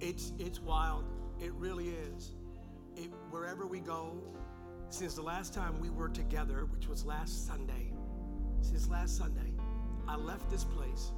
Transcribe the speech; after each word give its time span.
It's 0.00 0.32
it's 0.38 0.60
wild. 0.60 1.04
It 1.40 1.52
really 1.54 1.88
is. 1.88 2.32
It, 2.96 3.10
wherever 3.30 3.66
we 3.66 3.80
go, 3.80 4.22
since 4.88 5.14
the 5.14 5.22
last 5.22 5.52
time 5.52 5.80
we 5.80 5.90
were 5.90 6.08
together, 6.08 6.66
which 6.66 6.88
was 6.88 7.04
last 7.04 7.46
Sunday, 7.46 7.92
since 8.60 8.88
last 8.88 9.16
Sunday, 9.16 9.52
I 10.08 10.16
left 10.16 10.50
this 10.50 10.64
place, 10.64 11.12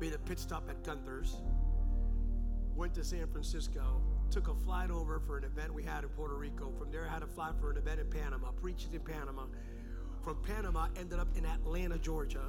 made 0.00 0.12
a 0.12 0.18
pit 0.18 0.38
stop 0.38 0.68
at 0.68 0.84
Gunther's, 0.84 1.36
went 2.76 2.94
to 2.94 3.04
San 3.04 3.26
Francisco, 3.28 4.00
took 4.30 4.48
a 4.48 4.54
flight 4.54 4.90
over 4.90 5.20
for 5.20 5.38
an 5.38 5.44
event 5.44 5.74
we 5.74 5.82
had 5.82 6.04
in 6.04 6.10
Puerto 6.10 6.34
Rico. 6.36 6.72
From 6.78 6.90
there, 6.90 7.06
I 7.08 7.12
had 7.12 7.22
a 7.22 7.26
flight 7.26 7.54
for 7.60 7.70
an 7.70 7.76
event 7.76 8.00
in 8.00 8.06
Panama, 8.06 8.52
preached 8.52 8.92
in 8.92 9.00
Panama. 9.00 9.46
From 10.22 10.36
Panama, 10.42 10.88
ended 10.96 11.18
up 11.18 11.28
in 11.36 11.46
Atlanta, 11.46 11.98
Georgia, 11.98 12.44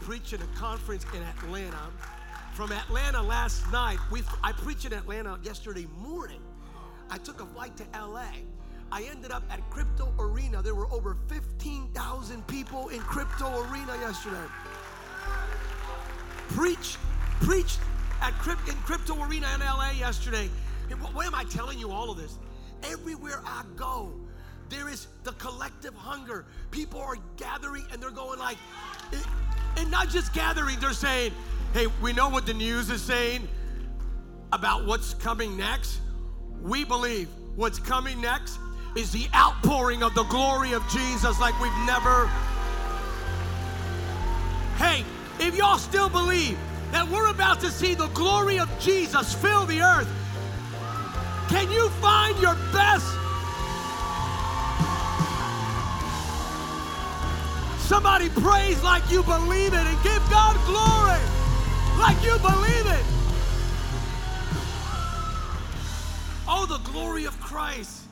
preaching 0.00 0.40
a 0.42 0.58
conference 0.58 1.04
in 1.14 1.22
Atlanta. 1.22 1.90
From 2.58 2.72
Atlanta 2.72 3.22
last 3.22 3.70
night, 3.70 3.98
we 4.10 4.24
I 4.42 4.50
preached 4.50 4.84
in 4.84 4.92
Atlanta 4.92 5.38
yesterday 5.44 5.86
morning. 5.96 6.40
I 7.08 7.16
took 7.16 7.40
a 7.40 7.46
flight 7.46 7.76
to 7.76 7.84
LA. 7.96 8.30
I 8.90 9.04
ended 9.04 9.30
up 9.30 9.44
at 9.48 9.60
Crypto 9.70 10.12
Arena. 10.18 10.60
There 10.60 10.74
were 10.74 10.92
over 10.92 11.16
15,000 11.28 12.44
people 12.48 12.88
in 12.88 12.98
Crypto 12.98 13.62
Arena 13.70 13.94
yesterday. 14.00 14.42
Preach, 16.48 16.96
preached 17.42 17.78
at 18.20 18.34
in 18.66 18.74
Crypto 18.82 19.22
Arena 19.22 19.46
in 19.54 19.60
LA 19.60 19.90
yesterday. 19.90 20.50
Why 21.12 21.26
am 21.26 21.36
I 21.36 21.44
telling 21.44 21.78
you 21.78 21.92
all 21.92 22.10
of 22.10 22.18
this? 22.18 22.40
Everywhere 22.90 23.40
I 23.46 23.62
go, 23.76 24.12
there 24.68 24.88
is 24.88 25.06
the 25.22 25.30
collective 25.34 25.94
hunger. 25.94 26.44
People 26.72 27.00
are 27.02 27.18
gathering 27.36 27.86
and 27.92 28.02
they're 28.02 28.10
going 28.10 28.40
like, 28.40 28.58
eh, 29.12 29.22
and 29.76 29.88
not 29.92 30.08
just 30.08 30.34
gathering, 30.34 30.80
they're 30.80 30.92
saying, 30.92 31.32
hey, 31.74 31.86
we 32.02 32.12
know 32.12 32.28
what 32.28 32.46
the 32.46 32.54
news 32.54 32.90
is 32.90 33.02
saying 33.02 33.46
about 34.52 34.86
what's 34.86 35.14
coming 35.14 35.56
next. 35.56 36.00
We 36.62 36.84
believe 36.84 37.28
what's 37.56 37.78
coming 37.78 38.20
next 38.20 38.58
is 38.96 39.12
the 39.12 39.26
outpouring 39.34 40.02
of 40.02 40.14
the 40.14 40.24
glory 40.24 40.72
of 40.72 40.86
Jesus 40.88 41.38
like 41.40 41.58
we've 41.60 41.86
never. 41.86 42.26
Hey, 44.76 45.04
if 45.38 45.56
y'all 45.56 45.78
still 45.78 46.08
believe 46.08 46.58
that 46.92 47.06
we're 47.08 47.30
about 47.30 47.60
to 47.60 47.70
see 47.70 47.94
the 47.94 48.08
glory 48.08 48.58
of 48.58 48.70
Jesus 48.80 49.34
fill 49.34 49.66
the 49.66 49.82
earth, 49.82 50.08
can 51.48 51.70
you 51.70 51.88
find 52.00 52.36
your 52.40 52.54
best? 52.72 53.06
Somebody 57.86 58.28
praise 58.28 58.82
like 58.82 59.08
you 59.10 59.22
believe 59.22 59.72
it 59.72 59.86
and 59.86 60.02
give 60.02 60.22
God 60.30 60.56
glory 60.66 61.38
like 61.98 62.22
you 62.24 62.38
believe 62.38 62.86
it. 62.86 63.04
Oh, 66.46 66.64
the 66.68 66.78
glory 66.90 67.24
of 67.24 67.38
Christ. 67.40 68.04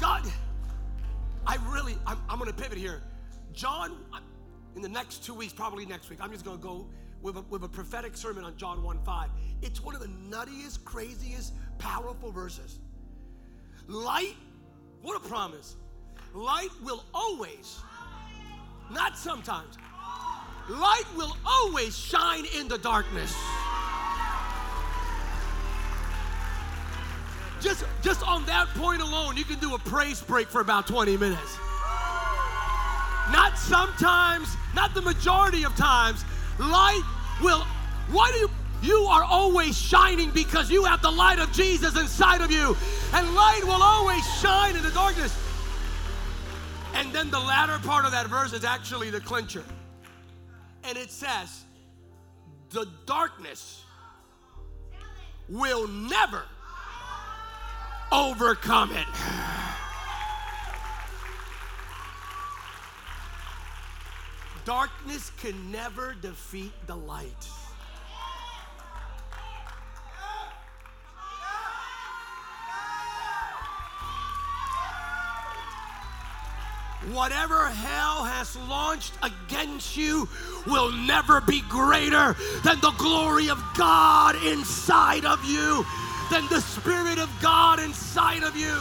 God, 0.00 0.24
I 1.46 1.56
really, 1.70 1.96
I'm, 2.06 2.18
I'm 2.28 2.38
going 2.38 2.50
to 2.50 2.56
pivot 2.56 2.76
here. 2.76 3.02
John, 3.52 3.96
in 4.74 4.82
the 4.82 4.88
next 4.88 5.24
two 5.24 5.34
weeks, 5.34 5.52
probably 5.52 5.86
next 5.86 6.10
week, 6.10 6.18
I'm 6.20 6.32
just 6.32 6.44
going 6.44 6.58
to 6.58 6.62
go 6.62 6.86
with 7.22 7.36
a, 7.36 7.42
with 7.42 7.62
a 7.62 7.68
prophetic 7.68 8.16
sermon 8.16 8.44
on 8.44 8.56
John 8.56 8.82
1 8.82 8.98
5. 9.04 9.30
It's 9.62 9.80
one 9.82 9.94
of 9.94 10.00
the 10.00 10.08
nuttiest, 10.08 10.84
craziest, 10.84 11.54
powerful 11.78 12.32
verses. 12.32 12.80
Light, 13.86 14.36
what 15.02 15.16
a 15.16 15.28
promise. 15.28 15.76
Light 16.34 16.70
will 16.82 17.04
always, 17.14 17.78
not 18.90 19.16
sometimes, 19.16 19.76
light 20.68 21.04
will 21.16 21.36
always 21.44 21.96
shine 21.96 22.44
in 22.58 22.68
the 22.68 22.78
darkness. 22.78 23.34
Just, 27.60 27.84
just 28.02 28.26
on 28.26 28.44
that 28.46 28.66
point 28.74 29.00
alone, 29.00 29.36
you 29.36 29.44
can 29.44 29.58
do 29.60 29.74
a 29.74 29.78
praise 29.78 30.20
break 30.20 30.48
for 30.48 30.60
about 30.60 30.86
20 30.86 31.16
minutes. 31.16 31.58
Not 33.30 33.56
sometimes, 33.56 34.56
not 34.74 34.94
the 34.94 35.02
majority 35.02 35.64
of 35.64 35.76
times, 35.76 36.24
light 36.58 37.02
will, 37.40 37.64
why 38.10 38.30
do 38.32 38.38
you, 38.38 38.50
you 38.82 39.04
are 39.04 39.22
always 39.22 39.78
shining 39.78 40.30
because 40.30 40.70
you 40.70 40.84
have 40.84 41.02
the 41.02 41.10
light 41.10 41.38
of 41.38 41.52
Jesus 41.52 41.96
inside 41.96 42.40
of 42.40 42.50
you. 42.50 42.76
And 43.12 43.32
light 43.32 43.60
will 43.62 43.82
always 43.82 44.26
shine 44.40 44.74
in 44.74 44.82
the 44.82 44.90
darkness. 44.90 45.32
And 46.94 47.12
then 47.12 47.30
the 47.30 47.38
latter 47.38 47.78
part 47.86 48.04
of 48.04 48.10
that 48.10 48.26
verse 48.26 48.52
is 48.52 48.64
actually 48.64 49.10
the 49.10 49.20
clincher. 49.20 49.62
And 50.84 50.98
it 50.98 51.10
says, 51.10 51.64
the 52.70 52.86
darkness 53.06 53.84
will 55.48 55.86
never 55.86 56.44
overcome 58.10 58.92
it. 58.92 59.06
Darkness 64.64 65.32
can 65.38 65.72
never 65.72 66.14
defeat 66.20 66.72
the 66.86 66.94
light. 66.96 67.48
Whatever 77.10 77.66
hell 77.66 78.22
has 78.22 78.54
launched 78.68 79.12
against 79.22 79.96
you 79.96 80.28
will 80.68 80.92
never 80.92 81.40
be 81.40 81.60
greater 81.62 82.36
than 82.62 82.80
the 82.80 82.92
glory 82.96 83.50
of 83.50 83.60
God 83.76 84.36
inside 84.44 85.24
of 85.24 85.44
you, 85.44 85.84
than 86.30 86.46
the 86.48 86.60
Spirit 86.60 87.18
of 87.18 87.28
God 87.42 87.80
inside 87.80 88.44
of 88.44 88.56
you. 88.56 88.78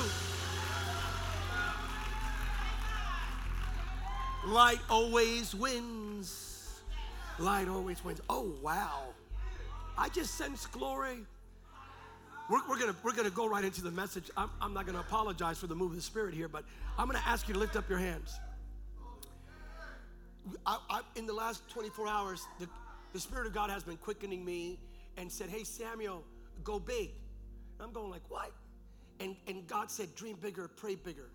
Light 4.45 4.79
always 4.87 5.55
wins. 5.55 6.81
Light 7.39 7.67
always 7.67 8.03
wins. 8.03 8.21
Oh, 8.29 8.53
wow. 8.61 9.01
I 9.97 10.09
just 10.09 10.35
sense 10.35 10.67
glory. 10.67 11.25
We're, 12.51 12.59
we're, 12.67 12.77
gonna, 12.77 12.95
we're 13.01 13.13
gonna 13.13 13.29
go 13.29 13.47
right 13.47 13.63
into 13.63 13.81
the 13.81 13.91
message. 13.91 14.29
I'm, 14.35 14.49
I'm 14.61 14.73
not 14.73 14.85
gonna 14.85 14.99
apologize 14.99 15.57
for 15.57 15.67
the 15.67 15.75
move 15.75 15.91
of 15.91 15.95
the 15.95 16.01
Spirit 16.01 16.33
here, 16.33 16.49
but 16.49 16.65
I'm 16.97 17.07
gonna 17.07 17.23
ask 17.25 17.47
you 17.47 17.53
to 17.53 17.59
lift 17.61 17.77
up 17.77 17.89
your 17.89 17.97
hands. 17.97 18.37
I, 20.65 20.77
I, 20.89 21.01
in 21.15 21.25
the 21.25 21.33
last 21.33 21.69
24 21.69 22.09
hours, 22.09 22.45
the, 22.59 22.67
the 23.13 23.21
Spirit 23.21 23.47
of 23.47 23.53
God 23.53 23.69
has 23.69 23.83
been 23.83 23.95
quickening 23.95 24.43
me 24.43 24.79
and 25.15 25.31
said, 25.31 25.47
Hey, 25.49 25.63
Samuel, 25.63 26.25
go 26.61 26.77
big. 26.77 27.11
And 27.79 27.87
I'm 27.87 27.93
going 27.93 28.11
like, 28.11 28.23
What? 28.27 28.51
And, 29.21 29.37
and 29.47 29.65
God 29.65 29.89
said, 29.89 30.13
Dream 30.15 30.35
bigger, 30.41 30.67
pray 30.67 30.95
bigger. 30.95 31.29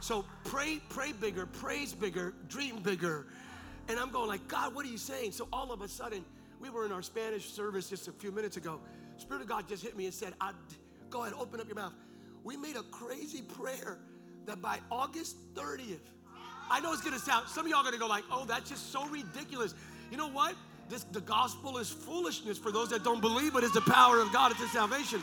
So 0.00 0.26
pray, 0.44 0.82
pray 0.90 1.12
bigger, 1.12 1.46
praise 1.46 1.94
bigger, 1.94 2.34
dream 2.46 2.80
bigger. 2.82 3.26
And 3.88 3.98
I'm 3.98 4.10
going 4.10 4.28
like, 4.28 4.46
God, 4.48 4.74
what 4.74 4.84
are 4.84 4.90
you 4.90 4.98
saying? 4.98 5.32
So 5.32 5.48
all 5.50 5.72
of 5.72 5.80
a 5.80 5.88
sudden, 5.88 6.26
we 6.60 6.70
were 6.70 6.84
in 6.84 6.92
our 6.92 7.02
Spanish 7.02 7.50
service 7.50 7.88
just 7.88 8.08
a 8.08 8.12
few 8.12 8.32
minutes 8.32 8.56
ago. 8.56 8.80
Spirit 9.16 9.42
of 9.42 9.48
God 9.48 9.68
just 9.68 9.82
hit 9.82 9.96
me 9.96 10.04
and 10.04 10.14
said, 10.14 10.34
Go 11.10 11.22
ahead, 11.22 11.34
open 11.38 11.60
up 11.60 11.66
your 11.66 11.76
mouth. 11.76 11.92
We 12.44 12.56
made 12.56 12.76
a 12.76 12.82
crazy 12.84 13.42
prayer 13.42 13.98
that 14.46 14.62
by 14.62 14.78
August 14.90 15.36
30th, 15.54 15.98
I 16.70 16.80
know 16.80 16.92
it's 16.92 17.02
gonna 17.02 17.18
sound, 17.18 17.48
some 17.48 17.64
of 17.64 17.70
y'all 17.70 17.80
are 17.80 17.84
gonna 17.84 17.98
go 17.98 18.06
like, 18.06 18.24
oh, 18.30 18.44
that's 18.44 18.68
just 18.68 18.92
so 18.92 19.06
ridiculous. 19.08 19.74
You 20.10 20.16
know 20.16 20.28
what? 20.28 20.54
This, 20.88 21.04
the 21.04 21.20
gospel 21.20 21.78
is 21.78 21.90
foolishness 21.90 22.58
for 22.58 22.72
those 22.72 22.90
that 22.90 23.04
don't 23.04 23.20
believe 23.20 23.52
but 23.52 23.62
it 23.62 23.66
is 23.66 23.72
the 23.72 23.80
power 23.82 24.20
of 24.20 24.32
God, 24.32 24.52
it's 24.52 24.60
a 24.60 24.68
salvation. 24.68 25.22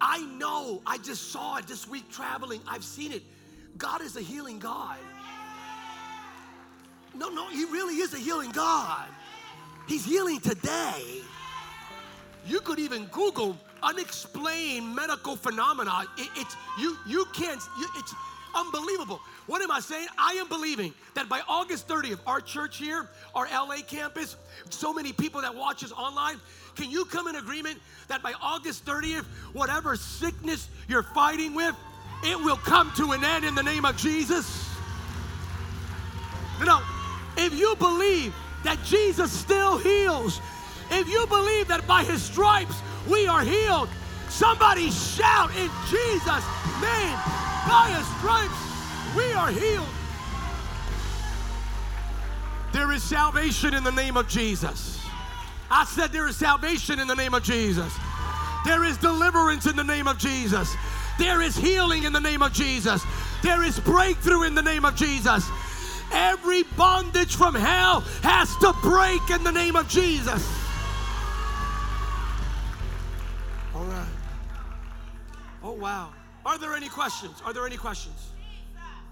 I 0.00 0.24
know, 0.38 0.82
I 0.86 0.98
just 0.98 1.30
saw 1.30 1.56
it 1.56 1.66
this 1.66 1.86
week 1.86 2.10
traveling, 2.10 2.60
I've 2.66 2.84
seen 2.84 3.12
it. 3.12 3.22
God 3.76 4.00
is 4.02 4.16
a 4.16 4.20
healing 4.20 4.58
God. 4.58 4.98
No, 7.14 7.28
no, 7.28 7.48
He 7.48 7.64
really 7.64 7.96
is 7.96 8.14
a 8.14 8.18
healing 8.18 8.50
God. 8.50 9.06
He's 9.86 10.04
healing 10.04 10.40
today. 10.40 11.22
You 12.46 12.60
could 12.60 12.78
even 12.78 13.06
Google 13.06 13.56
unexplained 13.82 14.94
medical 14.94 15.36
phenomena. 15.36 16.04
It, 16.16 16.28
it's 16.36 16.56
you. 16.78 16.96
You 17.06 17.24
can't. 17.32 17.60
You, 17.78 17.88
it's 17.96 18.14
unbelievable. 18.54 19.20
What 19.46 19.62
am 19.62 19.70
I 19.70 19.80
saying? 19.80 20.06
I 20.18 20.34
am 20.34 20.48
believing 20.48 20.94
that 21.14 21.28
by 21.28 21.40
August 21.48 21.88
30th, 21.88 22.20
our 22.26 22.40
church 22.40 22.76
here, 22.76 23.08
our 23.34 23.46
LA 23.46 23.78
campus, 23.86 24.36
so 24.70 24.92
many 24.92 25.12
people 25.12 25.40
that 25.42 25.54
watch 25.54 25.84
us 25.84 25.92
online, 25.92 26.36
can 26.76 26.90
you 26.90 27.04
come 27.04 27.28
in 27.28 27.36
agreement 27.36 27.78
that 28.08 28.22
by 28.22 28.32
August 28.40 28.84
30th, 28.84 29.24
whatever 29.52 29.96
sickness 29.96 30.68
you're 30.88 31.02
fighting 31.02 31.54
with, 31.54 31.74
it 32.22 32.38
will 32.38 32.56
come 32.56 32.92
to 32.96 33.12
an 33.12 33.24
end 33.24 33.44
in 33.44 33.54
the 33.54 33.62
name 33.62 33.84
of 33.84 33.96
Jesus? 33.96 34.68
You 36.58 36.66
know, 36.66 36.80
if 37.40 37.58
you 37.58 37.74
believe 37.76 38.34
that 38.64 38.78
Jesus 38.84 39.32
still 39.32 39.78
heals, 39.78 40.40
if 40.90 41.08
you 41.08 41.26
believe 41.26 41.68
that 41.68 41.86
by 41.86 42.04
his 42.04 42.22
stripes 42.22 42.74
we 43.08 43.26
are 43.26 43.42
healed, 43.42 43.88
somebody 44.28 44.90
shout 44.90 45.50
in 45.56 45.70
Jesus' 45.88 46.44
name, 46.80 47.18
by 47.66 47.92
his 47.96 48.06
stripes 48.18 49.16
we 49.16 49.32
are 49.32 49.50
healed. 49.50 49.88
There 52.72 52.92
is 52.92 53.02
salvation 53.02 53.74
in 53.74 53.82
the 53.82 53.92
name 53.92 54.16
of 54.16 54.28
Jesus. 54.28 55.00
I 55.70 55.84
said 55.84 56.12
there 56.12 56.28
is 56.28 56.36
salvation 56.36 57.00
in 57.00 57.08
the 57.08 57.14
name 57.14 57.34
of 57.34 57.42
Jesus. 57.42 57.92
There 58.64 58.84
is 58.84 58.96
deliverance 58.98 59.66
in 59.66 59.76
the 59.76 59.84
name 59.84 60.06
of 60.06 60.18
Jesus. 60.18 60.76
There 61.18 61.40
is 61.40 61.56
healing 61.56 62.04
in 62.04 62.12
the 62.12 62.20
name 62.20 62.42
of 62.42 62.52
Jesus. 62.52 63.02
There 63.42 63.62
is 63.62 63.78
breakthrough 63.80 64.42
in 64.42 64.54
the 64.54 64.62
name 64.62 64.84
of 64.84 64.94
Jesus. 64.94 65.48
Every 66.12 66.64
bondage 66.76 67.36
from 67.36 67.54
hell 67.54 68.00
has 68.22 68.54
to 68.56 68.72
break 68.82 69.30
in 69.30 69.44
the 69.44 69.52
name 69.52 69.76
of 69.76 69.88
Jesus. 69.88 70.46
All 73.74 73.84
right. 73.84 74.06
Oh, 75.62 75.72
wow. 75.72 76.12
Are 76.44 76.58
there 76.58 76.74
any 76.74 76.88
questions? 76.88 77.42
Are 77.44 77.52
there 77.52 77.66
any 77.66 77.76
questions? 77.76 78.32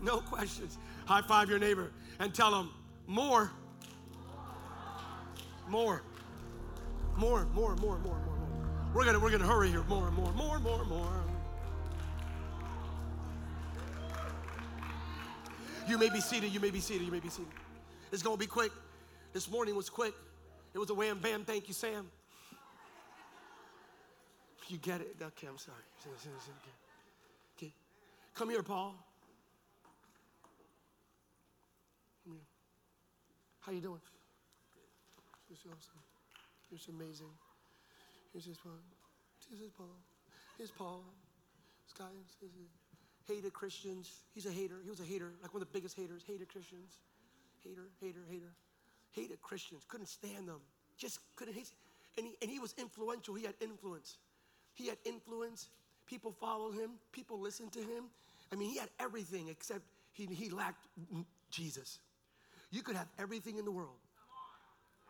No 0.02 0.18
questions. 0.18 0.78
High 1.06 1.22
five 1.22 1.48
your 1.48 1.58
neighbor 1.58 1.90
and 2.18 2.34
tell 2.34 2.50
them 2.50 2.70
more. 3.06 3.50
More. 5.68 6.02
More, 7.16 7.46
more, 7.54 7.76
more, 7.76 7.98
more, 7.98 7.98
more, 7.98 8.18
more. 8.18 8.48
We're 8.94 9.04
gonna 9.04 9.18
we're 9.18 9.30
gonna 9.30 9.46
hurry 9.46 9.68
here. 9.68 9.82
More, 9.84 10.06
and 10.06 10.16
more, 10.16 10.32
more, 10.32 10.58
more, 10.60 10.84
more. 10.84 11.27
You 15.88 15.96
may 15.96 16.10
be 16.10 16.20
seated, 16.20 16.52
you 16.52 16.60
may 16.60 16.70
be 16.70 16.80
seated, 16.80 17.06
you 17.06 17.12
may 17.12 17.20
be 17.20 17.30
seated. 17.30 17.52
It's 18.12 18.22
gonna 18.22 18.36
be 18.36 18.46
quick. 18.46 18.72
This 19.32 19.50
morning 19.50 19.74
was 19.74 19.88
quick. 19.88 20.14
It 20.74 20.78
was 20.78 20.90
a 20.90 20.94
wham 20.94 21.18
bam, 21.18 21.44
thank 21.44 21.66
you, 21.66 21.74
Sam. 21.74 22.10
You 24.68 24.76
get 24.76 25.00
it? 25.00 25.16
Okay, 25.20 25.46
I'm 25.46 25.56
sorry. 25.56 25.78
Okay. 27.56 27.72
Come 28.34 28.50
here, 28.50 28.62
Paul. 28.62 28.94
Come 32.22 32.34
here. 32.34 32.46
How 33.60 33.72
you 33.72 33.80
doing? 33.80 34.00
So 35.48 35.70
awesome. 35.70 36.02
You're 36.70 36.80
amazing. 36.94 37.32
Here's 38.32 38.44
his 38.44 38.58
Paul. 38.58 38.72
This 39.50 39.60
is 39.60 39.70
Paul. 39.70 39.96
Here's 40.58 40.70
Paul. 40.70 41.02
This 41.86 42.50
is 42.50 42.87
hated 43.28 43.52
Christians. 43.52 44.10
He's 44.34 44.46
a 44.46 44.50
hater. 44.50 44.76
He 44.82 44.90
was 44.90 45.00
a 45.00 45.04
hater, 45.04 45.32
like 45.42 45.52
one 45.54 45.62
of 45.62 45.68
the 45.68 45.78
biggest 45.78 45.96
haters. 45.96 46.22
Hated 46.26 46.48
Christians. 46.48 46.98
Hater, 47.62 47.88
hater, 48.00 48.24
hater. 48.28 48.52
Hated 49.12 49.40
Christians. 49.42 49.84
Couldn't 49.88 50.08
stand 50.08 50.48
them. 50.48 50.60
Just 50.96 51.20
couldn't 51.36 51.54
hate. 51.54 51.70
And 52.16 52.26
he, 52.26 52.34
and 52.42 52.50
he 52.50 52.58
was 52.58 52.74
influential. 52.78 53.34
He 53.34 53.44
had 53.44 53.54
influence. 53.60 54.16
He 54.74 54.88
had 54.88 54.98
influence. 55.04 55.68
People 56.06 56.32
followed 56.40 56.74
him. 56.74 56.92
People 57.12 57.40
listened 57.40 57.72
to 57.72 57.80
him. 57.80 58.04
I 58.52 58.56
mean, 58.56 58.70
he 58.70 58.78
had 58.78 58.88
everything 58.98 59.48
except 59.48 59.82
he, 60.12 60.26
he 60.26 60.50
lacked 60.50 60.86
Jesus. 61.50 61.98
You 62.70 62.82
could 62.82 62.96
have 62.96 63.08
everything 63.18 63.58
in 63.58 63.64
the 63.64 63.70
world. 63.70 63.98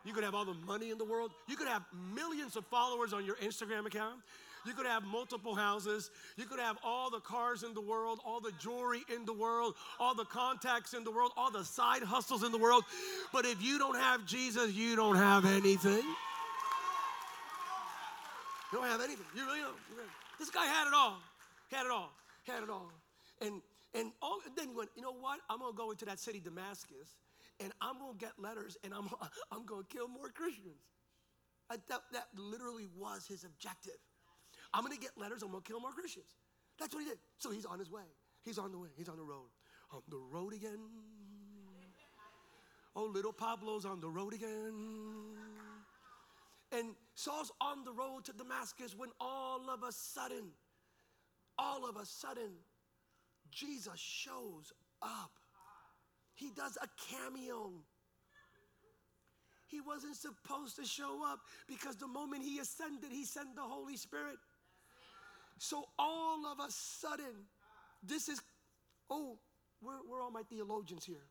You 0.05 0.13
could 0.13 0.23
have 0.23 0.33
all 0.33 0.45
the 0.45 0.53
money 0.53 0.91
in 0.91 0.97
the 0.97 1.05
world. 1.05 1.31
You 1.47 1.57
could 1.57 1.67
have 1.67 1.83
millions 2.15 2.55
of 2.55 2.65
followers 2.67 3.11
on 3.11 3.25
your 3.25 3.35
Instagram 3.35 3.85
account. 3.85 4.19
You 4.65 4.73
could 4.73 4.85
have 4.85 5.03
multiple 5.03 5.55
houses. 5.55 6.11
You 6.37 6.45
could 6.45 6.59
have 6.59 6.77
all 6.83 7.09
the 7.09 7.19
cars 7.19 7.63
in 7.63 7.73
the 7.73 7.81
world, 7.81 8.19
all 8.25 8.39
the 8.39 8.51
jewelry 8.59 9.03
in 9.13 9.25
the 9.25 9.33
world, 9.33 9.75
all 9.99 10.15
the 10.15 10.25
contacts 10.25 10.93
in 10.93 11.03
the 11.03 11.11
world, 11.11 11.31
all 11.37 11.51
the 11.51 11.63
side 11.63 12.03
hustles 12.03 12.43
in 12.43 12.51
the 12.51 12.57
world. 12.57 12.83
But 13.31 13.45
if 13.45 13.61
you 13.61 13.77
don't 13.79 13.97
have 13.97 14.25
Jesus, 14.25 14.73
you 14.73 14.95
don't 14.95 15.15
have 15.15 15.45
anything. 15.45 16.03
You 18.71 18.77
don't 18.77 18.87
have 18.87 19.01
anything. 19.01 19.25
You 19.35 19.45
really 19.45 19.61
don't. 19.61 19.75
This 20.37 20.49
guy 20.49 20.65
had 20.65 20.87
it 20.87 20.93
all. 20.93 21.17
Had 21.71 21.85
it 21.85 21.91
all. 21.91 22.11
Had 22.45 22.63
it 22.63 22.69
all. 22.69 22.91
And 23.41 23.61
and 23.95 24.11
all, 24.21 24.39
then 24.55 24.67
he 24.67 24.75
went, 24.75 24.89
you 24.95 25.01
know 25.01 25.13
what? 25.13 25.39
I'm 25.49 25.59
gonna 25.59 25.73
go 25.73 25.89
into 25.89 26.05
that 26.05 26.19
city, 26.19 26.39
Damascus, 26.39 27.17
and 27.59 27.71
I'm 27.81 27.97
gonna 27.97 28.13
get 28.19 28.33
letters, 28.37 28.77
and 28.83 28.93
I'm 28.93 29.09
I'm 29.51 29.65
gonna 29.65 29.83
kill 29.89 30.07
more 30.07 30.29
Christians. 30.29 30.77
I, 31.71 31.77
that, 31.89 32.01
that 32.13 32.27
literally 32.35 32.87
was 32.97 33.27
his 33.27 33.43
objective. 33.43 33.97
I'm 34.73 34.83
gonna 34.83 34.97
get 34.97 35.17
letters, 35.17 35.41
I'm 35.43 35.51
gonna 35.51 35.63
kill 35.63 35.79
more 35.79 35.91
Christians. 35.91 36.35
That's 36.79 36.93
what 36.93 37.03
he 37.03 37.09
did. 37.09 37.19
So 37.37 37.51
he's 37.51 37.65
on 37.65 37.79
his 37.79 37.91
way. 37.91 38.03
He's 38.43 38.57
on 38.57 38.71
the 38.71 38.77
way. 38.77 38.89
He's 38.95 39.09
on 39.09 39.17
the 39.17 39.23
road. 39.23 39.49
On 39.91 40.01
the 40.09 40.17
road 40.17 40.53
again. 40.53 40.79
Oh, 42.95 43.05
little 43.05 43.33
Pablo's 43.33 43.85
on 43.85 43.99
the 43.99 44.09
road 44.09 44.33
again. 44.33 44.73
And 46.71 46.95
Saul's 47.15 47.51
on 47.59 47.83
the 47.83 47.91
road 47.91 48.25
to 48.25 48.33
Damascus 48.33 48.95
when 48.95 49.09
all 49.19 49.69
of 49.69 49.83
a 49.83 49.91
sudden, 49.91 50.51
all 51.57 51.89
of 51.89 51.97
a 51.97 52.05
sudden, 52.05 52.51
Jesus 53.51 53.99
shows 53.99 54.71
up. 55.01 55.31
He 56.35 56.51
does 56.51 56.77
a 56.81 56.87
cameo. 57.09 57.71
He 59.67 59.81
wasn't 59.81 60.15
supposed 60.15 60.75
to 60.77 60.85
show 60.85 61.21
up 61.25 61.39
because 61.67 61.95
the 61.95 62.07
moment 62.07 62.43
he 62.43 62.59
ascended, 62.59 63.11
he 63.11 63.25
sent 63.25 63.55
the 63.55 63.61
Holy 63.61 63.97
Spirit. 63.97 64.37
So 65.59 65.85
all 65.99 66.45
of 66.47 66.59
a 66.59 66.71
sudden, 66.71 67.45
this 68.01 68.27
is, 68.29 68.41
oh, 69.09 69.37
where 69.81 69.95
are 69.95 70.21
all 70.21 70.31
my 70.31 70.43
theologians 70.43 71.05
here? 71.05 71.27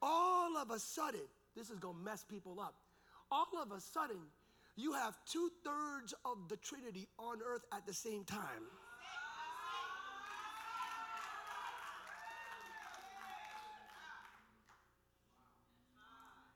All 0.00 0.56
of 0.56 0.70
a 0.70 0.78
sudden, 0.78 1.20
this 1.54 1.68
is 1.70 1.78
going 1.78 1.96
to 1.96 2.02
mess 2.02 2.24
people 2.24 2.58
up 2.58 2.74
all 3.30 3.46
of 3.62 3.70
a 3.72 3.80
sudden, 3.80 4.18
you 4.76 4.92
have 4.92 5.16
two 5.26 5.50
thirds 5.64 6.14
of 6.24 6.48
the 6.48 6.56
Trinity 6.56 7.08
on 7.18 7.38
earth 7.44 7.64
at 7.72 7.86
the 7.86 7.94
same 7.94 8.24
time. 8.24 8.40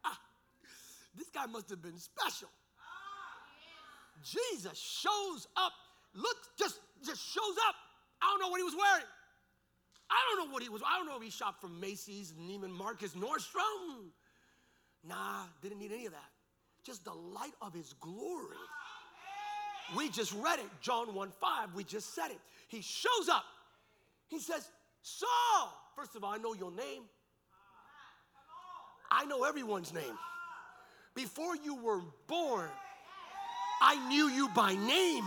Ah, 0.05 0.19
this 1.17 1.29
guy 1.31 1.47
must 1.47 1.71
have 1.71 1.83
been 1.83 1.99
special. 1.99 2.49
Jesus 4.23 4.79
shows 4.79 5.47
up, 5.57 5.73
looks, 6.15 6.49
just, 6.59 6.81
just 7.05 7.23
shows 7.23 7.57
up. 7.69 7.75
I 8.23 8.27
don't 8.31 8.41
know 8.41 8.49
what 8.49 8.59
he 8.59 8.65
was 8.65 8.75
wearing. 8.75 9.07
I 10.11 10.17
don't 10.29 10.47
know 10.47 10.53
what 10.53 10.63
he 10.63 10.69
was. 10.69 10.83
I 10.87 10.99
don't 10.99 11.07
know 11.07 11.17
if 11.17 11.23
he 11.23 11.31
shopped 11.31 11.61
from 11.61 11.81
Macy's, 11.81 12.33
Neiman 12.41 12.71
Marcus, 12.71 13.13
Nordstrom. 13.15 14.11
Nah, 15.07 15.45
didn't 15.63 15.79
need 15.79 15.93
any 15.93 16.07
of 16.07 16.13
that 16.13 16.31
just 16.85 17.05
the 17.05 17.13
light 17.13 17.55
of 17.63 17.73
his 17.75 17.95
glory. 18.01 18.57
We 19.97 20.11
just 20.11 20.33
read 20.35 20.59
it, 20.59 20.67
John 20.81 21.15
1 21.15 21.31
5. 21.41 21.75
We 21.75 21.85
just 21.85 22.15
said 22.15 22.29
it. 22.31 22.39
He 22.69 22.81
shows 22.81 23.29
up. 23.31 23.45
He 24.29 24.39
says, 24.39 24.69
Saul, 25.03 25.73
first 25.97 26.15
of 26.17 26.25
all, 26.25 26.33
I 26.33 26.39
know 26.39 26.55
your 26.55 26.71
name. 26.71 27.03
I 29.11 29.25
know 29.27 29.45
everyone's 29.45 29.93
name. 29.93 30.19
Before 31.15 31.55
you 31.57 31.77
were 31.77 32.01
born, 32.27 32.69
I 33.81 34.09
knew 34.09 34.29
you 34.29 34.49
by 34.55 34.75
name. 34.75 35.25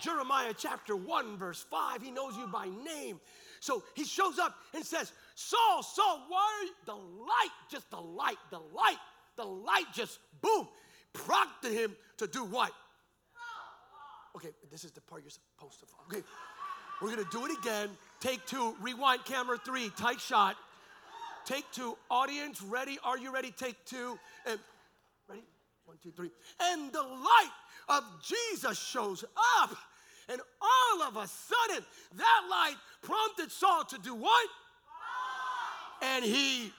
Jeremiah 0.00 0.54
chapter 0.56 0.96
1, 0.96 1.36
verse 1.36 1.64
5, 1.70 2.02
he 2.02 2.10
knows 2.10 2.36
you 2.36 2.46
by 2.46 2.68
name. 2.84 3.20
So 3.60 3.82
he 3.94 4.04
shows 4.04 4.38
up 4.38 4.54
and 4.74 4.84
says, 4.84 5.12
Saul, 5.34 5.82
Saul, 5.82 6.24
why? 6.28 6.68
The 6.86 6.94
light, 6.94 7.50
just 7.70 7.90
the 7.90 8.00
light, 8.00 8.38
the 8.50 8.58
light 8.58 8.98
the 9.40 9.46
light 9.46 9.86
just 9.94 10.18
boom 10.42 10.68
prompted 11.12 11.72
him 11.72 11.96
to 12.18 12.26
do 12.26 12.44
what? 12.44 12.72
Okay, 14.36 14.50
this 14.70 14.84
is 14.84 14.92
the 14.92 15.00
part 15.00 15.22
you're 15.22 15.30
supposed 15.30 15.80
to 15.80 15.86
follow. 15.86 16.04
Okay, 16.08 16.22
we're 17.00 17.10
gonna 17.10 17.28
do 17.32 17.46
it 17.46 17.58
again. 17.58 17.88
Take 18.20 18.44
two, 18.46 18.76
rewind 18.80 19.24
camera 19.24 19.58
three, 19.64 19.90
tight 19.96 20.20
shot. 20.20 20.56
Take 21.46 21.64
two, 21.72 21.96
audience 22.10 22.62
ready? 22.62 22.98
Are 23.02 23.18
you 23.18 23.32
ready? 23.32 23.50
Take 23.50 23.82
two, 23.86 24.18
and 24.46 24.60
ready? 25.28 25.42
One, 25.86 25.96
two, 26.02 26.12
three. 26.12 26.30
And 26.60 26.92
the 26.92 27.02
light 27.02 27.50
of 27.88 28.04
Jesus 28.22 28.78
shows 28.78 29.24
up, 29.58 29.74
and 30.30 30.40
all 30.62 31.02
of 31.08 31.16
a 31.16 31.26
sudden, 31.26 31.84
that 32.16 32.40
light 32.48 32.76
prompted 33.02 33.50
Saul 33.50 33.84
to 33.84 33.98
do 33.98 34.14
what? 34.14 34.48
And 36.02 36.24
he 36.24 36.72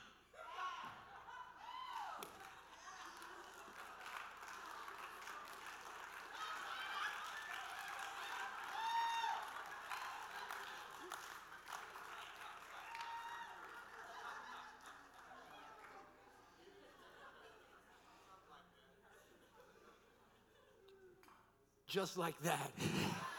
just 21.88 22.18
like 22.18 22.42
that. 22.44 22.72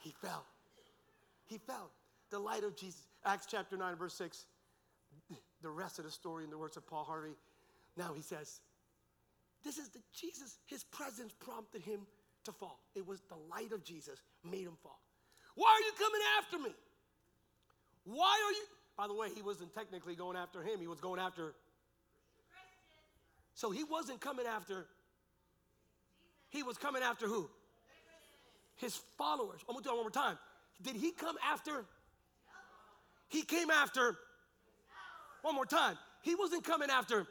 he 0.00 0.14
fell. 0.20 0.44
He 1.46 1.58
fell. 1.58 1.90
The 2.30 2.38
light 2.38 2.64
of 2.64 2.76
Jesus. 2.76 3.02
Acts 3.24 3.46
chapter 3.50 3.76
9, 3.76 3.96
verse 3.96 4.14
6. 4.14 4.46
The 5.62 5.70
rest 5.70 5.98
of 5.98 6.04
the 6.04 6.10
story 6.10 6.44
in 6.44 6.50
the 6.50 6.58
words 6.58 6.76
of 6.76 6.86
Paul 6.86 7.04
Harvey. 7.04 7.36
Now 7.96 8.12
he 8.14 8.22
says, 8.22 8.60
This 9.64 9.78
is 9.78 9.88
the 9.90 10.00
Jesus, 10.14 10.58
his 10.66 10.84
presence 10.84 11.34
prompted 11.38 11.82
him 11.82 12.00
to 12.44 12.52
fall. 12.52 12.80
It 12.94 13.06
was 13.06 13.20
the 13.28 13.36
light 13.50 13.72
of 13.72 13.84
Jesus 13.84 14.22
made 14.44 14.64
him 14.64 14.76
fall. 14.82 15.00
Why 15.54 15.68
are 15.68 15.84
you 15.84 15.92
coming 15.98 16.20
after 16.38 16.58
me? 16.58 16.74
Why 18.04 18.42
are 18.46 18.52
you? 18.52 18.64
By 18.96 19.06
the 19.06 19.14
way, 19.14 19.28
he 19.34 19.42
wasn't 19.42 19.74
technically 19.74 20.14
going 20.14 20.36
after 20.36 20.62
him, 20.62 20.80
he 20.80 20.86
was 20.86 21.00
going 21.00 21.20
after. 21.20 21.54
So 23.54 23.70
he 23.70 23.84
wasn't 23.84 24.20
coming 24.20 24.46
after, 24.46 24.86
he 26.48 26.62
was 26.62 26.78
coming 26.78 27.02
after 27.02 27.26
who? 27.26 27.50
His 28.80 28.96
followers. 29.18 29.60
I'm 29.68 29.74
gonna 29.74 29.84
do 29.84 29.90
it 29.90 29.94
one 29.94 30.04
more 30.04 30.10
time. 30.10 30.38
Did 30.82 30.96
he 30.96 31.12
come 31.12 31.36
after? 31.44 31.84
He 33.28 33.42
came 33.42 33.70
after, 33.70 34.16
one 35.42 35.54
more 35.54 35.66
time. 35.66 35.96
He 36.22 36.34
wasn't 36.34 36.64
coming 36.64 36.90
after, 36.90 37.26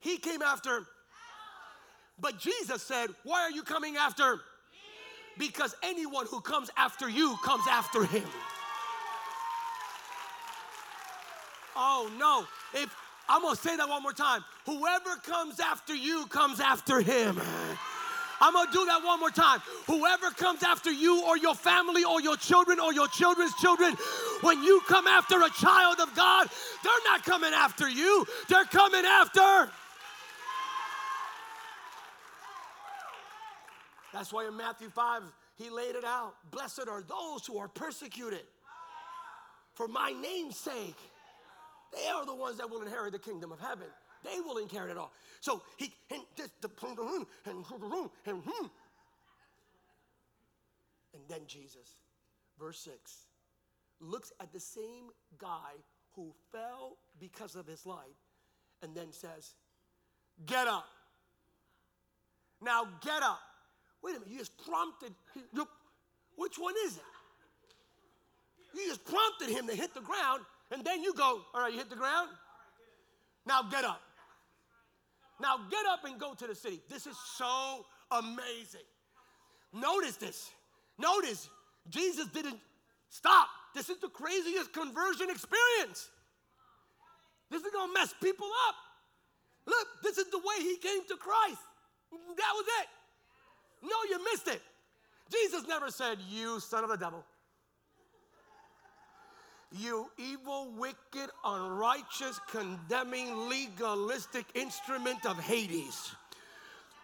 he 0.00 0.18
came 0.18 0.42
after. 0.42 0.86
But 2.20 2.38
Jesus 2.38 2.82
said, 2.82 3.10
Why 3.22 3.42
are 3.42 3.50
you 3.50 3.62
coming 3.62 3.96
after? 3.96 4.40
Because 5.38 5.74
anyone 5.84 6.26
who 6.26 6.40
comes 6.40 6.68
after 6.76 7.08
you 7.08 7.36
comes 7.44 7.64
after 7.70 8.04
him. 8.04 8.24
Oh 11.76 12.10
no. 12.18 12.44
If 12.74 12.94
I'm 13.28 13.42
gonna 13.42 13.54
say 13.54 13.76
that 13.76 13.88
one 13.88 14.02
more 14.02 14.12
time. 14.12 14.44
Whoever 14.66 15.14
comes 15.22 15.60
after 15.60 15.94
you 15.94 16.26
comes 16.26 16.58
after 16.60 17.00
him. 17.00 17.40
I'm 18.40 18.52
gonna 18.52 18.70
do 18.72 18.84
that 18.86 19.02
one 19.04 19.20
more 19.20 19.30
time. 19.30 19.60
Whoever 19.86 20.30
comes 20.30 20.62
after 20.62 20.90
you 20.90 21.24
or 21.24 21.36
your 21.36 21.54
family 21.54 22.04
or 22.04 22.20
your 22.20 22.36
children 22.36 22.78
or 22.78 22.92
your 22.92 23.08
children's 23.08 23.54
children, 23.54 23.94
when 24.42 24.62
you 24.62 24.80
come 24.88 25.06
after 25.06 25.42
a 25.42 25.50
child 25.50 26.00
of 26.00 26.14
God, 26.14 26.48
they're 26.84 27.04
not 27.06 27.24
coming 27.24 27.52
after 27.52 27.88
you, 27.88 28.26
they're 28.48 28.64
coming 28.64 29.04
after. 29.04 29.70
That's 34.12 34.32
why 34.32 34.46
in 34.46 34.56
Matthew 34.56 34.88
5, 34.88 35.22
he 35.56 35.70
laid 35.70 35.94
it 35.94 36.04
out. 36.04 36.34
Blessed 36.50 36.88
are 36.88 37.02
those 37.02 37.46
who 37.46 37.58
are 37.58 37.68
persecuted 37.68 38.44
for 39.74 39.86
my 39.86 40.12
name's 40.12 40.56
sake. 40.56 40.96
They 41.92 42.08
are 42.08 42.24
the 42.26 42.34
ones 42.34 42.58
that 42.58 42.70
will 42.70 42.82
inherit 42.82 43.12
the 43.12 43.18
kingdom 43.18 43.52
of 43.52 43.60
heaven. 43.60 43.86
They 44.24 44.40
will 44.40 44.58
inherit 44.58 44.90
it 44.90 44.96
all. 44.96 45.12
So 45.40 45.62
he 45.76 45.92
and 46.10 46.20
the 46.36 46.70
and 47.46 47.64
and 48.26 48.42
hmm. 48.44 48.66
and 51.14 51.22
then 51.28 51.40
Jesus, 51.46 51.96
verse 52.58 52.78
six, 52.78 53.26
looks 54.00 54.32
at 54.40 54.52
the 54.52 54.60
same 54.60 55.10
guy 55.38 55.74
who 56.14 56.32
fell 56.50 56.96
because 57.20 57.54
of 57.54 57.66
his 57.66 57.86
light, 57.86 58.16
and 58.82 58.94
then 58.94 59.12
says, 59.12 59.54
"Get 60.46 60.66
up." 60.66 60.86
Now 62.60 62.88
get 63.04 63.22
up. 63.22 63.40
Wait 64.02 64.16
a 64.16 64.20
minute. 64.20 64.32
You 64.32 64.38
just 64.38 64.56
prompted. 64.66 65.14
Which 66.36 66.58
one 66.58 66.74
is 66.86 66.96
it? 66.96 67.02
You 68.74 68.86
just 68.88 69.04
prompted 69.04 69.48
him 69.48 69.66
to 69.66 69.74
hit 69.74 69.94
the 69.94 70.00
ground, 70.00 70.42
and 70.70 70.84
then 70.84 71.02
you 71.02 71.14
go, 71.14 71.40
All 71.54 71.60
right, 71.60 71.72
you 71.72 71.78
hit 71.78 71.90
the 71.90 71.96
ground? 71.96 72.28
Now 73.46 73.62
get 73.62 73.84
up. 73.84 74.00
Now 75.40 75.58
get 75.70 75.86
up 75.86 76.04
and 76.04 76.18
go 76.18 76.34
to 76.34 76.46
the 76.46 76.54
city. 76.54 76.80
This 76.88 77.06
is 77.06 77.16
so 77.36 77.84
amazing. 78.10 78.86
Notice 79.72 80.16
this. 80.16 80.50
Notice 80.98 81.48
Jesus 81.88 82.26
didn't 82.28 82.58
stop. 83.08 83.48
This 83.74 83.88
is 83.88 83.98
the 83.98 84.08
craziest 84.08 84.72
conversion 84.72 85.30
experience. 85.30 86.08
This 87.50 87.62
is 87.62 87.70
gonna 87.72 87.92
mess 87.92 88.14
people 88.20 88.48
up. 88.68 88.74
Look, 89.66 89.88
this 90.02 90.18
is 90.18 90.30
the 90.30 90.38
way 90.38 90.60
he 90.60 90.76
came 90.76 91.04
to 91.08 91.16
Christ. 91.16 91.60
That 92.10 92.52
was 92.54 92.66
it. 92.80 92.88
No, 93.82 93.96
you 94.10 94.24
missed 94.24 94.48
it. 94.48 94.62
Jesus 95.30 95.66
never 95.68 95.90
said, 95.90 96.18
You 96.28 96.58
son 96.60 96.84
of 96.84 96.90
the 96.90 96.96
devil. 96.96 97.24
You 99.70 100.10
evil, 100.16 100.70
wicked, 100.76 101.30
unrighteous, 101.44 102.40
condemning, 102.50 103.48
legalistic 103.48 104.46
instrument 104.54 105.26
of 105.26 105.38
Hades. 105.38 106.14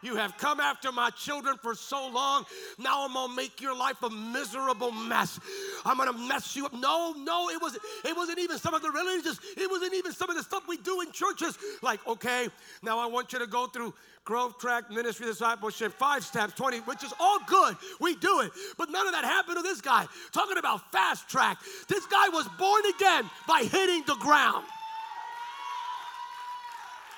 You 0.04 0.16
have 0.16 0.37
come 0.37 0.61
after 0.61 0.92
my 0.92 1.08
children 1.08 1.56
for 1.62 1.75
so 1.75 2.08
long. 2.08 2.44
Now 2.78 3.06
I'm 3.06 3.14
gonna 3.14 3.34
make 3.34 3.62
your 3.62 3.75
life 3.75 4.02
a 4.02 4.11
miserable 4.11 4.92
mess. 4.92 5.40
I'm 5.82 5.96
gonna 5.96 6.12
mess 6.12 6.54
you 6.54 6.66
up. 6.66 6.75
No, 6.75 7.14
no, 7.16 7.49
it 7.49 7.61
was 7.61 7.78
it 8.04 8.14
wasn't 8.14 8.38
even 8.38 8.58
some 8.58 8.75
of 8.75 8.82
the 8.82 8.90
religious, 8.90 9.40
it 9.56 9.70
wasn't 9.70 9.94
even 9.94 10.12
some 10.12 10.28
of 10.28 10.37
the 10.37 10.42
stuff 10.42 10.68
we 10.68 10.76
do 10.76 11.00
in 11.00 11.11
churches. 11.11 11.56
Like, 11.80 12.06
okay, 12.06 12.49
now 12.82 12.99
I 12.99 13.06
want 13.06 13.32
you 13.32 13.38
to 13.38 13.46
go 13.46 13.66
through 13.66 13.94
growth 14.26 14.58
track, 14.58 14.90
ministry, 14.90 15.25
discipleship, 15.25 15.94
five 15.94 16.23
steps, 16.23 16.52
20, 16.52 16.78
which 16.80 17.02
is 17.02 17.14
all 17.18 17.38
good. 17.46 17.75
We 17.99 18.14
do 18.16 18.40
it. 18.40 18.52
But 18.76 18.90
none 18.90 19.06
of 19.06 19.14
that 19.14 19.25
happened 19.25 19.56
to 19.56 19.62
this 19.62 19.80
guy. 19.80 20.06
Talking 20.32 20.58
about 20.58 20.92
fast 20.92 21.30
track. 21.30 21.58
This 21.88 22.04
guy 22.06 22.28
was 22.28 22.46
born 22.58 22.82
again 22.94 23.28
by 23.49 23.62
hitting 23.62 24.02
the 24.06 24.16
ground. 24.16 24.66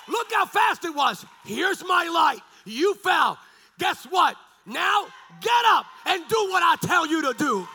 Look 0.07 0.31
how 0.31 0.45
fast 0.45 0.85
it 0.85 0.95
was. 0.95 1.25
Here's 1.43 1.83
my 1.83 2.07
light. 2.07 2.41
You 2.67 2.95
fell. 2.95 3.37
Guess 3.79 4.05
what? 4.09 4.35
Now 4.65 5.05
get 5.41 5.65
up 5.67 5.85
and 6.05 6.21
do 6.27 6.47
what 6.49 6.63
I 6.63 6.75
tell 6.85 7.07
you 7.07 7.21
to 7.21 7.33
do. 7.37 7.67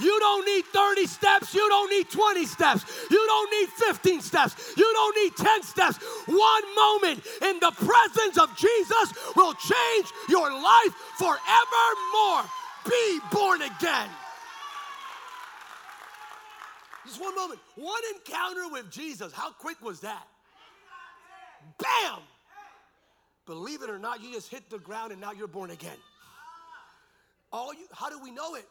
You 0.00 0.18
don't 0.18 0.44
need 0.44 0.64
30 0.66 1.06
steps. 1.06 1.54
You 1.54 1.68
don't 1.68 1.88
need 1.88 2.10
20 2.10 2.46
steps. 2.46 2.84
You 3.10 3.24
don't 3.26 3.50
need 3.52 3.68
15 3.68 4.20
steps. 4.22 4.74
You 4.76 4.92
don't 4.92 5.16
need 5.16 5.36
10 5.36 5.62
steps. 5.62 5.98
One 6.26 6.74
moment 6.74 7.24
in 7.42 7.60
the 7.60 7.70
presence 7.70 8.36
of 8.36 8.56
Jesus 8.56 9.14
will 9.36 9.54
change 9.54 10.06
your 10.28 10.50
life 10.50 10.92
forevermore. 11.16 12.42
Be 12.86 13.20
born 13.30 13.62
again. 13.62 14.08
Just 17.06 17.20
one 17.20 17.34
moment. 17.36 17.60
One 17.76 18.02
encounter 18.14 18.68
with 18.68 18.90
Jesus. 18.90 19.32
How 19.32 19.52
quick 19.52 19.80
was 19.80 20.00
that? 20.00 20.26
Bam! 21.78 22.20
Believe 23.46 23.82
it 23.82 23.90
or 23.90 23.98
not, 23.98 24.22
you 24.22 24.32
just 24.32 24.50
hit 24.50 24.70
the 24.70 24.78
ground 24.78 25.12
and 25.12 25.20
now 25.20 25.32
you're 25.32 25.46
born 25.46 25.70
again. 25.70 25.96
All 27.52 27.72
you, 27.74 27.86
how 27.92 28.08
do 28.08 28.18
we 28.22 28.30
know 28.30 28.54
it? 28.54 28.66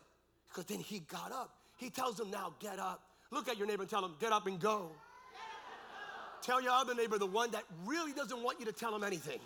Because 0.49 0.65
then 0.65 0.79
he 0.79 0.99
got 0.99 1.31
up. 1.31 1.51
He 1.77 1.89
tells 1.89 2.17
them 2.17 2.31
now, 2.31 2.53
get 2.59 2.79
up. 2.79 3.01
Look 3.31 3.47
at 3.47 3.57
your 3.57 3.67
neighbor 3.67 3.83
and 3.83 3.89
tell 3.89 4.03
him, 4.03 4.13
get 4.19 4.31
up 4.31 4.47
and 4.47 4.59
go. 4.59 4.91
Tell 6.41 6.61
your 6.61 6.71
other 6.71 6.93
neighbor, 6.93 7.17
the 7.17 7.25
one 7.25 7.51
that 7.51 7.63
really 7.85 8.11
doesn't 8.11 8.43
want 8.43 8.59
you 8.59 8.65
to 8.65 8.73
tell 8.73 8.93
him 8.93 9.03
anything. 9.03 9.39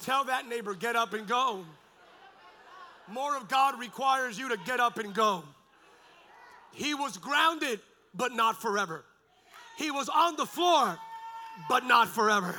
Tell 0.00 0.24
that 0.24 0.48
neighbor, 0.48 0.74
get 0.74 0.96
up 0.96 1.12
and 1.12 1.26
go. 1.26 1.64
More 3.08 3.36
of 3.36 3.48
God 3.48 3.78
requires 3.78 4.38
you 4.38 4.48
to 4.50 4.58
get 4.64 4.80
up 4.80 4.98
and 4.98 5.12
go. 5.14 5.42
He 6.72 6.94
was 6.94 7.18
grounded, 7.18 7.80
but 8.14 8.32
not 8.32 8.60
forever. 8.60 9.04
He 9.76 9.90
was 9.90 10.08
on 10.08 10.36
the 10.36 10.46
floor, 10.46 10.96
but 11.68 11.84
not 11.84 12.08
forever. 12.08 12.54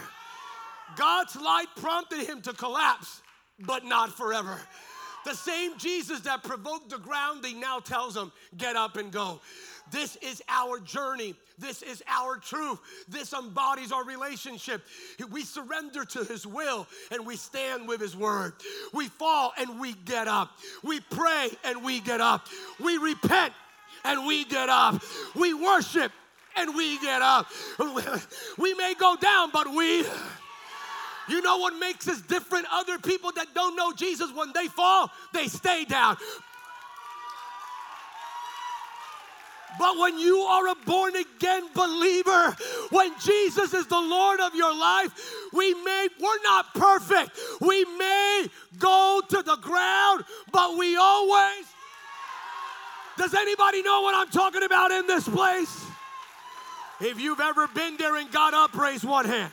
God's 0.96 1.36
light 1.36 1.68
prompted 1.78 2.28
him 2.28 2.42
to 2.44 2.54
collapse, 2.54 3.22
but 3.60 3.86
not 3.86 4.16
forever. 4.16 4.60
The 5.26 5.34
same 5.34 5.78
Jesus 5.78 6.22
that 6.22 6.44
provoked 6.44 6.90
the 6.90 7.00
grounding 7.00 7.60
now 7.60 7.80
tells 7.80 8.16
him, 8.16 8.32
Get 8.58 8.76
up 8.76 8.96
and 8.96 9.12
go. 9.12 9.42
This 9.92 10.18
is 10.18 10.42
our 10.48 10.80
journey. 10.80 11.36
This 11.58 11.82
is 11.82 12.04
our 12.08 12.38
truth. 12.38 12.80
This 13.08 13.34
embodies 13.34 13.92
our 13.92 14.04
relationship. 14.04 14.84
We 15.32 15.44
surrender 15.44 16.06
to 16.06 16.24
His 16.24 16.46
will 16.46 16.88
and 17.12 17.26
we 17.26 17.36
stand 17.36 17.88
with 17.88 18.02
His 18.02 18.16
word. 18.16 18.54
We 18.94 19.08
fall 19.08 19.54
and 19.58 19.80
we 19.80 19.94
get 19.94 20.28
up. 20.28 20.52
We 20.84 21.00
pray 21.00 21.50
and 21.64 21.84
we 21.84 22.00
get 22.00 22.20
up. 22.20 22.48
We 22.84 22.98
repent 22.98 23.54
and 24.04 24.26
we 24.26 24.44
get 24.46 24.70
up. 24.70 25.02
We 25.36 25.54
worship 25.54 26.12
and 26.58 26.76
we 26.76 27.00
get 27.00 27.22
up. 27.22 27.48
We 28.58 28.74
may 28.74 28.94
go 28.96 29.16
down, 29.18 29.52
but 29.52 29.74
we 29.74 30.06
you 31.28 31.42
know 31.42 31.58
what 31.58 31.78
makes 31.80 32.08
us 32.08 32.22
different? 32.22 32.68
Other 32.72 32.98
people 33.00 33.32
that 33.36 33.48
don't 33.54 33.76
know 33.76 33.92
Jesus, 33.94 34.32
when 34.34 34.52
they 34.54 34.68
fall, 34.68 35.12
they 35.34 35.48
stay 35.48 35.86
down. 35.86 36.18
But 39.78 39.98
when 39.98 40.18
you 40.18 40.40
are 40.40 40.68
a 40.70 40.76
born 40.86 41.16
again 41.16 41.68
believer, 41.74 42.56
when 42.92 43.12
Jesus 43.20 43.74
is 43.74 43.88
the 43.88 44.00
Lord 44.00 44.40
of 44.40 44.56
your 44.56 44.74
life, 44.74 45.12
we 45.52 45.74
may, 45.74 46.08
we're 46.20 46.44
not 46.44 46.74
perfect. 46.74 47.38
We 47.60 47.84
may 47.84 48.48
go 48.80 49.22
to 49.30 49.44
the 49.44 49.58
ground, 49.58 50.24
but 50.52 50.78
we 50.78 50.96
always. 50.96 51.66
Does 53.18 53.34
anybody 53.34 53.82
know 53.82 54.02
what 54.02 54.16
I'm 54.16 54.30
talking 54.30 54.64
about 54.64 54.92
in 54.92 55.08
this 55.08 55.28
place? 55.28 55.86
If 57.02 57.20
you've 57.20 57.42
ever 57.42 57.68
been 57.68 57.98
there 57.98 58.16
and 58.16 58.32
got 58.32 58.54
up, 58.54 58.76
raise 58.76 59.04
one 59.04 59.26
hand. 59.26 59.52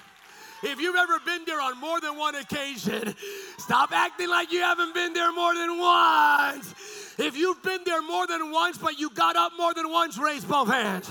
If 0.63 0.81
you've 0.81 0.97
ever 0.97 1.19
been 1.25 1.45
there 1.45 1.61
on 1.61 1.79
more 1.81 2.01
than 2.01 2.17
one 2.17 2.37
occasion, 2.37 3.15
stop 3.59 3.91
acting 3.93 4.29
like 4.29 4.53
you 4.53 4.61
haven't 4.61 4.95
been 4.95 5.13
there 5.13 5.33
more 5.33 5.55
than 5.55 5.77
once. 5.77 6.75
If 7.19 7.37
you've 7.37 7.61
been 7.63 7.81
there 7.85 8.01
more 8.01 8.29
than 8.29 8.53
once, 8.53 8.79
but 8.79 8.99
you 8.99 9.11
got 9.11 9.35
up 9.35 9.53
more 9.59 9.75
than 9.75 9.91
once, 9.91 10.19
raise 10.19 10.45
both 10.45 10.69
hands. 10.69 11.11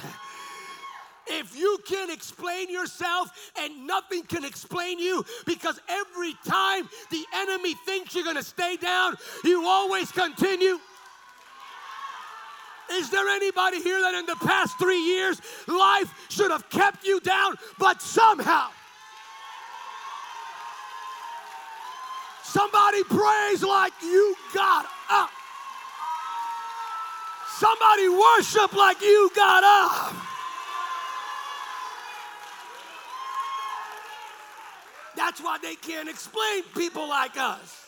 If 1.28 1.58
you 1.58 1.78
can 1.86 2.10
explain 2.10 2.70
yourself 2.70 3.52
and 3.60 3.86
nothing 3.86 4.24
can 4.24 4.46
explain 4.46 5.00
you 5.00 5.24
because 5.46 5.80
every 5.88 6.34
time 6.46 6.90
the 7.10 7.24
enemy 7.36 7.76
thinks 7.86 8.16
you're 8.16 8.24
going 8.24 8.38
to 8.38 8.44
stay 8.44 8.78
down, 8.78 9.18
you 9.44 9.68
always 9.68 10.12
continue. 10.12 10.80
Is 12.94 13.10
there 13.10 13.28
anybody 13.30 13.82
here 13.82 14.02
that 14.02 14.16
in 14.16 14.26
the 14.26 14.36
past 14.38 14.80
three 14.80 15.02
years 15.02 15.42
life 15.68 16.10
should 16.30 16.52
have 16.52 16.70
kept 16.70 17.06
you 17.06 17.20
down, 17.20 17.56
but 17.78 18.02
somehow 18.02 18.70
somebody 22.52 23.04
prays 23.04 23.64
like 23.64 23.94
you 24.02 24.36
got 24.54 24.86
up? 25.10 25.30
Somebody 27.58 28.10
worship 28.10 28.74
like 28.74 29.02
you 29.02 29.30
got 29.36 29.64
up. 29.64 30.16
That's 35.16 35.40
why 35.42 35.58
they 35.62 35.76
can't 35.76 36.10
explain 36.10 36.64
people 36.76 37.08
like 37.08 37.38
us. 37.38 37.86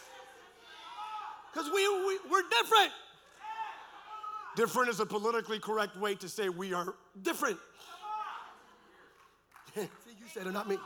Because 1.51 1.69
we, 1.73 1.87
we, 2.05 2.19
we're 2.31 2.43
different. 2.61 2.91
Different 4.55 4.89
is 4.89 4.99
a 4.99 5.05
politically 5.05 5.59
correct 5.59 5.97
way 5.97 6.15
to 6.15 6.29
say 6.29 6.49
we 6.49 6.73
are 6.73 6.93
different. 7.21 7.57
See, 9.73 9.81
you 9.81 10.27
said 10.31 10.47
it, 10.47 10.53
not 10.53 10.69
me. 10.69 10.77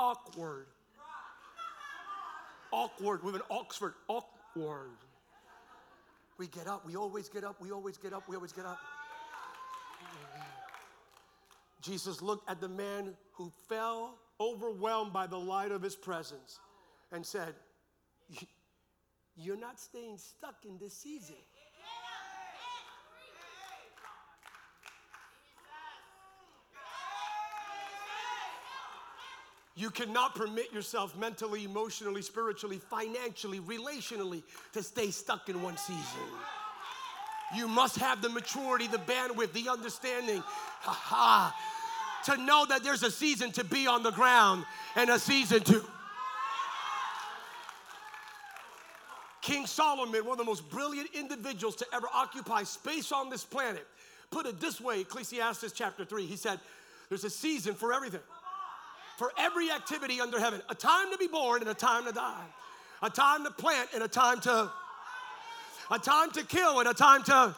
Awkward. 0.00 0.66
Awkward 2.72 3.22
with 3.22 3.34
an 3.34 3.42
Oxford. 3.50 3.92
Awkward. 4.08 4.96
We 6.38 6.46
get 6.46 6.66
up, 6.66 6.86
we 6.86 6.96
always 6.96 7.28
get 7.28 7.44
up, 7.44 7.60
we 7.60 7.70
always 7.70 7.98
get 7.98 8.14
up, 8.14 8.26
we 8.26 8.34
always 8.34 8.52
get 8.52 8.64
up. 8.64 8.78
Jesus 11.82 12.22
looked 12.22 12.48
at 12.48 12.62
the 12.62 12.68
man 12.68 13.14
who 13.32 13.52
fell 13.68 14.16
overwhelmed 14.40 15.12
by 15.12 15.26
the 15.26 15.38
light 15.38 15.70
of 15.70 15.82
his 15.82 15.96
presence 15.96 16.58
and 17.12 17.24
said, 17.24 17.54
You're 19.36 19.58
not 19.58 19.78
staying 19.78 20.16
stuck 20.16 20.64
in 20.66 20.78
this 20.78 20.94
season. 20.94 21.36
You 29.80 29.88
cannot 29.88 30.34
permit 30.34 30.74
yourself 30.74 31.16
mentally, 31.16 31.64
emotionally, 31.64 32.20
spiritually, 32.20 32.78
financially, 32.90 33.60
relationally 33.60 34.42
to 34.74 34.82
stay 34.82 35.10
stuck 35.10 35.48
in 35.48 35.62
one 35.62 35.78
season. 35.78 36.20
You 37.56 37.66
must 37.66 37.96
have 37.96 38.20
the 38.20 38.28
maturity, 38.28 38.88
the 38.88 38.98
bandwidth, 38.98 39.54
the 39.54 39.70
understanding, 39.70 40.42
ha 40.80 40.92
ha, 40.92 41.56
to 42.26 42.36
know 42.36 42.66
that 42.68 42.84
there's 42.84 43.02
a 43.02 43.10
season 43.10 43.52
to 43.52 43.64
be 43.64 43.86
on 43.86 44.02
the 44.02 44.10
ground 44.10 44.66
and 44.96 45.08
a 45.08 45.18
season 45.18 45.62
to. 45.62 45.82
King 49.40 49.64
Solomon, 49.64 50.22
one 50.26 50.32
of 50.32 50.38
the 50.38 50.44
most 50.44 50.68
brilliant 50.68 51.08
individuals 51.14 51.74
to 51.76 51.86
ever 51.94 52.06
occupy 52.12 52.64
space 52.64 53.12
on 53.12 53.30
this 53.30 53.44
planet, 53.44 53.86
put 54.30 54.44
it 54.44 54.60
this 54.60 54.78
way 54.78 55.00
Ecclesiastes 55.00 55.72
chapter 55.72 56.04
3. 56.04 56.26
He 56.26 56.36
said, 56.36 56.60
There's 57.08 57.24
a 57.24 57.30
season 57.30 57.74
for 57.74 57.94
everything, 57.94 58.20
for 59.20 59.30
every 59.36 59.70
activity 59.70 60.18
under 60.18 60.40
heaven, 60.40 60.62
a 60.70 60.74
time 60.74 61.12
to 61.12 61.18
be 61.18 61.26
born 61.26 61.60
and 61.60 61.70
a 61.70 61.74
time 61.74 62.06
to 62.06 62.10
die, 62.10 62.46
a 63.02 63.10
time 63.10 63.44
to 63.44 63.50
plant 63.50 63.90
and 63.92 64.02
a 64.02 64.08
time 64.08 64.40
to, 64.40 64.70
a 65.90 65.98
time 65.98 66.30
to 66.30 66.42
kill 66.42 66.80
and 66.80 66.88
a 66.88 66.94
time 66.94 67.22
to, 67.22 67.54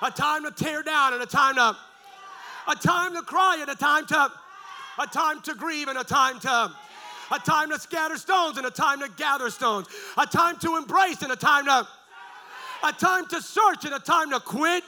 a 0.00 0.10
time 0.10 0.42
to 0.44 0.50
tear 0.52 0.82
down 0.82 1.12
and 1.12 1.22
a 1.22 1.26
time 1.26 1.54
to, 1.56 1.76
a 2.68 2.74
time 2.76 3.14
to 3.14 3.20
cry 3.20 3.58
and 3.60 3.68
a 3.68 3.74
time 3.74 4.06
to, 4.06 4.32
a 4.98 5.06
time 5.08 5.42
to 5.42 5.54
grieve 5.54 5.88
and 5.88 5.98
a 5.98 6.02
time 6.02 6.40
to, 6.40 6.72
a 7.30 7.38
time 7.40 7.68
to 7.68 7.78
scatter 7.78 8.16
stones 8.16 8.56
and 8.56 8.66
a 8.66 8.70
time 8.70 8.98
to 9.00 9.10
gather 9.18 9.50
stones, 9.50 9.88
a 10.16 10.24
time 10.24 10.56
to 10.56 10.78
embrace 10.78 11.20
and 11.20 11.30
a 11.30 11.36
time 11.36 11.66
to, 11.66 11.86
a 12.84 12.92
time 12.92 13.26
to 13.26 13.42
search 13.42 13.84
and 13.84 13.92
a 13.92 13.98
time 13.98 14.30
to 14.30 14.40
quit, 14.40 14.82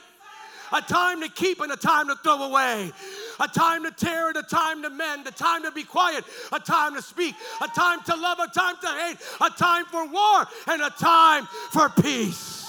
a 0.73 0.81
time 0.81 1.21
to 1.21 1.29
keep 1.29 1.61
and 1.61 1.71
a 1.71 1.77
time 1.77 2.07
to 2.07 2.15
throw 2.15 2.41
away, 2.41 2.91
a 3.39 3.47
time 3.47 3.83
to 3.83 3.91
tear 3.91 4.27
and 4.27 4.37
a 4.37 4.43
time 4.43 4.81
to 4.83 4.89
mend, 4.89 5.27
a 5.27 5.31
time 5.31 5.63
to 5.63 5.71
be 5.71 5.83
quiet, 5.83 6.23
a 6.51 6.59
time 6.59 6.95
to 6.95 7.01
speak, 7.01 7.35
a 7.61 7.67
time 7.67 8.01
to 8.03 8.15
love, 8.15 8.39
a 8.39 8.47
time 8.47 8.75
to 8.81 8.87
hate, 8.87 9.17
a 9.41 9.49
time 9.49 9.85
for 9.85 10.05
war 10.07 10.47
and 10.67 10.81
a 10.81 10.89
time 10.91 11.45
for 11.71 11.89
peace. 11.89 12.67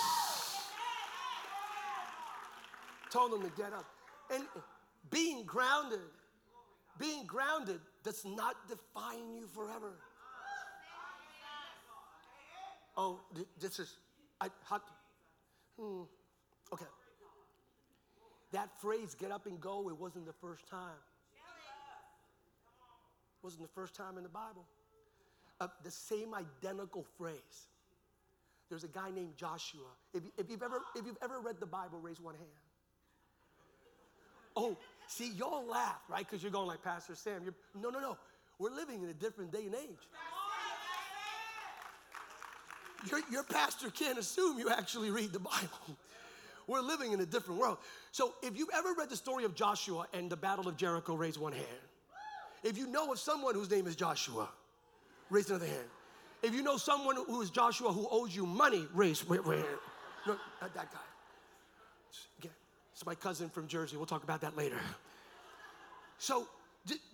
Told 3.10 3.32
them 3.32 3.42
to 3.42 3.50
get 3.56 3.72
up. 3.72 3.84
And 4.32 4.44
being 5.10 5.44
grounded, 5.44 5.98
being 6.98 7.26
grounded 7.26 7.80
does 8.04 8.24
not 8.24 8.54
define 8.68 9.34
you 9.34 9.46
forever. 9.52 9.94
Oh, 12.96 13.20
this 13.58 13.78
is, 13.78 13.96
I, 14.40 14.48
hot, 14.64 14.82
hmm, 15.78 16.02
okay. 16.72 16.84
That 18.52 18.70
phrase, 18.80 19.14
get 19.14 19.30
up 19.30 19.46
and 19.46 19.60
go, 19.60 19.88
it 19.88 19.96
wasn't 19.96 20.26
the 20.26 20.32
first 20.32 20.68
time. 20.68 21.00
It 23.38 23.44
wasn't 23.44 23.62
the 23.62 23.68
first 23.74 23.94
time 23.94 24.16
in 24.16 24.22
the 24.22 24.28
Bible. 24.28 24.66
Uh, 25.60 25.68
the 25.84 25.90
same 25.90 26.34
identical 26.34 27.04
phrase. 27.16 27.68
There's 28.68 28.84
a 28.84 28.88
guy 28.88 29.10
named 29.10 29.36
Joshua. 29.36 29.88
If, 30.14 30.22
if, 30.36 30.50
you've 30.50 30.62
ever, 30.62 30.80
if 30.96 31.06
you've 31.06 31.18
ever 31.22 31.40
read 31.40 31.60
the 31.60 31.66
Bible, 31.66 31.98
raise 32.00 32.20
one 32.20 32.34
hand. 32.34 32.48
Oh, 34.56 34.76
See, 35.10 35.32
y'all 35.32 35.66
laugh, 35.66 36.00
right? 36.08 36.24
Because 36.24 36.40
you're 36.40 36.52
going 36.52 36.68
like, 36.68 36.84
Pastor 36.84 37.16
Sam, 37.16 37.42
you're, 37.42 37.54
no, 37.74 37.90
no, 37.90 37.98
no. 37.98 38.16
We're 38.60 38.70
living 38.70 39.02
in 39.02 39.08
a 39.08 39.14
different 39.14 39.50
day 39.50 39.66
and 39.66 39.74
age. 39.74 39.98
Your, 43.10 43.20
your 43.28 43.42
pastor 43.42 43.90
can't 43.90 44.18
assume 44.18 44.60
you 44.60 44.70
actually 44.70 45.10
read 45.10 45.32
the 45.32 45.40
Bible. 45.40 45.96
We're 46.70 46.82
living 46.82 47.10
in 47.10 47.20
a 47.20 47.26
different 47.26 47.60
world. 47.60 47.78
So, 48.12 48.34
if 48.44 48.56
you've 48.56 48.68
ever 48.72 48.94
read 48.96 49.10
the 49.10 49.16
story 49.16 49.44
of 49.44 49.56
Joshua 49.56 50.06
and 50.12 50.30
the 50.30 50.36
Battle 50.36 50.68
of 50.68 50.76
Jericho, 50.76 51.16
raise 51.16 51.36
one 51.36 51.52
hand. 51.52 51.66
If 52.62 52.78
you 52.78 52.86
know 52.86 53.10
of 53.10 53.18
someone 53.18 53.56
whose 53.56 53.68
name 53.68 53.88
is 53.88 53.96
Joshua, 53.96 54.48
raise 55.30 55.50
another 55.50 55.66
hand. 55.66 55.88
If 56.44 56.54
you 56.54 56.62
know 56.62 56.76
someone 56.76 57.16
who 57.16 57.42
is 57.42 57.50
Joshua 57.50 57.92
who 57.92 58.06
owes 58.08 58.36
you 58.36 58.46
money, 58.46 58.86
raise, 58.94 59.28
wait, 59.28 59.44
wait, 59.44 59.64
no, 60.28 60.36
not 60.60 60.72
that 60.74 60.92
guy. 60.92 60.98
Again, 62.38 62.52
it's 62.92 63.04
my 63.04 63.16
cousin 63.16 63.48
from 63.48 63.66
Jersey. 63.66 63.96
We'll 63.96 64.06
talk 64.06 64.22
about 64.22 64.40
that 64.42 64.56
later. 64.56 64.78
So, 66.18 66.46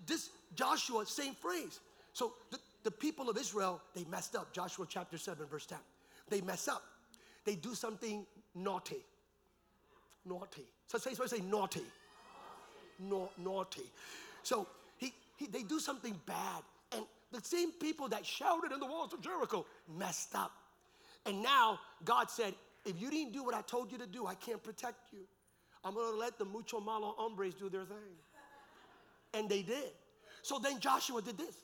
this 0.06 0.28
Joshua, 0.54 1.06
same 1.06 1.34
phrase. 1.34 1.80
So, 2.12 2.34
the, 2.50 2.58
the 2.82 2.90
people 2.90 3.30
of 3.30 3.38
Israel, 3.38 3.80
they 3.94 4.04
messed 4.04 4.36
up. 4.36 4.52
Joshua 4.52 4.84
chapter 4.86 5.16
7, 5.16 5.46
verse 5.46 5.64
10. 5.64 5.78
They 6.28 6.42
mess 6.42 6.68
up. 6.68 6.82
They 7.46 7.54
do 7.54 7.74
something 7.74 8.26
naughty. 8.54 9.02
Naughty. 10.26 10.66
So, 10.86 10.98
say, 10.98 11.14
so 11.14 11.26
say 11.26 11.40
naughty. 11.40 11.84
No, 12.98 13.30
naughty. 13.38 13.90
So, 14.42 14.66
he, 14.98 15.12
he, 15.36 15.46
they 15.46 15.62
do 15.62 15.78
something 15.78 16.18
bad. 16.26 16.62
And 16.92 17.04
the 17.32 17.40
same 17.42 17.72
people 17.72 18.08
that 18.08 18.24
shouted 18.24 18.72
in 18.72 18.80
the 18.80 18.86
walls 18.86 19.12
of 19.12 19.20
Jericho 19.20 19.66
messed 19.98 20.34
up. 20.34 20.52
And 21.26 21.42
now 21.42 21.78
God 22.04 22.30
said, 22.30 22.54
if 22.84 23.00
you 23.00 23.10
didn't 23.10 23.32
do 23.32 23.44
what 23.44 23.54
I 23.54 23.62
told 23.62 23.90
you 23.90 23.98
to 23.98 24.06
do, 24.06 24.26
I 24.26 24.34
can't 24.34 24.62
protect 24.62 25.12
you. 25.12 25.26
I'm 25.84 25.94
going 25.94 26.12
to 26.12 26.18
let 26.18 26.38
the 26.38 26.44
mucho 26.44 26.80
malo 26.80 27.14
hombres 27.18 27.54
do 27.54 27.68
their 27.68 27.84
thing. 27.84 27.96
And 29.34 29.48
they 29.48 29.62
did. 29.62 29.90
So 30.42 30.58
then 30.58 30.80
Joshua 30.80 31.20
did 31.20 31.36
this. 31.36 31.56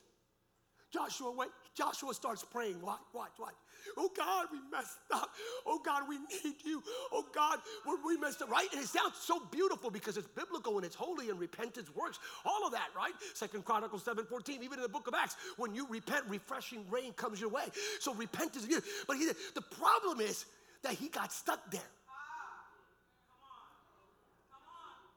Joshua 0.92 1.30
went, 1.30 1.50
Joshua 1.74 2.12
starts 2.12 2.44
praying. 2.44 2.80
Watch, 2.82 3.00
watch, 3.14 3.32
watch. 3.38 3.54
Oh 3.96 4.10
God, 4.16 4.46
we 4.52 4.58
messed 4.70 4.98
up. 5.12 5.30
Oh 5.66 5.80
God, 5.84 6.02
we 6.08 6.18
need 6.18 6.56
you. 6.64 6.82
Oh 7.12 7.24
God, 7.34 7.58
we 8.04 8.16
messed 8.16 8.42
up, 8.42 8.50
right? 8.50 8.68
And 8.72 8.82
it 8.82 8.88
sounds 8.88 9.14
so 9.20 9.40
beautiful 9.50 9.90
because 9.90 10.16
it's 10.16 10.28
biblical 10.28 10.76
and 10.76 10.86
it's 10.86 10.94
holy 10.94 11.30
and 11.30 11.38
repentance 11.38 11.94
works. 11.94 12.18
All 12.44 12.66
of 12.66 12.72
that, 12.72 12.88
right? 12.96 13.12
Second 13.34 13.64
Chronicles 13.64 14.04
7 14.04 14.24
14, 14.24 14.62
even 14.62 14.78
in 14.78 14.82
the 14.82 14.88
book 14.88 15.06
of 15.08 15.14
Acts, 15.14 15.36
when 15.56 15.74
you 15.74 15.86
repent, 15.88 16.24
refreshing 16.28 16.84
rain 16.90 17.12
comes 17.12 17.40
your 17.40 17.50
way. 17.50 17.64
So 18.00 18.14
repentance, 18.14 18.66
but 19.06 19.16
he, 19.16 19.30
the 19.54 19.62
problem 19.62 20.20
is 20.20 20.46
that 20.82 20.94
he 20.94 21.08
got 21.08 21.32
stuck 21.32 21.70
there. 21.70 21.80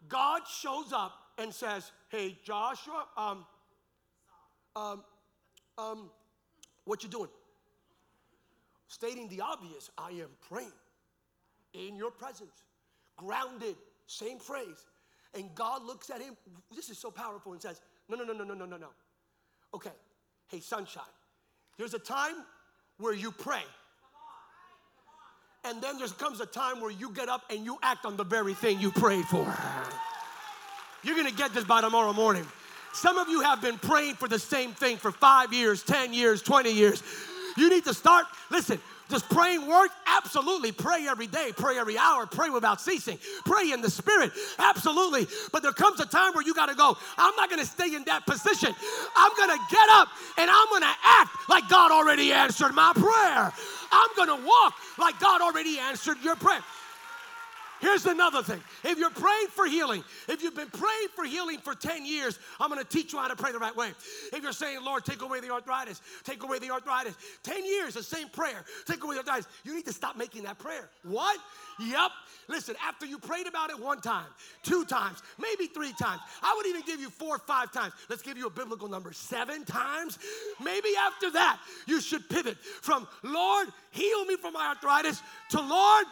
God 0.07 0.41
shows 0.47 0.93
up 0.93 1.13
and 1.37 1.53
says, 1.53 1.91
Hey, 2.09 2.37
Joshua, 2.43 3.05
um, 3.17 3.45
um, 4.75 5.03
um, 5.77 6.09
what 6.85 7.03
you 7.03 7.09
doing? 7.09 7.29
Stating 8.87 9.27
the 9.29 9.41
obvious, 9.41 9.89
I 9.97 10.11
am 10.11 10.29
praying 10.47 10.71
in 11.73 11.95
your 11.95 12.11
presence, 12.11 12.63
grounded, 13.17 13.75
same 14.07 14.39
phrase. 14.39 14.85
And 15.33 15.53
God 15.55 15.83
looks 15.83 16.09
at 16.09 16.21
him, 16.21 16.37
this 16.73 16.89
is 16.89 16.97
so 16.97 17.11
powerful, 17.11 17.53
and 17.53 17.61
says, 17.61 17.81
No, 18.07 18.15
no, 18.15 18.23
no, 18.23 18.33
no, 18.33 18.43
no, 18.43 18.53
no, 18.53 18.65
no, 18.65 18.77
no. 18.77 18.89
Okay, 19.73 19.91
hey, 20.47 20.59
sunshine, 20.59 21.03
there's 21.77 21.93
a 21.93 21.99
time 21.99 22.35
where 22.97 23.13
you 23.13 23.31
pray. 23.31 23.63
And 25.65 25.81
then 25.81 25.97
there 25.97 26.07
comes 26.07 26.39
a 26.39 26.45
time 26.45 26.79
where 26.79 26.91
you 26.91 27.09
get 27.09 27.27
up 27.27 27.41
and 27.49 27.65
you 27.65 27.77
act 27.81 28.05
on 28.05 28.15
the 28.17 28.23
very 28.23 28.53
thing 28.53 28.79
you 28.79 28.91
prayed 28.91 29.25
for. 29.25 29.51
You're 31.03 31.15
gonna 31.15 31.31
get 31.31 31.53
this 31.53 31.63
by 31.63 31.81
tomorrow 31.81 32.13
morning. 32.13 32.45
Some 32.93 33.17
of 33.17 33.27
you 33.27 33.41
have 33.41 33.61
been 33.61 33.77
praying 33.77 34.15
for 34.15 34.27
the 34.29 34.39
same 34.39 34.71
thing 34.71 34.97
for 34.97 35.11
five 35.11 35.51
years, 35.51 35.83
10 35.83 36.13
years, 36.13 36.41
20 36.41 36.71
years. 36.71 37.03
You 37.57 37.69
need 37.69 37.85
to 37.85 37.93
start, 37.93 38.25
listen, 38.49 38.79
Does 39.07 39.21
praying 39.21 39.67
work? 39.67 39.91
Absolutely. 40.07 40.71
Pray 40.71 41.07
every 41.07 41.27
day, 41.27 41.51
pray 41.55 41.77
every 41.77 41.97
hour, 41.97 42.25
pray 42.25 42.49
without 42.49 42.81
ceasing, 42.81 43.19
pray 43.45 43.71
in 43.71 43.81
the 43.81 43.89
spirit. 43.89 44.31
Absolutely. 44.57 45.27
But 45.51 45.61
there 45.61 45.71
comes 45.73 45.99
a 45.99 46.07
time 46.07 46.33
where 46.33 46.43
you 46.43 46.55
got 46.55 46.67
to 46.67 46.75
go, 46.75 46.97
I'm 47.17 47.35
not 47.35 47.49
going 47.49 47.61
to 47.61 47.67
stay 47.67 47.93
in 47.93 48.03
that 48.05 48.25
position. 48.25 48.73
I'm 49.15 49.31
going 49.37 49.49
to 49.49 49.63
get 49.69 49.89
up 49.91 50.07
and 50.37 50.49
I'm 50.49 50.67
going 50.69 50.81
to 50.81 50.95
act 51.03 51.31
like 51.49 51.69
God 51.69 51.91
already 51.91 52.31
answered 52.31 52.73
my 52.73 52.93
prayer. 52.95 53.53
I'm 53.91 54.09
going 54.15 54.29
to 54.29 54.45
walk 54.45 54.73
like 54.97 55.19
God 55.19 55.41
already 55.41 55.77
answered 55.77 56.17
your 56.23 56.35
prayer. 56.35 56.61
Here's 57.81 58.05
another 58.05 58.41
thing. 58.41 58.61
If 58.83 58.97
you're 58.97 59.09
praying 59.09 59.47
for 59.47 59.65
healing, 59.65 60.03
if 60.29 60.41
you've 60.41 60.55
been 60.55 60.69
praying 60.69 61.07
for 61.15 61.25
healing 61.25 61.59
for 61.59 61.75
10 61.75 62.05
years, 62.05 62.39
I'm 62.59 62.69
going 62.69 62.81
to 62.81 62.87
teach 62.87 63.13
you 63.13 63.19
how 63.19 63.27
to 63.27 63.35
pray 63.35 63.51
the 63.51 63.59
right 63.59 63.75
way. 63.75 63.91
If 64.31 64.41
you're 64.41 64.53
saying, 64.53 64.83
Lord, 64.83 65.05
take 65.05 65.21
away 65.21 65.39
the 65.41 65.51
arthritis, 65.51 66.01
take 66.23 66.43
away 66.43 66.59
the 66.59 66.71
arthritis, 66.71 67.15
10 67.43 67.65
years, 67.65 67.95
the 67.95 68.03
same 68.03 68.29
prayer, 68.29 68.63
take 68.85 69.03
away 69.03 69.15
the 69.15 69.19
arthritis, 69.19 69.47
you 69.63 69.75
need 69.75 69.85
to 69.85 69.93
stop 69.93 70.17
making 70.17 70.43
that 70.43 70.57
prayer. 70.57 70.89
What? 71.03 71.39
Yep. 71.79 72.11
Listen, 72.47 72.75
after 72.81 73.05
you 73.05 73.17
prayed 73.17 73.47
about 73.47 73.69
it 73.69 73.79
one 73.79 73.99
time, 73.99 74.27
two 74.63 74.85
times, 74.85 75.21
maybe 75.37 75.67
three 75.67 75.93
times, 75.93 76.21
I 76.41 76.53
would 76.55 76.65
even 76.67 76.81
give 76.83 76.99
you 76.99 77.09
four 77.09 77.35
or 77.35 77.39
five 77.39 77.71
times. 77.71 77.93
Let's 78.09 78.21
give 78.21 78.37
you 78.37 78.47
a 78.47 78.51
biblical 78.51 78.87
number 78.87 79.11
seven 79.13 79.65
times. 79.65 80.17
Maybe 80.63 80.89
after 81.05 81.31
that, 81.31 81.59
you 81.87 81.99
should 82.01 82.29
pivot 82.29 82.57
from, 82.59 83.07
Lord, 83.23 83.67
heal 83.91 84.25
me 84.25 84.37
from 84.37 84.53
my 84.53 84.67
arthritis, 84.67 85.21
to 85.49 85.61
Lord, 85.61 86.05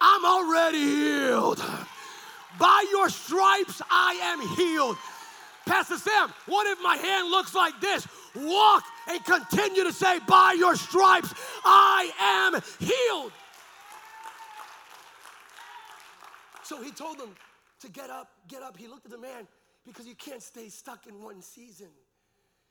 I'm 0.00 0.24
already 0.24 0.78
healed. 0.78 1.62
By 2.58 2.84
your 2.90 3.08
stripes, 3.08 3.80
I 3.90 4.14
am 4.22 4.56
healed. 4.56 4.96
Pastor 5.66 5.98
Sam, 5.98 6.32
what 6.46 6.66
if 6.66 6.82
my 6.82 6.96
hand 6.96 7.30
looks 7.30 7.54
like 7.54 7.78
this? 7.80 8.06
Walk 8.34 8.84
and 9.08 9.24
continue 9.24 9.84
to 9.84 9.92
say, 9.92 10.18
By 10.26 10.54
your 10.58 10.76
stripes, 10.76 11.32
I 11.64 12.10
am 12.20 12.60
healed. 12.78 13.32
So 16.62 16.82
he 16.82 16.90
told 16.90 17.18
them 17.18 17.34
to 17.80 17.88
get 17.88 18.10
up, 18.10 18.30
get 18.46 18.62
up. 18.62 18.76
He 18.76 18.88
looked 18.88 19.06
at 19.06 19.12
the 19.12 19.18
man 19.18 19.46
because 19.86 20.06
you 20.06 20.14
can't 20.14 20.42
stay 20.42 20.68
stuck 20.68 21.06
in 21.06 21.22
one 21.22 21.42
season. 21.42 21.88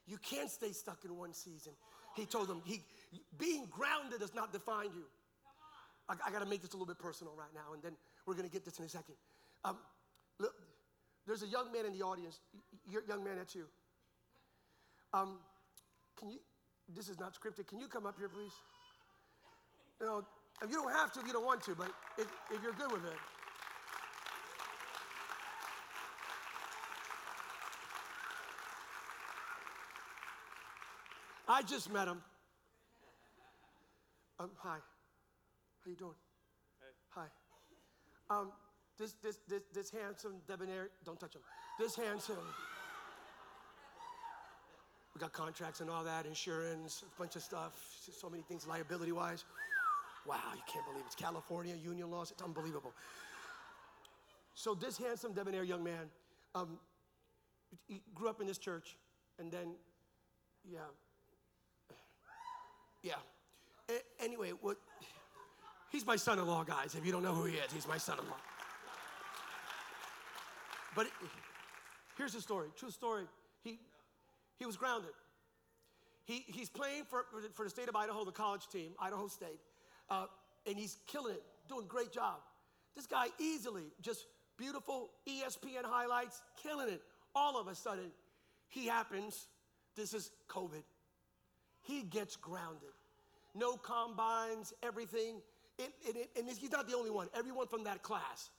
You 0.06 0.18
can't 0.18 0.50
stay 0.50 0.72
stuck 0.72 1.04
in 1.04 1.18
one 1.18 1.34
season. 1.34 1.74
He 2.16 2.26
told 2.26 2.48
them, 2.48 2.62
he, 2.66 2.84
being 3.38 3.68
grounded 3.70 4.20
does 4.20 4.34
not 4.34 4.54
define 4.54 4.90
you. 4.96 5.04
I, 6.10 6.16
I 6.28 6.32
got 6.32 6.40
to 6.40 6.46
make 6.46 6.62
this 6.62 6.72
a 6.72 6.74
little 6.74 6.88
bit 6.88 7.00
personal 7.00 7.34
right 7.38 7.54
now, 7.54 7.74
and 7.74 7.82
then 7.84 7.94
we're 8.26 8.36
going 8.36 8.48
to 8.48 8.52
get 8.52 8.66
this 8.66 8.80
in 8.80 8.86
a 8.86 8.90
second. 8.90 9.16
Um, 9.66 9.78
look, 10.40 10.54
there's 11.26 11.44
a 11.44 11.48
young 11.48 11.72
man 11.72 11.86
in 11.86 11.94
the 11.94 12.04
audience. 12.04 12.40
You're 12.90 13.04
young 13.04 13.24
man, 13.24 13.38
that's 13.38 13.56
you. 13.56 13.66
Um, 15.14 15.40
can 16.18 16.30
you? 16.30 16.40
This 16.96 17.10
is 17.10 17.20
not 17.20 17.34
scripted. 17.34 17.68
Can 17.68 17.80
you 17.80 17.88
come 17.88 18.06
up 18.06 18.16
here, 18.18 18.30
please? 18.30 18.54
Know, 20.00 20.24
you 20.70 20.76
don't 20.76 20.92
have 20.94 21.12
to 21.14 21.20
if 21.20 21.28
you 21.28 21.34
don't 21.34 21.46
want 21.46 21.62
to, 21.64 21.76
but 21.76 21.90
if, 22.18 22.28
if 22.52 22.62
you're 22.64 22.74
good 22.74 22.92
with 22.92 23.04
it. 23.06 23.18
I 31.50 31.62
just 31.64 31.92
met 31.92 32.08
him. 32.08 32.22
Um, 34.40 34.52
hi. 34.58 34.78
How 35.88 35.92
you 35.92 35.96
doing? 35.96 36.16
Hey. 36.82 37.22
Hi. 38.30 38.38
Um, 38.38 38.52
this, 39.00 39.14
this, 39.24 39.40
this, 39.48 39.62
this 39.74 39.90
handsome 39.90 40.34
debonair, 40.46 40.90
don't 41.06 41.18
touch 41.18 41.34
him. 41.34 41.42
This 41.80 41.96
handsome. 41.96 42.36
We 45.16 45.22
got 45.22 45.32
contracts 45.32 45.80
and 45.80 45.90
all 45.90 46.04
that, 46.04 46.26
insurance, 46.26 47.06
a 47.08 47.18
bunch 47.18 47.38
of 47.38 47.42
stuff, 47.42 47.72
so 48.12 48.30
many 48.30 48.44
things 48.44 48.68
liability 48.68 49.14
wise. 49.14 49.46
Wow, 50.28 50.36
you 50.54 50.62
can't 50.68 50.86
believe 50.86 51.04
it. 51.04 51.06
it's 51.06 51.16
California, 51.16 51.74
union 51.82 52.12
laws, 52.12 52.32
it's 52.32 52.44
unbelievable. 52.44 52.92
So, 54.56 54.76
this 54.76 54.98
handsome 54.98 55.32
debonair 55.32 55.64
young 55.64 55.86
man, 55.86 56.10
um, 56.54 56.80
he 57.88 58.02
grew 58.14 58.28
up 58.28 58.42
in 58.42 58.48
this 58.48 58.58
church, 58.58 58.98
and 59.40 59.50
then, 59.50 59.76
yeah, 60.70 60.80
yeah. 63.04 63.14
A- 63.90 64.24
anyway, 64.24 64.52
what 64.60 64.76
He's 65.90 66.06
my 66.06 66.16
son 66.16 66.40
in 66.40 66.48
law, 66.48 66.64
guys. 66.64 66.96
If 66.96 67.06
you 67.06 67.12
don't 67.12 67.24
know 67.24 67.34
who 67.34 67.46
he 67.46 67.56
is, 67.56 67.72
he's 67.72 67.88
my 67.88 67.98
son 67.98 68.20
in 68.20 68.26
law. 68.26 68.38
But 70.96 71.06
it, 71.08 71.12
here's 72.18 72.34
the 72.34 72.42
story 72.42 72.70
true 72.76 72.92
story. 72.92 73.26
He, 73.64 73.80
he 74.58 74.66
was 74.66 74.78
grounded. 74.78 75.12
He, 76.26 76.44
he's 76.48 76.70
playing 76.70 77.04
for, 77.06 77.26
for 77.54 77.64
the 77.64 77.70
state 77.70 77.88
of 77.88 77.96
Idaho, 77.96 78.26
the 78.26 78.32
college 78.34 78.68
team, 78.68 78.92
Idaho 79.00 79.28
State, 79.28 79.62
uh, 80.10 80.26
and 80.66 80.78
he's 80.78 80.98
killing 81.08 81.34
it, 81.34 81.44
doing 81.70 81.86
a 81.86 81.88
great 81.88 82.12
job. 82.12 82.36
This 82.96 83.08
guy 83.08 83.28
easily, 83.40 83.84
just 84.02 84.26
beautiful 84.58 85.12
ESPN 85.26 85.86
highlights, 85.86 86.42
killing 86.62 86.90
it. 86.90 87.02
All 87.34 87.60
of 87.60 87.68
a 87.68 87.76
sudden, 87.76 88.12
he 88.68 88.88
happens, 88.88 89.48
this 89.96 90.14
is 90.14 90.32
COVID. 90.50 90.84
He 91.84 92.02
gets 92.04 92.36
grounded. 92.36 92.90
No 93.56 93.78
combines, 93.78 94.74
everything. 94.84 95.42
It, 95.80 95.94
it, 96.04 96.30
and 96.38 96.48
he's 96.50 96.72
not 96.72 96.88
the 96.88 96.96
only 96.96 97.12
one. 97.12 97.28
Everyone 97.38 97.68
from 97.68 97.84
that 97.84 98.02
class, 98.02 98.50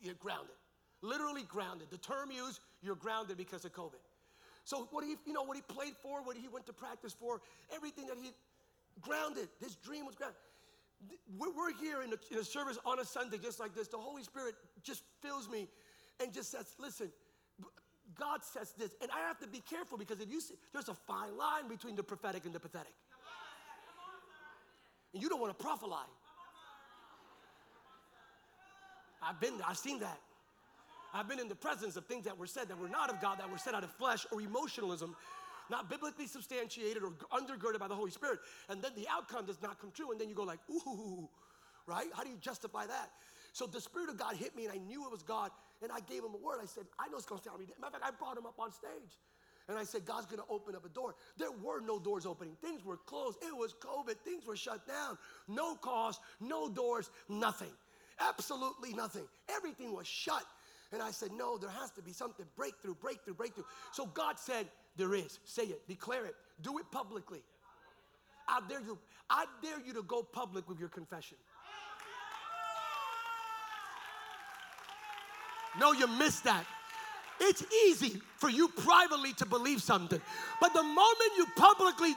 you're 0.00 0.14
grounded. 0.14 0.56
Literally 1.02 1.42
grounded. 1.42 1.88
The 1.90 1.98
term 1.98 2.30
used, 2.30 2.60
you're 2.82 2.94
grounded 2.94 3.36
because 3.36 3.64
of 3.64 3.72
COVID. 3.72 4.00
So 4.64 4.88
what 4.90 5.04
he, 5.04 5.16
you 5.26 5.34
know, 5.34 5.42
what 5.42 5.56
he 5.56 5.62
played 5.62 5.94
for, 6.02 6.22
what 6.22 6.36
he 6.36 6.48
went 6.48 6.64
to 6.66 6.72
practice 6.72 7.12
for, 7.12 7.42
everything 7.74 8.06
that 8.06 8.16
he 8.20 8.30
grounded. 9.02 9.48
His 9.60 9.74
dream 9.76 10.06
was 10.06 10.14
grounded. 10.14 10.38
We're 11.36 11.74
here 11.78 12.02
in 12.02 12.14
a, 12.14 12.16
in 12.32 12.38
a 12.38 12.44
service 12.44 12.78
on 12.86 12.98
a 12.98 13.04
Sunday 13.04 13.36
just 13.36 13.60
like 13.60 13.74
this. 13.74 13.88
The 13.88 13.98
Holy 13.98 14.22
Spirit 14.22 14.54
just 14.82 15.02
fills 15.20 15.50
me 15.50 15.68
and 16.18 16.32
just 16.32 16.50
says, 16.50 16.74
listen, 16.78 17.10
God 18.18 18.42
says 18.42 18.72
this. 18.78 18.94
And 19.02 19.10
I 19.10 19.26
have 19.26 19.38
to 19.40 19.46
be 19.46 19.60
careful 19.68 19.98
because 19.98 20.20
if 20.20 20.30
you 20.30 20.40
see, 20.40 20.54
there's 20.72 20.88
a 20.88 20.94
fine 20.94 21.36
line 21.36 21.68
between 21.68 21.96
the 21.96 22.02
prophetic 22.02 22.46
and 22.46 22.54
the 22.54 22.60
pathetic. 22.60 22.94
And 25.12 25.22
you 25.22 25.28
don't 25.28 25.40
want 25.40 25.56
to 25.56 25.62
prophesy. 25.62 25.92
I've 29.26 29.40
been 29.40 29.58
there, 29.58 29.66
I've 29.68 29.78
seen 29.78 30.00
that. 30.00 30.20
I've 31.12 31.28
been 31.28 31.38
in 31.38 31.48
the 31.48 31.54
presence 31.54 31.96
of 31.96 32.06
things 32.06 32.24
that 32.24 32.36
were 32.36 32.46
said 32.46 32.68
that 32.68 32.78
were 32.78 32.88
not 32.88 33.08
of 33.08 33.20
God, 33.20 33.38
that 33.38 33.50
were 33.50 33.58
said 33.58 33.74
out 33.74 33.84
of 33.84 33.90
flesh 33.92 34.26
or 34.32 34.40
emotionalism, 34.40 35.14
not 35.70 35.88
biblically 35.88 36.26
substantiated 36.26 37.02
or 37.02 37.12
undergirded 37.32 37.78
by 37.78 37.88
the 37.88 37.94
Holy 37.94 38.10
Spirit. 38.10 38.40
And 38.68 38.82
then 38.82 38.92
the 38.96 39.06
outcome 39.08 39.46
does 39.46 39.62
not 39.62 39.80
come 39.80 39.92
true. 39.92 40.10
And 40.10 40.20
then 40.20 40.28
you 40.28 40.34
go 40.34 40.42
like, 40.42 40.58
ooh, 40.70 41.28
right? 41.86 42.08
How 42.14 42.24
do 42.24 42.30
you 42.30 42.36
justify 42.40 42.86
that? 42.86 43.10
So 43.52 43.66
the 43.66 43.80
Spirit 43.80 44.10
of 44.10 44.18
God 44.18 44.34
hit 44.34 44.56
me 44.56 44.64
and 44.64 44.72
I 44.72 44.78
knew 44.78 45.04
it 45.04 45.12
was 45.12 45.22
God. 45.22 45.52
And 45.82 45.92
I 45.92 46.00
gave 46.00 46.24
him 46.24 46.34
a 46.34 46.44
word. 46.44 46.58
I 46.60 46.66
said, 46.66 46.84
I 46.98 47.08
know 47.08 47.16
it's 47.16 47.26
going 47.26 47.38
to 47.40 47.44
sound 47.44 47.60
ridiculous. 47.60 47.80
Matter 47.80 47.96
of 47.96 48.02
fact, 48.02 48.14
I 48.14 48.18
brought 48.18 48.36
him 48.36 48.46
up 48.46 48.58
on 48.58 48.72
stage. 48.72 49.18
And 49.68 49.78
I 49.78 49.84
said, 49.84 50.04
God's 50.04 50.26
going 50.26 50.40
to 50.40 50.48
open 50.50 50.74
up 50.74 50.84
a 50.84 50.88
door. 50.88 51.14
There 51.38 51.52
were 51.52 51.80
no 51.80 51.98
doors 51.98 52.26
opening. 52.26 52.56
Things 52.60 52.84
were 52.84 52.98
closed. 52.98 53.38
It 53.40 53.56
was 53.56 53.74
COVID. 53.74 54.16
Things 54.24 54.44
were 54.46 54.56
shut 54.56 54.86
down. 54.86 55.16
No 55.48 55.76
cost, 55.76 56.20
no 56.40 56.68
doors, 56.68 57.10
nothing. 57.28 57.70
Absolutely 58.20 58.92
nothing. 58.92 59.24
Everything 59.48 59.94
was 59.94 60.06
shut. 60.06 60.44
And 60.92 61.02
I 61.02 61.10
said, 61.10 61.30
No, 61.32 61.58
there 61.58 61.70
has 61.70 61.90
to 61.92 62.02
be 62.02 62.12
something 62.12 62.46
breakthrough, 62.56 62.94
breakthrough, 62.94 63.34
breakthrough. 63.34 63.64
So 63.92 64.06
God 64.06 64.38
said, 64.38 64.66
There 64.96 65.14
is. 65.14 65.38
Say 65.44 65.64
it, 65.64 65.86
declare 65.88 66.24
it, 66.26 66.34
do 66.62 66.78
it 66.78 66.84
publicly. 66.90 67.42
I 68.46 68.60
dare 68.68 68.80
you, 68.80 68.98
I 69.30 69.46
dare 69.62 69.80
you 69.84 69.92
to 69.94 70.02
go 70.02 70.22
public 70.22 70.68
with 70.68 70.78
your 70.78 70.90
confession. 70.90 71.38
No, 75.78 75.92
you 75.92 76.06
missed 76.06 76.44
that. 76.44 76.64
It's 77.40 77.64
easy 77.86 78.20
for 78.36 78.48
you 78.48 78.68
privately 78.68 79.32
to 79.34 79.46
believe 79.46 79.82
something. 79.82 80.20
But 80.60 80.72
the 80.72 80.82
moment 80.82 81.32
you 81.36 81.46
publicly, 81.56 82.14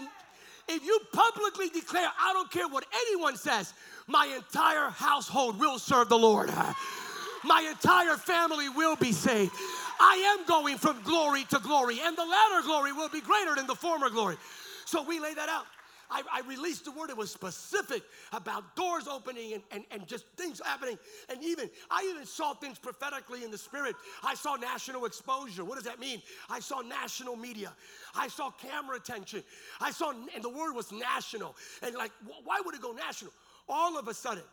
if 0.67 0.83
you 0.85 0.99
publicly 1.11 1.69
declare, 1.69 2.09
I 2.19 2.33
don't 2.33 2.51
care 2.51 2.67
what 2.67 2.85
anyone 3.07 3.37
says, 3.37 3.73
my 4.07 4.25
entire 4.35 4.89
household 4.89 5.59
will 5.59 5.79
serve 5.79 6.09
the 6.09 6.17
Lord. 6.17 6.51
My 7.43 7.61
entire 7.61 8.17
family 8.17 8.67
will 8.67 8.95
be 8.95 9.11
saved. 9.11 9.53
I 9.99 10.37
am 10.37 10.45
going 10.47 10.77
from 10.77 11.01
glory 11.03 11.43
to 11.45 11.59
glory, 11.59 11.99
and 12.03 12.17
the 12.17 12.25
latter 12.25 12.65
glory 12.65 12.91
will 12.91 13.09
be 13.09 13.21
greater 13.21 13.55
than 13.55 13.67
the 13.67 13.75
former 13.75 14.09
glory. 14.09 14.37
So 14.85 15.03
we 15.03 15.19
lay 15.19 15.33
that 15.35 15.47
out. 15.47 15.65
I, 16.09 16.23
I, 16.31 16.41
released 16.47 16.85
the 16.85 16.91
word. 16.91 17.09
It 17.09 17.17
was 17.17 17.31
specific 17.31 18.03
about 18.31 18.75
doors 18.75 19.07
opening 19.07 19.53
and, 19.53 19.63
and, 19.71 19.83
and 19.91 20.07
just 20.07 20.25
things 20.37 20.61
happening. 20.63 20.97
And 21.29 21.43
even, 21.43 21.69
I 21.91 22.09
even 22.09 22.25
saw 22.25 22.53
things 22.53 22.79
prophetically 22.79 23.43
in 23.43 23.51
the 23.51 23.57
spirit. 23.57 23.95
I 24.23 24.35
saw 24.35 24.55
national 24.55 25.05
exposure. 25.05 25.65
What 25.65 25.75
does 25.75 25.85
that 25.85 25.99
mean? 25.99 26.21
I 26.49 26.59
saw 26.59 26.81
national 26.81 27.35
media. 27.35 27.73
I 28.15 28.27
saw 28.27 28.51
camera 28.51 28.95
attention. 28.95 29.43
I 29.81 29.91
saw, 29.91 30.11
and 30.11 30.43
the 30.43 30.49
word 30.49 30.73
was 30.73 30.91
national. 30.91 31.55
And 31.81 31.95
like, 31.95 32.11
why 32.43 32.61
would 32.63 32.75
it 32.75 32.81
go 32.81 32.93
national? 32.93 33.33
all 33.69 33.97
of 33.97 34.07
a 34.07 34.13
sudden, 34.13 34.43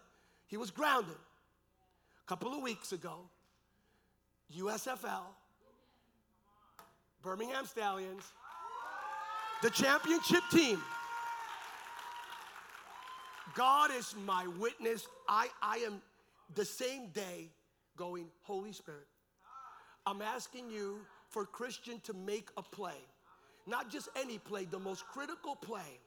he 0.46 0.56
was 0.56 0.70
grounded. 0.70 1.14
A 1.14 2.28
couple 2.28 2.52
of 2.54 2.62
weeks 2.62 2.92
ago, 2.92 3.18
USFL, 4.58 5.24
Birmingham 7.22 7.66
Stallions, 7.66 8.24
the 9.62 9.70
championship 9.70 10.42
team, 10.50 10.82
God 13.54 13.90
is 13.96 14.14
my 14.24 14.46
witness. 14.58 15.06
I, 15.28 15.48
I 15.62 15.78
am 15.78 16.00
the 16.54 16.64
same 16.64 17.08
day 17.08 17.50
going, 17.96 18.26
Holy 18.42 18.72
Spirit, 18.72 19.06
I'm 20.06 20.22
asking 20.22 20.70
you 20.70 20.98
for 21.28 21.44
Christian 21.44 22.00
to 22.00 22.12
make 22.14 22.48
a 22.56 22.62
play. 22.62 22.98
Not 23.66 23.90
just 23.90 24.08
any 24.16 24.38
play, 24.38 24.64
the 24.64 24.78
most 24.78 25.06
critical 25.06 25.56
play. 25.56 25.98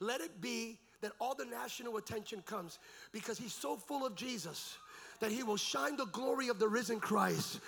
Let 0.00 0.20
it 0.20 0.40
be 0.40 0.78
that 1.00 1.12
all 1.20 1.34
the 1.34 1.44
national 1.44 1.96
attention 1.96 2.42
comes 2.46 2.78
because 3.12 3.38
he's 3.38 3.54
so 3.54 3.76
full 3.76 4.06
of 4.06 4.14
Jesus 4.14 4.76
that 5.20 5.30
he 5.30 5.42
will 5.42 5.56
shine 5.56 5.96
the 5.96 6.06
glory 6.06 6.48
of 6.48 6.58
the 6.58 6.68
risen 6.68 6.98
Christ. 6.98 7.60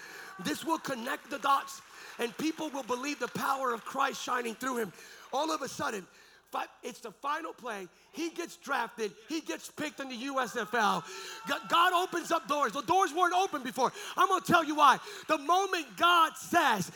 This 0.45 0.65
will 0.65 0.79
connect 0.79 1.31
the 1.31 1.39
dots 1.39 1.81
and 2.19 2.37
people 2.37 2.69
will 2.71 2.83
believe 2.83 3.21
the 3.21 3.29
power 3.29 3.73
of 3.73 3.85
Christ 3.85 4.23
shining 4.23 4.55
through 4.55 4.79
him. 4.79 4.93
All 5.33 5.53
of 5.53 5.63
a 5.63 5.69
sudden, 5.69 6.07
it's 6.83 7.01
the 7.01 7.11
final 7.11 7.53
play. 7.53 7.89
He 8.13 8.31
gets 8.31 8.57
drafted. 8.57 9.13
He 9.29 9.41
gets 9.41 9.71
picked 9.71 10.01
in 10.01 10.09
the 10.09 10.17
USFL. 10.17 11.03
God 11.69 11.93
opens 11.93 12.31
up 12.31 12.47
doors. 12.49 12.73
The 12.73 12.83
doors 12.83 13.13
weren't 13.13 13.35
open 13.35 13.63
before. 13.63 13.93
I'm 14.17 14.29
going 14.29 14.41
to 14.41 14.47
tell 14.53 14.65
you 14.65 14.77
why. 14.77 14.99
The 15.29 15.39
moment 15.39 15.87
God 15.97 16.33
says, 16.37 16.91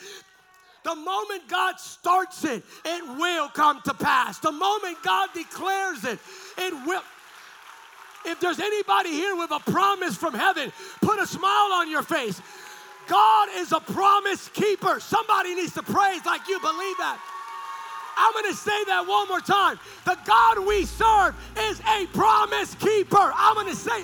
the 0.83 0.95
moment 0.95 1.47
God 1.49 1.79
starts 1.79 2.45
it, 2.45 2.63
it 2.85 3.17
will 3.17 3.49
come 3.49 3.81
to 3.81 3.93
pass. 3.93 4.39
The 4.39 4.51
moment 4.51 4.97
God 5.03 5.29
declares 5.33 6.05
it, 6.05 6.19
it 6.57 6.73
will. 6.85 7.03
If 8.25 8.39
there's 8.39 8.59
anybody 8.59 9.09
here 9.09 9.35
with 9.35 9.51
a 9.51 9.59
promise 9.59 10.15
from 10.15 10.33
heaven, 10.33 10.71
put 11.01 11.19
a 11.19 11.27
smile 11.27 11.71
on 11.73 11.89
your 11.89 12.03
face. 12.03 12.41
God 13.07 13.49
is 13.55 13.71
a 13.71 13.79
promise 13.79 14.49
keeper. 14.49 14.99
Somebody 14.99 15.55
needs 15.55 15.73
to 15.73 15.83
praise 15.83 16.25
like 16.25 16.47
you 16.47 16.59
believe 16.59 16.97
that. 16.97 17.19
I'm 18.19 18.33
going 18.33 18.51
to 18.51 18.53
say 18.53 18.83
that 18.85 19.07
one 19.07 19.29
more 19.29 19.39
time. 19.39 19.79
The 20.03 20.17
God 20.25 20.59
we 20.67 20.83
serve 20.83 21.35
is 21.57 21.79
a 21.79 22.05
promise 22.07 22.75
keeper. 22.75 23.31
I'm 23.33 23.55
going 23.55 23.67
to 23.67 23.75
say, 23.75 24.03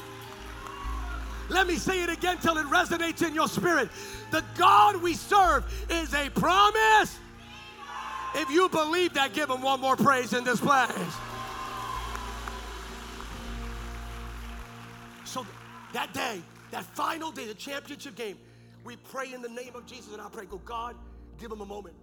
let 1.49 1.67
me 1.67 1.75
say 1.75 2.01
it 2.01 2.09
again 2.09 2.37
till 2.37 2.57
it 2.57 2.65
resonates 2.67 3.27
in 3.27 3.35
your 3.35 3.49
spirit. 3.49 3.89
The 4.31 4.41
God 4.57 5.01
we 5.01 5.15
serve 5.15 5.65
is 5.89 6.13
a 6.13 6.29
promise. 6.29 7.19
If 8.35 8.49
you 8.49 8.69
believe 8.69 9.13
that, 9.15 9.33
give 9.33 9.49
him 9.49 9.61
one 9.61 9.81
more 9.81 9.97
praise 9.97 10.31
in 10.31 10.45
this 10.45 10.61
place. 10.61 10.89
So 15.25 15.45
that 15.91 16.13
day, 16.13 16.41
that 16.71 16.85
final 16.85 17.31
day, 17.31 17.47
the 17.47 17.53
championship 17.53 18.15
game, 18.15 18.37
we 18.85 18.95
pray 18.95 19.33
in 19.33 19.41
the 19.41 19.49
name 19.49 19.75
of 19.75 19.85
Jesus 19.85 20.13
and 20.13 20.21
I 20.21 20.29
pray, 20.29 20.45
go, 20.45 20.61
God, 20.63 20.95
give 21.37 21.51
him 21.51 21.59
a 21.59 21.65
moment 21.65 21.95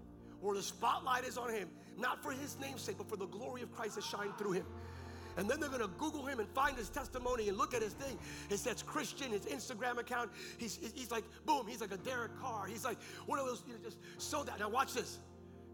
where 0.42 0.54
the 0.54 0.62
spotlight 0.62 1.24
is 1.24 1.38
on 1.38 1.50
him 1.50 1.70
not 1.98 2.22
for 2.22 2.32
his 2.32 2.56
namesake, 2.60 2.98
but 2.98 3.08
for 3.08 3.16
the 3.16 3.26
glory 3.26 3.62
of 3.62 3.72
Christ 3.72 3.96
to 3.96 4.02
shine 4.02 4.32
through 4.38 4.52
him. 4.52 4.66
And 5.36 5.48
then 5.48 5.60
they're 5.60 5.70
gonna 5.70 5.88
Google 5.98 6.26
him 6.26 6.40
and 6.40 6.48
find 6.50 6.76
his 6.76 6.90
testimony 6.90 7.48
and 7.48 7.56
look 7.56 7.74
at 7.74 7.82
his 7.82 7.94
thing. 7.94 8.18
It 8.50 8.58
says 8.58 8.82
Christian, 8.82 9.30
his 9.30 9.46
Instagram 9.46 9.98
account. 9.98 10.30
He's, 10.58 10.78
he's 10.94 11.10
like, 11.10 11.24
boom, 11.46 11.66
he's 11.66 11.80
like 11.80 11.92
a 11.92 11.96
Derek 11.96 12.38
Carr. 12.40 12.66
He's 12.66 12.84
like 12.84 12.98
one 13.26 13.38
of 13.38 13.46
those, 13.46 13.62
you 13.66 13.72
know, 13.72 13.78
just 13.82 13.98
so 14.18 14.44
that. 14.44 14.58
Now 14.58 14.68
watch 14.68 14.92
this. 14.92 15.18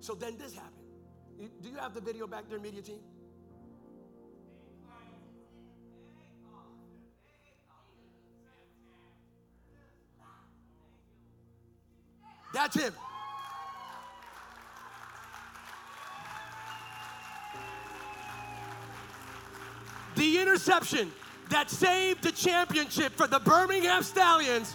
So 0.00 0.14
then 0.14 0.38
this 0.38 0.54
happened. 0.54 0.74
Do 1.60 1.68
you 1.68 1.76
have 1.76 1.94
the 1.94 2.00
video 2.00 2.26
back 2.26 2.48
there, 2.48 2.58
media 2.58 2.82
team? 2.82 3.00
That's 12.54 12.74
him. 12.74 12.92
The 20.18 20.40
interception 20.40 21.12
that 21.48 21.70
saved 21.70 22.24
the 22.24 22.32
championship 22.32 23.12
for 23.12 23.28
the 23.28 23.38
Birmingham 23.38 24.02
Stallions 24.02 24.74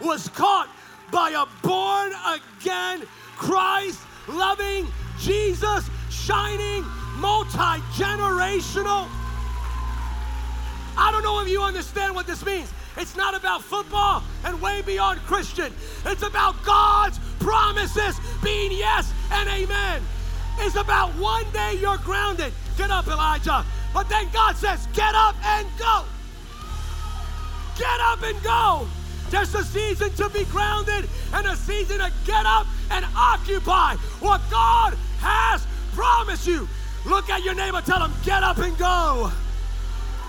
was 0.00 0.28
caught 0.28 0.68
by 1.10 1.30
a 1.30 1.66
born 1.66 2.12
again, 2.28 3.02
Christ 3.36 3.98
loving, 4.28 4.86
Jesus 5.18 5.90
shining, 6.10 6.84
multi 7.16 7.82
generational. 7.98 9.08
I 10.96 11.10
don't 11.10 11.24
know 11.24 11.40
if 11.40 11.48
you 11.48 11.60
understand 11.60 12.14
what 12.14 12.28
this 12.28 12.46
means. 12.46 12.72
It's 12.96 13.16
not 13.16 13.34
about 13.34 13.64
football 13.64 14.22
and 14.44 14.62
way 14.62 14.80
beyond 14.82 15.18
Christian. 15.22 15.72
It's 16.06 16.22
about 16.22 16.64
God's 16.64 17.18
promises 17.40 18.16
being 18.44 18.70
yes 18.70 19.12
and 19.32 19.48
amen. 19.48 20.02
It's 20.60 20.76
about 20.76 21.10
one 21.16 21.50
day 21.52 21.78
you're 21.80 21.98
grounded. 21.98 22.52
Get 22.76 22.90
up, 22.90 23.06
Elijah. 23.06 23.64
But 23.92 24.08
then 24.08 24.28
God 24.32 24.56
says, 24.56 24.86
get 24.92 25.14
up 25.14 25.36
and 25.44 25.66
go. 25.78 26.04
Get 27.78 28.00
up 28.00 28.22
and 28.22 28.42
go. 28.42 28.86
There's 29.30 29.54
a 29.54 29.64
season 29.64 30.12
to 30.14 30.28
be 30.28 30.44
grounded 30.44 31.08
and 31.32 31.46
a 31.46 31.56
season 31.56 31.98
to 31.98 32.12
get 32.24 32.46
up 32.46 32.66
and 32.90 33.04
occupy 33.16 33.96
what 34.20 34.40
God 34.50 34.94
has 35.18 35.66
promised 35.92 36.46
you. 36.46 36.68
Look 37.06 37.30
at 37.30 37.42
your 37.44 37.54
neighbor, 37.54 37.80
tell 37.80 38.02
him, 38.02 38.12
get 38.24 38.42
up 38.42 38.58
and 38.58 38.76
go. 38.78 39.30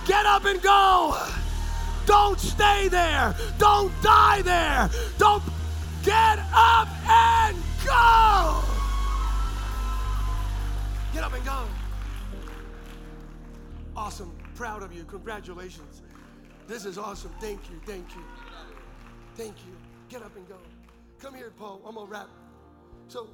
Get 0.05 0.25
up 0.25 0.45
and 0.45 0.61
go. 0.61 1.17
Don't 2.05 2.39
stay 2.39 2.87
there. 2.87 3.35
Don't 3.57 3.91
die 4.01 4.41
there. 4.43 4.89
Don't 5.17 5.43
get 6.03 6.39
up 6.53 6.87
and 7.07 7.57
go. 7.83 8.61
Get 11.13 11.23
up 11.23 11.33
and 11.33 11.45
go. 11.45 11.65
Awesome. 13.95 14.35
Proud 14.55 14.83
of 14.83 14.93
you. 14.93 15.03
Congratulations. 15.05 16.01
This 16.67 16.85
is 16.85 16.97
awesome. 16.97 17.31
Thank 17.39 17.69
you. 17.69 17.79
Thank 17.85 18.13
you. 18.15 18.23
Thank 19.35 19.55
you. 19.65 19.75
Get 20.09 20.21
up 20.21 20.35
and 20.35 20.47
go. 20.47 20.57
Come 21.19 21.33
here, 21.33 21.51
Paul. 21.57 21.81
I'm 21.85 21.95
going 21.95 22.07
to 22.07 22.11
wrap. 22.11 22.27
So 23.07 23.29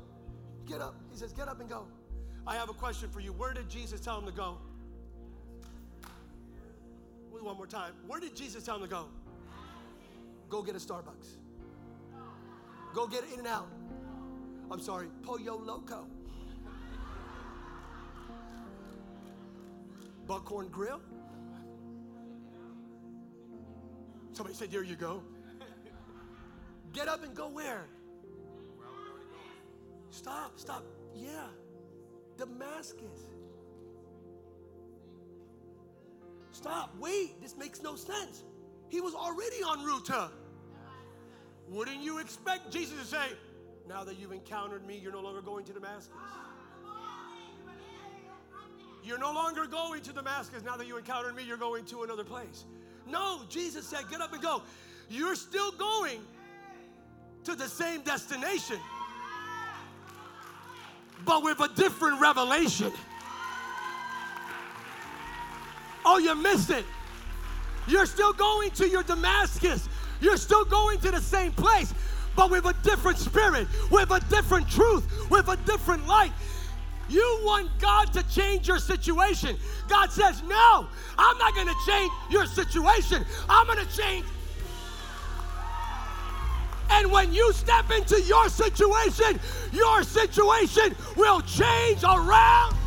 get 0.67 0.82
up. 0.82 0.95
He 1.12 1.17
says, 1.17 1.34
Get 1.34 1.47
up 1.47 1.60
and 1.60 1.69
go. 1.69 1.86
I 2.45 2.56
have 2.56 2.69
a 2.69 2.73
question 2.73 3.10
for 3.10 3.19
you. 3.19 3.34
Where 3.34 3.54
did 3.54 3.69
Jesus 3.69 3.99
tell 3.99 4.19
him 4.19 4.25
to 4.25 4.32
go? 4.32 4.58
One 7.41 7.58
more 7.58 7.65
time. 7.65 7.93
Where 8.06 8.19
did 8.19 8.36
Jesus 8.36 8.63
tell 8.63 8.75
him 8.75 8.84
to 8.84 8.88
go? 8.88 9.08
Go 10.47 10.62
get 10.62 10.75
a 10.75 10.77
Starbucks. 10.77 11.38
Go 12.93 13.08
get 13.08 13.23
In 13.34 13.39
and 13.39 13.47
Out. 13.47 13.67
I'm 14.69 14.80
sorry, 14.80 15.08
Pollo 15.23 15.58
Loco. 15.58 16.06
Buckhorn 20.31 20.69
Grill? 20.69 21.01
Somebody 24.31 24.55
said, 24.55 24.71
There 24.71 24.81
you 24.81 24.95
go. 24.95 25.23
Get 26.93 27.09
up 27.09 27.25
and 27.25 27.35
go 27.35 27.49
where? 27.49 27.83
Stop, 30.09 30.57
stop. 30.57 30.85
Yeah. 31.13 31.47
Damascus. 32.37 33.27
Stop, 36.53 36.95
wait, 36.97 37.41
this 37.41 37.57
makes 37.57 37.83
no 37.83 37.97
sense. 37.97 38.45
He 38.87 39.01
was 39.01 39.13
already 39.13 39.57
en 39.69 39.83
route. 39.83 40.31
Wouldn't 41.67 42.01
you 42.01 42.19
expect 42.19 42.71
Jesus 42.71 42.97
to 43.01 43.05
say, 43.05 43.35
Now 43.85 44.05
that 44.05 44.17
you've 44.17 44.31
encountered 44.31 44.87
me, 44.87 44.97
you're 44.97 45.11
no 45.11 45.19
longer 45.19 45.41
going 45.41 45.65
to 45.65 45.73
Damascus? 45.73 46.15
You're 49.03 49.17
no 49.17 49.31
longer 49.31 49.65
going 49.65 50.01
to 50.03 50.13
Damascus. 50.13 50.63
Now 50.63 50.77
that 50.77 50.87
you 50.87 50.97
encountered 50.97 51.35
me, 51.35 51.43
you're 51.43 51.57
going 51.57 51.85
to 51.85 52.03
another 52.03 52.23
place. 52.23 52.65
No, 53.07 53.41
Jesus 53.49 53.87
said, 53.87 54.01
Get 54.09 54.21
up 54.21 54.33
and 54.33 54.41
go. 54.41 54.61
You're 55.09 55.35
still 55.35 55.71
going 55.71 56.21
to 57.43 57.55
the 57.55 57.67
same 57.67 58.01
destination, 58.01 58.77
but 61.25 61.43
with 61.43 61.59
a 61.59 61.67
different 61.69 62.21
revelation. 62.21 62.91
Oh, 66.05 66.17
you 66.17 66.35
missed 66.35 66.69
it. 66.69 66.85
You're 67.87 68.05
still 68.05 68.33
going 68.33 68.71
to 68.71 68.87
your 68.87 69.03
Damascus. 69.03 69.87
You're 70.19 70.37
still 70.37 70.65
going 70.65 70.99
to 70.99 71.11
the 71.11 71.19
same 71.19 71.51
place, 71.51 71.93
but 72.35 72.51
with 72.51 72.65
a 72.65 72.73
different 72.83 73.17
spirit, 73.17 73.67
with 73.89 74.11
a 74.11 74.19
different 74.29 74.69
truth, 74.69 75.29
with 75.29 75.47
a 75.47 75.57
different 75.57 76.07
light. 76.07 76.31
You 77.12 77.41
want 77.43 77.69
God 77.80 78.13
to 78.13 78.24
change 78.30 78.69
your 78.69 78.80
situation. 78.80 79.58
God 79.89 80.12
says, 80.12 80.41
No, 80.43 80.88
I'm 81.17 81.38
not 81.38 81.54
going 81.54 81.67
to 81.67 81.76
change 81.86 82.12
your 82.30 82.45
situation. 82.45 83.26
I'm 83.50 83.67
going 83.67 83.86
to 83.86 83.97
change. 83.97 84.26
And 86.89 87.12
when 87.12 87.34
you 87.34 87.52
step 87.52 87.91
into 87.91 88.21
your 88.21 88.47
situation, 88.47 89.39
your 89.74 90.04
situation 90.04 90.95
will 91.17 91.41
change 91.41 92.04
around. 92.04 92.78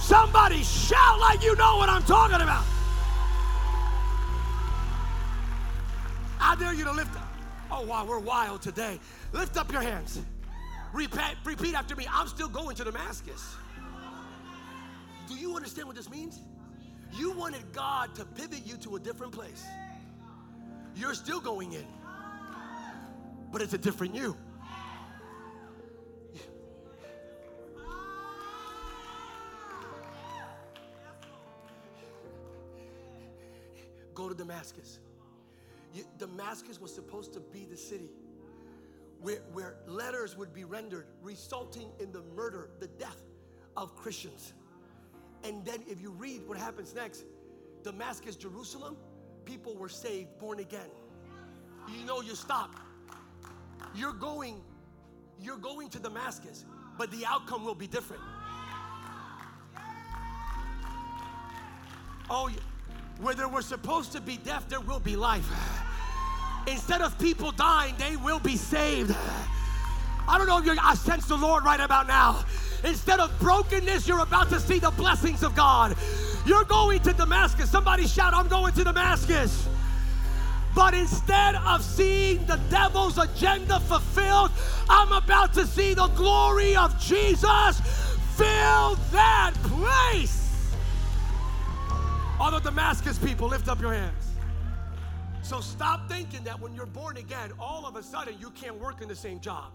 Somebody 0.00 0.62
shout 0.62 1.18
like 1.18 1.42
you 1.42 1.56
know 1.56 1.76
what 1.76 1.88
I'm 1.88 2.02
talking 2.04 2.36
about. 2.40 2.64
I 6.40 6.54
dare 6.56 6.74
you 6.74 6.84
to 6.84 6.92
lift 6.92 7.16
up. 7.16 7.28
Oh, 7.70 7.82
wow, 7.82 8.04
we're 8.04 8.18
wild 8.20 8.62
today. 8.62 9.00
Lift 9.32 9.56
up 9.56 9.72
your 9.72 9.80
hands. 9.80 10.20
Repeat, 10.94 11.34
repeat 11.44 11.74
after 11.74 11.96
me. 11.96 12.06
I'm 12.08 12.28
still 12.28 12.48
going 12.48 12.76
to 12.76 12.84
Damascus. 12.84 13.56
Do 15.26 15.34
you 15.34 15.56
understand 15.56 15.88
what 15.88 15.96
this 15.96 16.08
means? 16.08 16.38
You 17.12 17.32
wanted 17.32 17.72
God 17.72 18.14
to 18.14 18.24
pivot 18.24 18.64
you 18.64 18.76
to 18.76 18.94
a 18.94 19.00
different 19.00 19.32
place. 19.32 19.66
You're 20.94 21.14
still 21.14 21.40
going 21.40 21.72
in, 21.72 21.84
but 23.50 23.60
it's 23.60 23.74
a 23.74 23.78
different 23.78 24.14
you. 24.14 24.36
Go 34.14 34.28
to 34.28 34.34
Damascus. 34.36 35.00
Damascus 36.18 36.80
was 36.80 36.94
supposed 36.94 37.32
to 37.32 37.40
be 37.40 37.66
the 37.68 37.76
city 37.76 38.10
where, 39.24 39.38
where 39.54 39.76
letters 39.86 40.36
would 40.36 40.52
be 40.52 40.64
rendered, 40.64 41.06
resulting 41.22 41.88
in 41.98 42.12
the 42.12 42.20
murder, 42.36 42.68
the 42.78 42.88
death 42.88 43.22
of 43.74 43.96
Christians. 43.96 44.52
And 45.44 45.64
then, 45.64 45.82
if 45.88 46.02
you 46.02 46.10
read 46.10 46.46
what 46.46 46.58
happens 46.58 46.94
next, 46.94 47.24
Damascus, 47.82 48.36
Jerusalem, 48.36 48.98
people 49.46 49.76
were 49.76 49.88
saved, 49.88 50.38
born 50.38 50.60
again. 50.60 50.90
You 51.88 52.04
know, 52.04 52.20
you 52.20 52.34
stop. 52.34 52.76
You're 53.94 54.12
going, 54.12 54.60
you're 55.40 55.56
going 55.56 55.88
to 55.88 55.98
Damascus, 55.98 56.66
but 56.98 57.10
the 57.10 57.24
outcome 57.24 57.64
will 57.64 57.74
be 57.74 57.86
different. 57.86 58.22
Oh, 62.28 62.50
where 63.22 63.34
there 63.34 63.48
were 63.48 63.62
supposed 63.62 64.12
to 64.12 64.20
be 64.20 64.36
death, 64.36 64.66
there 64.68 64.80
will 64.80 65.00
be 65.00 65.16
life. 65.16 65.50
Instead 66.66 67.02
of 67.02 67.18
people 67.18 67.52
dying, 67.52 67.94
they 67.98 68.16
will 68.16 68.40
be 68.40 68.56
saved. 68.56 69.14
I 70.26 70.38
don't 70.38 70.46
know 70.46 70.58
if 70.58 70.64
you're, 70.64 70.76
I 70.80 70.94
sense 70.94 71.26
the 71.26 71.36
Lord 71.36 71.64
right 71.64 71.80
about 71.80 72.06
now. 72.06 72.44
Instead 72.84 73.20
of 73.20 73.38
brokenness, 73.38 74.08
you're 74.08 74.20
about 74.20 74.48
to 74.50 74.60
see 74.60 74.78
the 74.78 74.90
blessings 74.90 75.42
of 75.42 75.54
God. 75.54 75.96
You're 76.46 76.64
going 76.64 77.00
to 77.00 77.12
Damascus. 77.12 77.70
Somebody 77.70 78.06
shout, 78.06 78.34
I'm 78.34 78.48
going 78.48 78.72
to 78.74 78.84
Damascus. 78.84 79.68
But 80.74 80.92
instead 80.92 81.54
of 81.54 81.82
seeing 81.82 82.44
the 82.46 82.56
devil's 82.68 83.16
agenda 83.16 83.78
fulfilled, 83.80 84.50
I'm 84.88 85.12
about 85.12 85.54
to 85.54 85.66
see 85.66 85.94
the 85.94 86.08
glory 86.08 86.74
of 86.76 86.98
Jesus 87.00 87.80
fill 88.36 88.96
that 89.12 89.52
place. 89.62 90.72
All 92.40 92.50
the 92.50 92.58
Damascus 92.58 93.18
people, 93.18 93.48
lift 93.48 93.68
up 93.68 93.80
your 93.80 93.94
hands. 93.94 94.23
So 95.44 95.60
stop 95.60 96.08
thinking 96.08 96.42
that 96.44 96.58
when 96.58 96.74
you're 96.74 96.86
born 96.86 97.18
again, 97.18 97.52
all 97.60 97.86
of 97.86 97.96
a 97.96 98.02
sudden 98.02 98.34
you 98.40 98.48
can't 98.52 98.80
work 98.80 99.02
in 99.02 99.08
the 99.08 99.14
same 99.14 99.40
job. 99.40 99.72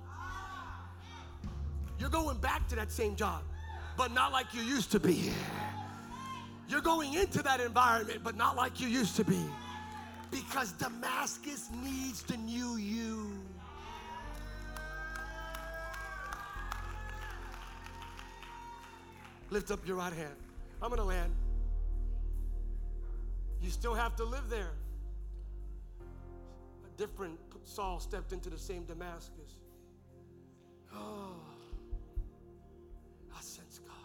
You're 2.00 2.10
going 2.10 2.38
back 2.38 2.68
to 2.70 2.76
that 2.76 2.92
same 2.92 3.16
job, 3.16 3.44
but 3.96 4.12
not 4.12 4.32
like 4.32 4.52
you 4.52 4.64
used 4.64 4.92
to 4.94 5.00
be. 5.00 5.32
You're 6.68 6.82
going 6.82 7.14
into 7.14 7.44
that 7.44 7.60
environment, 7.60 8.22
but 8.24 8.36
not 8.36 8.56
like 8.56 8.82
you 8.82 8.88
used 8.88 9.16
to 9.18 9.24
be. 9.24 9.40
Because 10.32 10.72
Damascus 10.72 11.70
needs 11.84 12.24
the 12.24 12.38
new 12.38 12.78
you. 12.78 13.32
Lift 19.52 19.70
up 19.70 19.88
your 19.88 19.98
right 19.98 20.14
hand. 20.14 20.36
I'm 20.82 20.92
to 20.92 21.04
land. 21.04 21.32
You 23.62 23.70
still 23.70 23.94
have 23.94 24.16
to 24.16 24.24
live 24.24 24.50
there. 24.50 24.72
Different 27.00 27.40
Saul 27.64 27.98
stepped 28.02 28.34
into 28.34 28.50
the 28.50 28.58
same 28.58 28.84
Damascus. 28.84 29.56
Oh, 30.94 31.32
I 33.34 33.40
sense 33.40 33.80
God. 33.80 33.96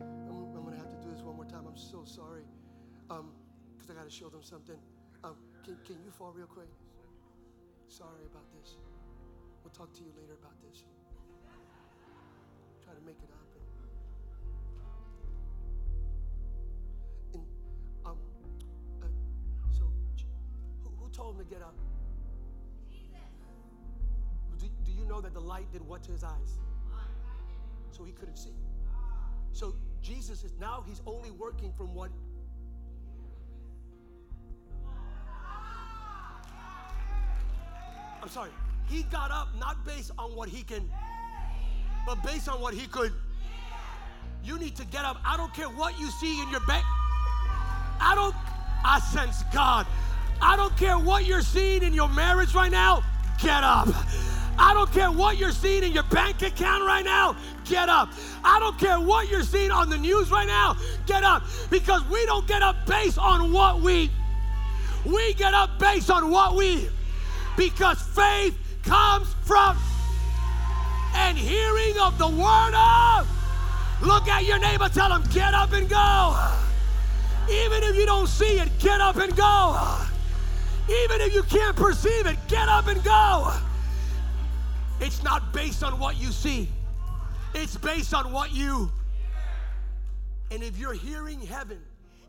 I'm, 0.00 0.56
I'm 0.56 0.64
gonna 0.64 0.76
have 0.78 0.90
to 0.90 0.96
do 1.06 1.12
this 1.12 1.20
one 1.20 1.36
more 1.36 1.44
time. 1.44 1.66
I'm 1.68 1.76
so 1.76 2.04
sorry. 2.06 2.44
Um, 3.10 3.32
because 3.76 3.90
I 3.90 3.94
gotta 3.98 4.08
show 4.08 4.30
them 4.30 4.42
something. 4.42 4.78
Um, 5.22 5.36
can, 5.62 5.76
can 5.84 5.96
you 6.02 6.10
fall 6.10 6.32
real 6.32 6.46
quick? 6.46 6.70
Sorry 7.86 8.24
about 8.32 8.50
this. 8.58 8.78
Talk 9.76 9.92
to 9.92 10.00
you 10.00 10.10
later 10.18 10.32
about 10.40 10.54
this. 10.62 10.84
Try 12.82 12.94
to 12.94 13.00
make 13.04 13.16
it 13.22 13.28
happen. 13.28 13.60
And 17.34 17.42
um, 18.06 18.16
uh, 19.02 19.06
so 19.70 19.84
who, 20.82 20.88
who 20.98 21.10
told 21.10 21.34
him 21.34 21.44
to 21.44 21.50
get 21.52 21.60
up? 21.60 21.74
Do, 24.58 24.66
do 24.82 24.92
you 24.92 25.04
know 25.04 25.20
that 25.20 25.34
the 25.34 25.40
light 25.40 25.70
did 25.70 25.86
what 25.86 26.02
to 26.04 26.12
his 26.12 26.24
eyes? 26.24 26.58
So 27.90 28.02
he 28.02 28.12
couldn't 28.12 28.36
see. 28.36 28.54
So 29.52 29.74
Jesus 30.00 30.42
is 30.42 30.54
now 30.58 30.84
he's 30.88 31.02
only 31.06 31.32
working 31.32 31.70
from 31.76 31.94
what 31.94 32.10
I'm 38.22 38.28
sorry. 38.30 38.50
He 38.88 39.02
got 39.04 39.30
up 39.30 39.48
not 39.58 39.84
based 39.84 40.12
on 40.18 40.34
what 40.36 40.48
he 40.48 40.62
can, 40.62 40.88
but 42.06 42.22
based 42.22 42.48
on 42.48 42.60
what 42.60 42.74
he 42.74 42.86
could. 42.86 43.12
You 44.44 44.58
need 44.58 44.76
to 44.76 44.84
get 44.86 45.04
up. 45.04 45.18
I 45.24 45.36
don't 45.36 45.52
care 45.52 45.68
what 45.68 45.98
you 45.98 46.08
see 46.10 46.40
in 46.40 46.48
your 46.50 46.64
bank. 46.66 46.84
I 48.00 48.14
don't, 48.14 48.34
I 48.84 49.00
sense 49.00 49.42
God. 49.52 49.86
I 50.40 50.56
don't 50.56 50.76
care 50.76 50.98
what 50.98 51.26
you're 51.26 51.42
seeing 51.42 51.82
in 51.82 51.92
your 51.92 52.08
marriage 52.08 52.54
right 52.54 52.70
now. 52.70 53.02
Get 53.40 53.64
up. 53.64 53.88
I 54.58 54.72
don't 54.72 54.90
care 54.92 55.10
what 55.10 55.36
you're 55.36 55.52
seeing 55.52 55.82
in 55.82 55.92
your 55.92 56.04
bank 56.04 56.42
account 56.42 56.84
right 56.84 57.04
now. 57.04 57.36
Get 57.64 57.88
up. 57.88 58.10
I 58.44 58.58
don't 58.60 58.78
care 58.78 59.00
what 59.00 59.28
you're 59.28 59.42
seeing 59.42 59.70
on 59.70 59.90
the 59.90 59.98
news 59.98 60.30
right 60.30 60.46
now. 60.46 60.76
Get 61.06 61.24
up. 61.24 61.42
Because 61.70 62.04
we 62.04 62.24
don't 62.26 62.46
get 62.46 62.62
up 62.62 62.86
based 62.86 63.18
on 63.18 63.52
what 63.52 63.80
we, 63.80 64.10
we 65.04 65.34
get 65.34 65.54
up 65.54 65.78
based 65.78 66.10
on 66.10 66.30
what 66.30 66.54
we, 66.54 66.88
because 67.56 68.00
faith 68.00 68.56
comes 68.86 69.34
from 69.42 69.76
and 71.14 71.36
hearing 71.36 71.98
of 71.98 72.18
the 72.18 72.28
word 72.28 72.74
of. 72.74 73.28
Look 74.00 74.28
at 74.28 74.44
your 74.44 74.58
neighbor, 74.58 74.88
tell 74.88 75.12
him, 75.12 75.22
get 75.32 75.54
up 75.54 75.72
and 75.72 75.88
go. 75.88 76.36
Even 77.50 77.82
if 77.82 77.96
you 77.96 78.06
don't 78.06 78.28
see 78.28 78.58
it, 78.58 78.70
get 78.78 79.00
up 79.00 79.16
and 79.16 79.34
go. 79.36 79.98
Even 80.88 81.20
if 81.20 81.34
you 81.34 81.42
can't 81.42 81.76
perceive 81.76 82.26
it, 82.26 82.36
get 82.48 82.68
up 82.68 82.86
and 82.86 83.02
go. 83.02 83.52
It's 85.00 85.22
not 85.22 85.52
based 85.52 85.82
on 85.82 85.98
what 85.98 86.16
you 86.16 86.30
see, 86.30 86.68
it's 87.54 87.76
based 87.76 88.14
on 88.14 88.32
what 88.32 88.52
you. 88.52 88.90
And 90.50 90.62
if 90.62 90.78
you're 90.78 90.94
hearing 90.94 91.40
heaven, 91.40 91.80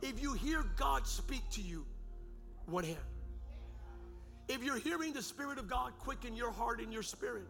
if 0.02 0.22
you 0.22 0.34
hear 0.34 0.64
God 0.76 1.06
speak 1.06 1.44
to 1.52 1.62
you, 1.62 1.86
one 2.66 2.84
hand. 2.84 2.98
If 4.50 4.64
you're 4.64 4.80
hearing 4.80 5.12
the 5.12 5.22
Spirit 5.22 5.58
of 5.58 5.68
God 5.68 5.92
quicken 6.00 6.36
your 6.36 6.52
heart 6.52 6.80
and 6.80 6.94
your 6.94 7.04
spirit 7.04 7.48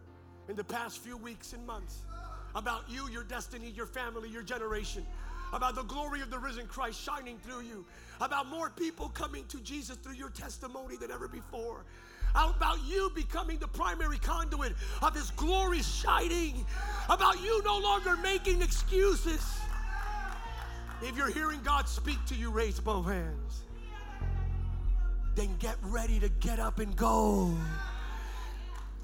in 0.48 0.56
the 0.56 0.64
past 0.64 0.98
few 0.98 1.16
weeks 1.16 1.52
and 1.52 1.64
months 1.64 2.02
about 2.54 2.90
you, 2.90 3.08
your 3.08 3.22
destiny, 3.22 3.70
your 3.70 3.86
family, 3.86 4.28
your 4.28 4.42
generation, 4.42 5.06
about 5.52 5.76
the 5.76 5.84
glory 5.84 6.20
of 6.22 6.30
the 6.30 6.38
risen 6.38 6.66
Christ 6.66 7.00
shining 7.00 7.38
through 7.38 7.62
you, 7.62 7.86
about 8.20 8.48
more 8.48 8.68
people 8.70 9.10
coming 9.10 9.44
to 9.46 9.60
Jesus 9.60 9.96
through 9.96 10.14
your 10.14 10.30
testimony 10.30 10.96
than 10.96 11.12
ever 11.12 11.28
before, 11.28 11.84
about 12.34 12.78
you 12.84 13.10
becoming 13.14 13.58
the 13.58 13.68
primary 13.68 14.18
conduit 14.18 14.72
of 15.00 15.14
His 15.14 15.30
glory 15.32 15.82
shining, 15.82 16.66
about 17.08 17.40
you 17.42 17.62
no 17.64 17.78
longer 17.78 18.16
making 18.16 18.60
excuses. 18.60 19.60
If 21.00 21.16
you're 21.16 21.30
hearing 21.30 21.60
God 21.62 21.88
speak 21.88 22.18
to 22.26 22.34
you, 22.34 22.50
raise 22.50 22.80
both 22.80 23.06
hands 23.06 23.62
then 25.34 25.56
get 25.58 25.76
ready 25.82 26.18
to 26.20 26.28
get 26.28 26.58
up 26.58 26.78
and 26.78 26.94
go. 26.96 27.54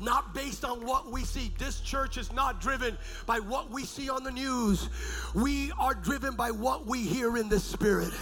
Not 0.01 0.35
based 0.35 0.65
on 0.65 0.85
what 0.85 1.11
we 1.11 1.25
see. 1.25 1.53
This 1.57 1.81
church 1.81 2.17
is 2.17 2.33
not 2.33 2.61
driven 2.61 2.99
by 3.27 3.39
what 3.39 3.71
we 3.71 3.85
see 3.85 4.11
on 4.11 4.25
the 4.25 4.33
news. 4.33 4.89
We 5.35 5.73
are 5.79 5.95
driven 5.95 6.35
by 6.35 6.51
what 6.51 6.87
we 6.87 7.03
hear 7.03 7.37
in 7.37 7.49
the 7.49 7.61
Spirit. 7.61 8.13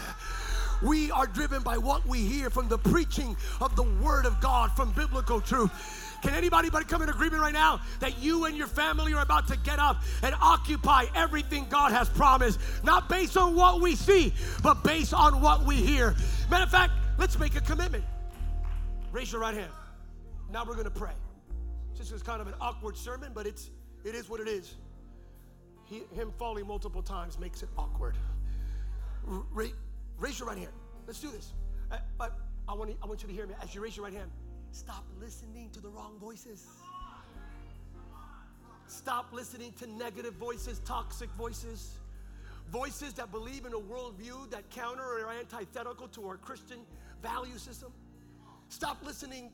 We 0.83 1.11
are 1.13 1.27
driven 1.27 1.63
by 1.63 1.79
what 1.79 2.07
we 2.07 2.19
hear 2.19 2.51
from 2.51 2.69
the 2.69 2.79
preaching 2.79 3.37
of 3.61 3.77
the 3.77 3.85
Word 3.85 4.27
of 4.27 4.41
God, 4.41 4.73
from 4.73 4.91
biblical 4.93 5.41
truth. 5.41 5.71
Can 6.23 6.35
anybody 6.35 6.71
but 6.71 6.89
come 6.89 7.03
in 7.03 7.09
agreement 7.09 7.43
right 7.43 7.53
now 7.53 7.81
that 8.01 8.19
you 8.19 8.45
and 8.45 8.57
your 8.57 8.69
family 8.69 9.13
are 9.15 9.23
about 9.23 9.49
to 9.49 9.57
get 9.59 9.79
up 9.79 10.03
and 10.23 10.35
occupy 10.41 11.07
everything 11.15 11.67
God 11.69 11.93
has 11.93 12.09
promised, 12.09 12.61
not 12.85 13.09
based 13.09 13.37
on 13.37 13.57
what 13.57 13.81
we 13.81 13.97
see, 13.97 14.33
but 14.63 14.85
based 14.85 15.15
on 15.15 15.41
what 15.41 15.65
we 15.65 15.77
hear? 15.77 16.15
Matter 16.51 16.65
of 16.65 16.71
fact, 16.71 16.93
Let's 17.19 17.39
make 17.39 17.57
a 17.57 17.61
commitment. 17.61 18.05
Raise 19.13 19.33
your 19.33 19.41
right 19.41 19.55
hand. 19.55 19.71
Now 20.51 20.65
we're 20.65 20.75
going 20.75 20.85
to 20.85 20.91
pray. 20.91 21.13
This 21.97 22.11
is 22.11 22.23
kind 22.23 22.41
of 22.41 22.49
an 22.49 22.55
awkward 22.61 22.97
sermon, 22.97 23.33
but 23.35 23.47
it's 23.47 23.71
it 24.05 24.15
is 24.15 24.29
what 24.29 24.41
it 24.41 24.49
is. 24.49 24.75
He, 25.85 26.03
him 26.15 26.33
falling 26.39 26.67
multiple 26.67 27.03
times 27.03 27.39
makes 27.39 27.63
it 27.63 27.69
awkward. 27.79 28.17
Ra- 29.25 29.67
raise 30.19 30.39
your 30.39 30.49
right 30.49 30.59
hand. 30.59 30.73
Let's 31.07 31.21
do 31.21 31.31
this. 31.31 31.53
Uh, 31.91 31.99
I, 32.19 32.25
I, 32.25 32.29
I 32.69 32.75
want, 32.75 32.97
I 33.03 33.07
want 33.07 33.23
you 33.23 33.29
to 33.29 33.35
hear 33.35 33.47
me 33.47 33.55
as 33.63 33.75
you 33.75 33.83
raise 33.83 33.97
your 33.97 34.05
right 34.05 34.15
hand. 34.15 34.31
Stop 34.73 35.05
listening 35.21 35.71
to 35.71 35.81
the 35.81 35.89
wrong 35.89 36.19
voices. 36.19 36.67
Stop 38.87 39.33
listening 39.33 39.73
to 39.79 39.87
negative 39.87 40.35
voices, 40.35 40.81
toxic 40.85 41.31
voices, 41.31 41.99
voices 42.71 43.13
that 43.15 43.31
believe 43.31 43.65
in 43.65 43.73
a 43.73 43.79
worldview 43.79 44.51
that 44.51 44.69
counter 44.71 45.03
or 45.03 45.31
antithetical 45.31 46.09
to 46.09 46.27
our 46.27 46.37
Christian 46.37 46.79
value 47.23 47.57
system. 47.57 47.93
Stop 48.69 48.99
listening. 49.05 49.51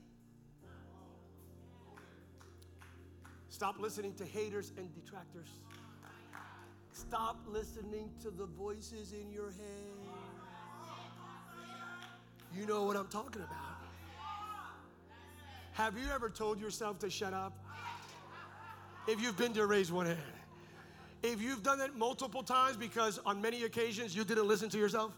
Stop 3.51 3.79
listening 3.79 4.15
to 4.15 4.25
haters 4.25 4.73
and 4.77 4.93
detractors. 4.95 5.49
Stop 6.93 7.37
listening 7.47 8.11
to 8.23 8.31
the 8.31 8.47
voices 8.47 9.13
in 9.13 9.31
your 9.31 9.51
head. 9.51 9.99
You 12.57 12.67
know 12.67 12.85
what 12.85 12.97
I'm 12.97 13.09
talking 13.09 13.43
about. 13.43 13.77
Have 15.73 15.97
you 15.97 16.07
ever 16.13 16.29
told 16.29 16.61
yourself 16.61 16.99
to 17.01 17.11
shut 17.11 17.35
up? 17.35 17.53
If 19.07 19.21
you've 19.23 19.37
been 19.37 19.53
there, 19.53 19.67
raise 19.67 19.93
one 19.93 20.07
hand. 20.07 20.19
If 21.23 21.41
you've 21.43 21.63
done 21.63 21.81
it 21.81 21.97
multiple 21.97 22.43
times 22.43 22.77
because 22.77 23.19
on 23.25 23.41
many 23.41 23.65
occasions 23.65 24.15
you 24.15 24.25
didn't 24.25 24.49
listen 24.49 24.69
to 24.71 24.79
yourself, 24.79 25.13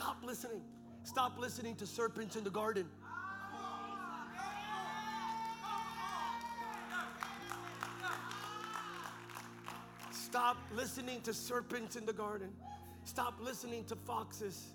stop 0.00 0.16
listening. 0.24 0.62
Stop 1.02 1.38
listening 1.38 1.74
to 1.74 1.86
serpents 1.86 2.34
in 2.34 2.42
the 2.42 2.48
garden. 2.50 2.86
Stop 10.10 10.56
listening 10.74 11.20
to 11.20 11.34
serpents 11.34 11.96
in 11.96 12.06
the 12.06 12.14
garden. 12.14 12.48
Stop 13.04 13.34
listening 13.42 13.84
to 13.84 13.96
foxes, 13.96 14.68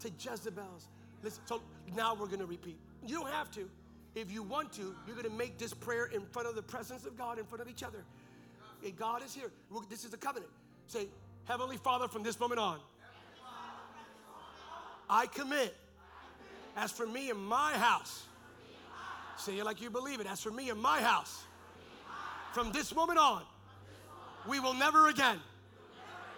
to 0.00 0.10
Jezebels. 0.18 0.88
Listen, 1.22 1.42
so 1.46 1.62
now 1.94 2.14
we're 2.14 2.26
going 2.26 2.40
to 2.40 2.46
repeat. 2.46 2.78
You 3.06 3.20
don't 3.20 3.30
have 3.30 3.52
to. 3.52 3.70
If 4.16 4.32
you 4.32 4.42
want 4.42 4.72
to, 4.72 4.96
you're 5.06 5.14
going 5.14 5.30
to 5.30 5.36
make 5.36 5.58
this 5.58 5.72
prayer 5.72 6.06
in 6.06 6.22
front 6.32 6.48
of 6.48 6.56
the 6.56 6.62
presence 6.62 7.06
of 7.06 7.16
God, 7.16 7.38
in 7.38 7.44
front 7.44 7.62
of 7.62 7.68
each 7.68 7.84
other. 7.84 8.04
Hey, 8.80 8.90
God 8.90 9.22
is 9.24 9.32
here. 9.32 9.52
This 9.88 10.04
is 10.04 10.12
a 10.12 10.16
covenant. 10.18 10.50
Say, 10.88 11.06
Heavenly 11.44 11.76
Father, 11.76 12.08
from 12.08 12.24
this 12.24 12.40
moment 12.40 12.58
on, 12.58 12.80
I 15.12 15.26
commit. 15.26 15.76
As 16.74 16.90
for 16.90 17.06
me 17.06 17.28
and 17.28 17.38
my 17.38 17.74
house, 17.74 18.22
say 19.36 19.58
it 19.58 19.64
like 19.64 19.82
you 19.82 19.90
believe 19.90 20.20
it. 20.20 20.26
As 20.26 20.40
for 20.40 20.50
me 20.50 20.70
and 20.70 20.80
my 20.80 21.02
house, 21.02 21.42
from 22.54 22.72
this 22.72 22.94
moment 22.94 23.18
on, 23.18 23.42
we 24.48 24.58
will 24.58 24.72
never 24.72 25.08
again 25.08 25.38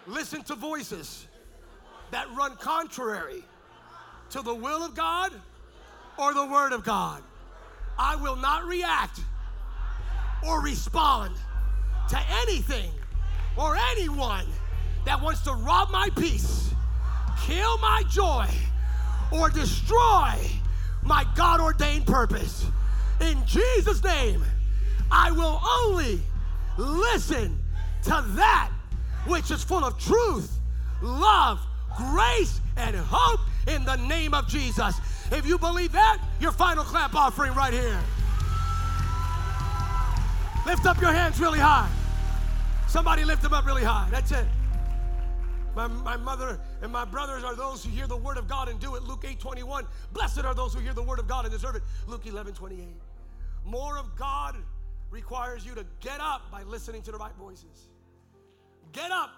listen 0.09 0.43
to 0.43 0.57
voices 0.57 1.29
that 2.11 2.27
run 2.35 2.57
contrary 2.57 3.45
to 4.31 4.43
the 4.43 4.55
will 4.55 4.83
of 4.85 4.97
God 4.97 5.33
or 6.19 6.35
the 6.35 6.47
Word 6.47 6.73
of 6.73 6.85
God. 6.85 7.23
I 7.97 8.17
will 8.17 8.37
not 8.37 8.65
react 8.65 9.21
or 10.45 10.61
respond 10.61 11.37
to 12.09 12.21
anything 12.43 12.91
or 13.57 13.77
anyone 13.93 14.47
that 15.05 15.23
wants 15.23 15.43
to 15.43 15.53
rob 15.53 15.93
my 15.93 16.09
peace, 16.17 16.74
kill 17.43 17.79
my 17.79 18.03
joy, 18.09 18.49
or 19.33 19.51
destroy 19.51 20.35
my 21.03 21.27
God 21.35 21.61
ordained 21.61 22.07
purpose. 22.07 22.67
In 23.21 23.45
Jesus' 23.47 24.03
name, 24.03 24.45
I 25.11 25.31
will 25.31 25.61
only 25.83 26.21
listen 26.77 27.59
to 28.05 28.25
that 28.37 28.71
which 29.27 29.51
is 29.51 29.63
full 29.63 29.85
of 29.85 29.99
truth, 29.99 30.51
love, 31.03 31.61
grace, 31.97 32.61
and 32.77 32.97
hope 32.97 33.41
in 33.69 33.85
the 33.85 33.97
name 33.97 34.35
of 34.35 34.49
Jesus. 34.49 34.99
If 35.31 35.47
you 35.47 35.59
believe 35.59 35.93
that, 35.93 36.19
your 36.41 36.53
final 36.53 36.85
clap 36.85 37.15
offering 37.15 37.55
right 37.55 37.73
here. 37.73 38.01
Lift 40.67 40.87
up 40.87 41.01
your 41.01 41.13
hands 41.13 41.41
really 41.41 41.59
high. 41.59 41.91
Somebody 42.89 43.25
lift 43.25 43.43
them 43.43 43.53
up 43.53 43.67
really 43.67 43.85
high. 43.85 44.09
That's 44.11 44.33
it. 44.33 44.47
My, 45.75 45.89
my 45.89 46.17
mother 46.17 46.59
and 46.85 46.93
my 46.93 47.07
brothers 47.07 47.43
are 47.43 47.57
those 47.57 47.83
who 47.83 47.91
hear 47.91 48.07
the 48.07 48.17
word 48.17 48.37
of 48.37 48.47
God 48.47 48.69
and 48.69 48.79
do 48.79 48.95
it. 48.95 49.03
Luke 49.05 49.25
8 49.27 49.41
21. 49.41 49.87
Blessed 50.13 50.45
are 50.45 50.55
those 50.55 50.75
who 50.75 50.81
hear 50.81 50.93
the 50.93 51.03
word 51.03 51.19
of 51.19 51.27
God 51.27 51.47
and 51.47 51.53
deserve 51.53 51.77
it. 51.77 51.83
Luke 52.07 52.27
11 52.27 52.53
28. 52.53 52.87
More 53.65 53.97
of 53.97 54.15
God 54.17 54.55
requires 55.11 55.65
you 55.65 55.75
to 55.77 55.87
get 56.01 56.21
up 56.21 56.51
by 56.53 56.63
listening 56.65 57.01
to 57.05 57.11
the 57.11 57.17
right 57.17 57.35
voices. 57.39 57.89
Get 58.93 59.11
up, 59.11 59.31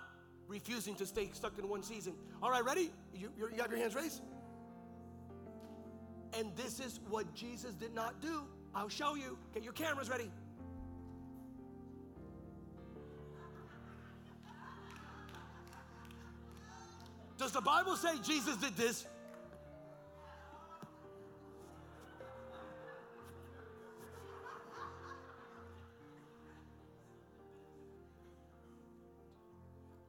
refusing 0.48 0.96
to 0.96 1.06
stay 1.06 1.30
stuck 1.34 1.56
in 1.56 1.68
one 1.68 1.84
season. 1.84 2.14
All 2.42 2.50
right, 2.50 2.64
ready? 2.64 2.90
You, 3.14 3.30
you 3.38 3.62
have 3.62 3.70
your 3.70 3.78
hands 3.78 3.94
raised? 3.94 4.22
And 6.36 6.50
this 6.56 6.80
is 6.80 6.98
what 7.08 7.32
Jesus 7.32 7.74
did 7.74 7.94
not 7.94 8.20
do. 8.20 8.42
I'll 8.74 8.88
show 8.88 9.14
you. 9.14 9.38
Get 9.54 9.62
your 9.62 9.72
cameras 9.72 10.10
ready. 10.10 10.32
Does 17.38 17.52
the 17.52 17.60
Bible 17.60 17.96
say 17.96 18.18
Jesus 18.22 18.56
did 18.56 18.76
this? 18.76 19.06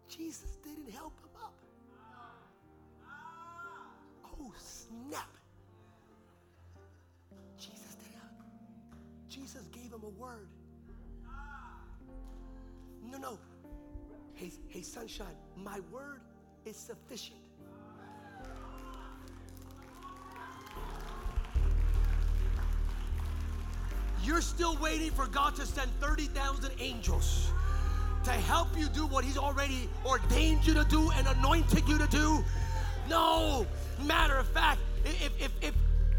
Jesus 0.07 0.57
didn't 0.63 0.89
help 0.93 1.19
him 1.19 1.29
up. 1.43 1.53
Oh, 4.25 4.53
snap. 4.57 5.29
Jesus 7.57 7.95
didn't 7.95 8.15
help. 8.15 8.31
Jesus 9.29 9.67
gave 9.73 9.91
him 9.91 10.01
a 10.03 10.09
word. 10.21 10.47
No, 13.03 13.17
no. 13.17 13.39
Hey, 14.33 14.51
hey, 14.69 14.81
sunshine, 14.81 15.35
my 15.55 15.79
word 15.91 16.21
is 16.67 16.75
sufficient. 16.75 17.39
You're 24.23 24.41
still 24.41 24.77
waiting 24.81 25.11
for 25.11 25.27
God 25.27 25.55
to 25.55 25.65
send 25.65 25.89
30,000 26.01 26.71
angels 26.79 27.51
to 28.25 28.31
help 28.31 28.77
you 28.77 28.87
do 28.89 29.07
what 29.07 29.23
He's 29.23 29.37
already 29.37 29.89
ordained 30.05 30.67
you 30.67 30.73
to 30.73 30.83
do 30.83 31.09
and 31.11 31.25
anointed 31.27 31.87
you 31.87 31.97
to 31.97 32.07
do. 32.07 32.43
No. 33.07 33.65
Matter 34.05 34.35
of 34.35 34.47
fact, 34.49 34.81
if, 35.05 35.31
if, 35.41 35.51
if 35.61 35.73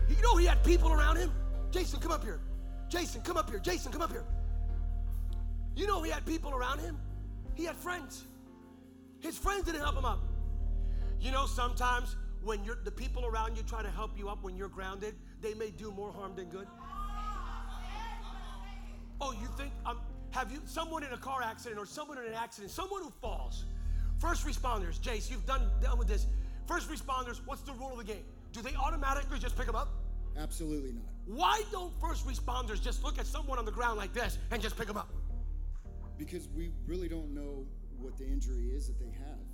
you 0.08 0.22
know 0.22 0.36
He 0.36 0.46
had 0.46 0.64
people 0.64 0.90
around 0.90 1.16
Him, 1.16 1.30
Jason, 1.70 2.00
come 2.00 2.12
up 2.12 2.24
here. 2.24 2.40
Jason, 2.88 3.20
come 3.20 3.36
up 3.36 3.50
here. 3.50 3.58
Jason, 3.58 3.92
come 3.92 4.00
up 4.00 4.10
here. 4.10 4.24
You 5.76 5.86
know 5.86 6.02
He 6.02 6.10
had 6.10 6.24
people 6.24 6.54
around 6.54 6.78
Him, 6.78 6.98
He 7.54 7.64
had 7.64 7.76
friends. 7.76 8.24
His 9.20 9.36
friends 9.36 9.64
didn't 9.64 9.82
help 9.82 9.96
Him 9.96 10.06
up. 10.06 10.20
You 11.20 11.32
know, 11.32 11.46
sometimes 11.46 12.16
when 12.42 12.64
you're, 12.64 12.78
the 12.84 12.90
people 12.90 13.26
around 13.26 13.56
you 13.56 13.62
try 13.62 13.82
to 13.82 13.90
help 13.90 14.16
you 14.16 14.28
up 14.28 14.42
when 14.42 14.56
you're 14.56 14.68
grounded, 14.68 15.14
they 15.40 15.54
may 15.54 15.70
do 15.70 15.90
more 15.90 16.12
harm 16.12 16.34
than 16.36 16.48
good. 16.48 16.66
Oh, 19.20 19.32
you 19.32 19.48
think 19.56 19.72
um, 19.84 19.98
have 20.30 20.52
you 20.52 20.60
someone 20.64 21.02
in 21.02 21.12
a 21.12 21.16
car 21.16 21.42
accident 21.42 21.80
or 21.80 21.86
someone 21.86 22.18
in 22.18 22.24
an 22.26 22.34
accident, 22.34 22.70
someone 22.70 23.02
who 23.02 23.10
falls? 23.20 23.64
First 24.18 24.46
responders, 24.46 25.00
Jace, 25.00 25.30
you've 25.30 25.46
done 25.46 25.62
done 25.80 25.98
with 25.98 26.08
this. 26.08 26.26
First 26.66 26.88
responders, 26.88 27.40
what's 27.44 27.62
the 27.62 27.72
rule 27.72 27.92
of 27.92 27.98
the 27.98 28.04
game? 28.04 28.24
Do 28.52 28.62
they 28.62 28.74
automatically 28.74 29.38
just 29.38 29.56
pick 29.56 29.66
them 29.66 29.74
up? 29.74 29.88
Absolutely 30.36 30.92
not. 30.92 31.04
Why 31.26 31.62
don't 31.72 31.92
first 32.00 32.26
responders 32.26 32.80
just 32.80 33.02
look 33.02 33.18
at 33.18 33.26
someone 33.26 33.58
on 33.58 33.64
the 33.64 33.72
ground 33.72 33.98
like 33.98 34.12
this 34.12 34.38
and 34.50 34.62
just 34.62 34.76
pick 34.76 34.86
them 34.86 34.96
up? 34.96 35.12
Because 36.16 36.48
we 36.54 36.70
really 36.86 37.08
don't 37.08 37.34
know 37.34 37.66
what 37.98 38.16
the 38.16 38.26
injury 38.26 38.70
is 38.70 38.86
that 38.86 38.98
they 39.00 39.10
have. 39.18 39.47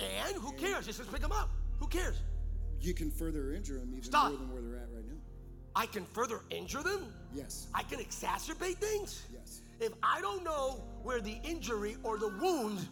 And 0.00 0.36
who 0.36 0.52
cares? 0.52 0.86
Just 0.86 1.10
pick 1.10 1.20
them 1.20 1.32
up. 1.32 1.50
Who 1.78 1.86
cares? 1.86 2.16
You 2.80 2.94
can 2.94 3.10
further 3.10 3.52
injure 3.52 3.78
them 3.78 3.90
even 3.92 4.04
Stop. 4.04 4.30
more 4.30 4.38
than 4.38 4.52
where 4.52 4.62
they're 4.62 4.76
at 4.76 4.88
right 4.94 5.06
now. 5.06 5.16
I 5.74 5.86
can 5.86 6.06
further 6.06 6.40
injure 6.50 6.82
them? 6.82 7.12
Yes. 7.34 7.66
I 7.74 7.82
can 7.82 7.98
exacerbate 7.98 8.76
things? 8.76 9.22
Yes. 9.32 9.60
If 9.78 9.92
I 10.02 10.20
don't 10.22 10.42
know 10.42 10.82
where 11.02 11.20
the 11.20 11.36
injury 11.44 11.96
or 12.02 12.18
the 12.18 12.28
wound, 12.28 12.88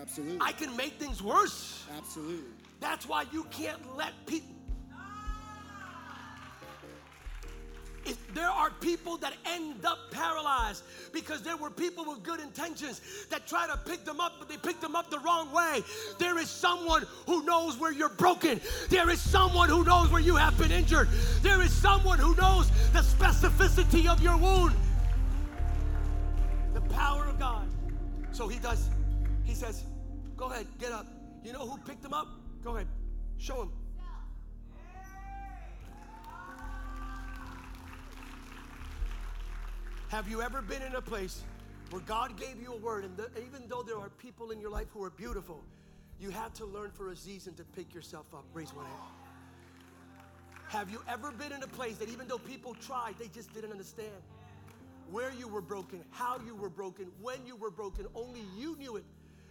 Absolutely. 0.00 0.38
I 0.40 0.52
can 0.52 0.76
make 0.76 0.94
things 0.94 1.22
worse. 1.22 1.84
Absolutely. 1.96 2.50
That's 2.80 3.08
why 3.08 3.24
you 3.32 3.44
can't 3.44 3.96
let 3.96 4.12
people. 4.26 4.55
If 8.06 8.34
there 8.34 8.48
are 8.48 8.70
people 8.80 9.16
that 9.18 9.34
end 9.44 9.84
up 9.84 9.98
paralyzed 10.12 10.84
because 11.12 11.42
there 11.42 11.56
were 11.56 11.70
people 11.70 12.04
with 12.04 12.22
good 12.22 12.38
intentions 12.38 13.00
that 13.30 13.48
try 13.48 13.66
to 13.66 13.76
pick 13.76 14.04
them 14.04 14.20
up, 14.20 14.34
but 14.38 14.48
they 14.48 14.56
picked 14.56 14.80
them 14.80 14.94
up 14.94 15.10
the 15.10 15.18
wrong 15.18 15.52
way. 15.52 15.82
There 16.18 16.38
is 16.38 16.48
someone 16.48 17.04
who 17.26 17.44
knows 17.44 17.78
where 17.78 17.92
you're 17.92 18.08
broken. 18.08 18.60
There 18.88 19.10
is 19.10 19.20
someone 19.20 19.68
who 19.68 19.84
knows 19.84 20.08
where 20.10 20.20
you 20.20 20.36
have 20.36 20.56
been 20.56 20.70
injured. 20.70 21.08
There 21.42 21.60
is 21.60 21.72
someone 21.72 22.20
who 22.20 22.36
knows 22.36 22.70
the 22.92 23.00
specificity 23.00 24.06
of 24.06 24.22
your 24.22 24.36
wound. 24.36 24.74
The 26.74 26.80
power 26.82 27.24
of 27.24 27.38
God. 27.40 27.68
So 28.30 28.46
he 28.46 28.58
does, 28.58 28.88
he 29.44 29.54
says, 29.54 29.82
Go 30.36 30.50
ahead, 30.50 30.66
get 30.78 30.92
up. 30.92 31.06
You 31.42 31.52
know 31.54 31.66
who 31.66 31.78
picked 31.78 32.04
him 32.04 32.12
up? 32.12 32.28
Go 32.62 32.76
ahead, 32.76 32.86
show 33.38 33.62
him. 33.62 33.72
Have 40.08 40.28
you 40.28 40.40
ever 40.40 40.62
been 40.62 40.82
in 40.82 40.94
a 40.94 41.02
place 41.02 41.42
where 41.90 42.00
God 42.02 42.38
gave 42.38 42.62
you 42.62 42.72
a 42.74 42.76
word, 42.76 43.04
and 43.04 43.16
the, 43.16 43.28
even 43.44 43.66
though 43.68 43.82
there 43.82 43.98
are 43.98 44.08
people 44.08 44.52
in 44.52 44.60
your 44.60 44.70
life 44.70 44.86
who 44.92 45.02
are 45.02 45.10
beautiful, 45.10 45.64
you 46.20 46.30
had 46.30 46.54
to 46.54 46.64
learn 46.64 46.92
for 46.92 47.10
a 47.10 47.16
season 47.16 47.54
to 47.54 47.64
pick 47.64 47.92
yourself 47.92 48.26
up? 48.32 48.44
Raise 48.54 48.72
one 48.72 48.84
hand. 48.84 48.98
Have 50.68 50.90
you 50.90 51.02
ever 51.08 51.32
been 51.32 51.50
in 51.50 51.62
a 51.64 51.66
place 51.66 51.96
that 51.98 52.08
even 52.08 52.28
though 52.28 52.38
people 52.38 52.74
tried, 52.74 53.16
they 53.18 53.26
just 53.26 53.52
didn't 53.52 53.72
understand 53.72 54.22
where 55.10 55.32
you 55.32 55.48
were 55.48 55.60
broken, 55.60 56.04
how 56.10 56.38
you 56.46 56.54
were 56.54 56.70
broken, 56.70 57.06
when 57.20 57.44
you 57.44 57.56
were 57.56 57.70
broken? 57.70 58.06
Only 58.14 58.42
you 58.56 58.76
knew 58.76 58.96
it. 58.96 59.04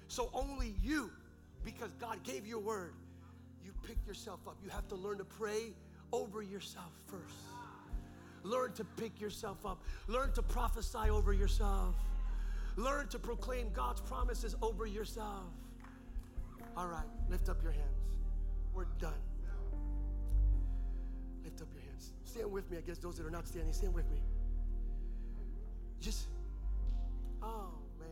So 0.08 0.30
only 0.34 0.74
you, 0.82 1.12
because 1.66 1.91
God 1.99 2.24
gave 2.24 2.47
you 2.47 2.58
a 2.58 2.62
word, 2.62 2.93
you 3.66 3.72
pick 3.86 3.97
yourself 4.08 4.39
up. 4.47 4.56
You 4.64 4.70
have 4.70 4.88
to 4.88 4.95
learn 4.95 5.18
to 5.18 5.26
pray 5.26 5.74
over 6.14 6.41
yourself 6.41 6.93
first. 7.08 7.55
Learn 8.46 8.74
to 8.74 8.84
pick 8.84 9.20
yourself 9.20 9.66
up. 9.66 9.84
Learn 10.08 10.32
to 10.34 10.43
prophesy 10.43 11.10
over 11.10 11.34
yourself. 11.34 11.96
Learn 12.78 13.08
to 13.08 13.18
proclaim 13.18 13.72
God's 13.74 14.02
promises 14.02 14.56
over 14.62 14.86
yourself. 14.86 15.50
All 16.78 16.88
right, 16.88 17.08
lift 17.28 17.50
up 17.50 17.64
your 17.64 17.72
hands. 17.72 18.20
We're 18.74 18.86
done. 19.00 19.14
Lift 21.43 21.62
up 21.62 21.68
your 21.74 21.82
hands. 21.84 22.12
Stand 22.26 22.52
with 22.52 22.70
me. 22.70 22.78
I 22.78 22.82
guess 22.82 23.00
those 23.00 23.18
that 23.18 23.26
are 23.26 23.32
not 23.32 23.48
standing, 23.48 23.74
stand 23.74 23.96
with 23.96 24.10
me. 24.12 24.18
Just, 26.00 26.28
oh 27.41 27.72
man. 28.00 28.08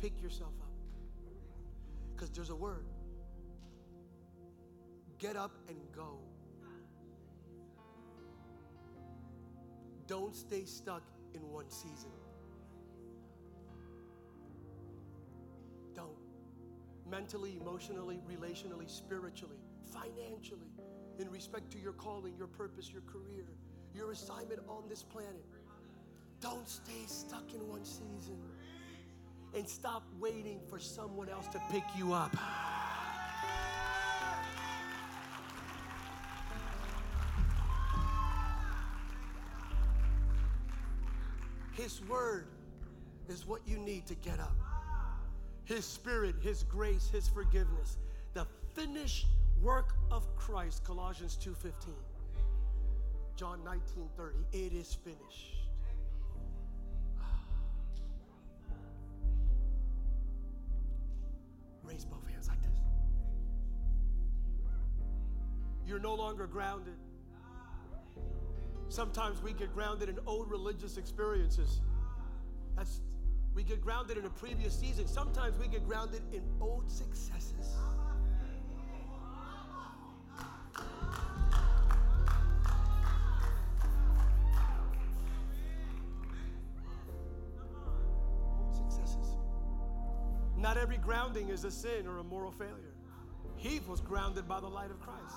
Pick 0.00 0.20
yourself 0.20 0.52
up. 0.60 0.72
Because 2.14 2.30
there's 2.30 2.50
a 2.50 2.56
word. 2.56 2.86
Get 5.20 5.36
up 5.36 5.52
and 5.68 5.76
go. 5.94 6.18
Don't 10.06 10.34
stay 10.34 10.64
stuck 10.64 11.02
in 11.34 11.40
one 11.50 11.70
season. 11.70 12.10
Don't. 15.94 16.10
Mentally, 17.10 17.58
emotionally, 17.60 18.20
relationally, 18.28 18.88
spiritually, 18.88 19.58
financially, 19.92 20.72
in 21.18 21.30
respect 21.30 21.70
to 21.72 21.78
your 21.78 21.92
calling, 21.92 22.36
your 22.36 22.46
purpose, 22.46 22.90
your 22.90 23.02
career, 23.02 23.46
your 23.94 24.12
assignment 24.12 24.60
on 24.68 24.88
this 24.88 25.02
planet. 25.02 25.44
Don't 26.40 26.68
stay 26.68 27.06
stuck 27.06 27.54
in 27.54 27.66
one 27.68 27.84
season 27.84 28.38
and 29.54 29.68
stop 29.68 30.02
waiting 30.18 30.60
for 30.68 30.78
someone 30.78 31.28
else 31.28 31.46
to 31.48 31.62
pick 31.70 31.84
you 31.96 32.12
up. 32.12 32.36
His 41.76 42.00
word 42.08 42.46
is 43.28 43.46
what 43.46 43.60
you 43.66 43.78
need 43.78 44.06
to 44.06 44.14
get 44.14 44.38
up. 44.38 44.56
His 45.64 45.84
spirit, 45.84 46.36
His 46.40 46.62
grace, 46.64 47.08
His 47.10 47.28
forgiveness, 47.28 47.98
the 48.32 48.46
finished 48.74 49.26
work 49.62 49.94
of 50.10 50.24
Christ, 50.36 50.84
Colossians 50.84 51.36
2:15. 51.36 51.94
John 53.36 53.64
19:30, 53.64 54.44
it 54.52 54.72
is 54.72 54.94
finished. 54.94 55.68
Ah. 57.20 57.42
Raise 61.82 62.04
both 62.04 62.26
hands 62.28 62.48
like 62.48 62.62
this. 62.62 62.78
You're 65.86 65.98
no 65.98 66.14
longer 66.14 66.46
grounded. 66.46 66.98
Sometimes 68.88 69.42
we 69.42 69.52
get 69.52 69.74
grounded 69.74 70.08
in 70.08 70.18
old 70.26 70.50
religious 70.50 70.96
experiences. 70.96 71.80
That's 72.76 73.00
we 73.54 73.62
get 73.62 73.80
grounded 73.80 74.18
in 74.18 74.24
a 74.24 74.30
previous 74.30 74.76
season. 74.76 75.06
Sometimes 75.06 75.56
we 75.58 75.68
get 75.68 75.86
grounded 75.86 76.22
in 76.32 76.42
old 76.60 76.90
successes. 76.90 77.76
Not 90.56 90.78
every 90.78 90.96
grounding 90.96 91.50
is 91.50 91.64
a 91.64 91.70
sin 91.70 92.06
or 92.06 92.18
a 92.18 92.24
moral 92.24 92.50
failure. 92.50 92.94
He 93.56 93.80
was 93.86 94.00
grounded 94.00 94.48
by 94.48 94.60
the 94.60 94.66
light 94.66 94.90
of 94.90 94.98
Christ. 94.98 95.36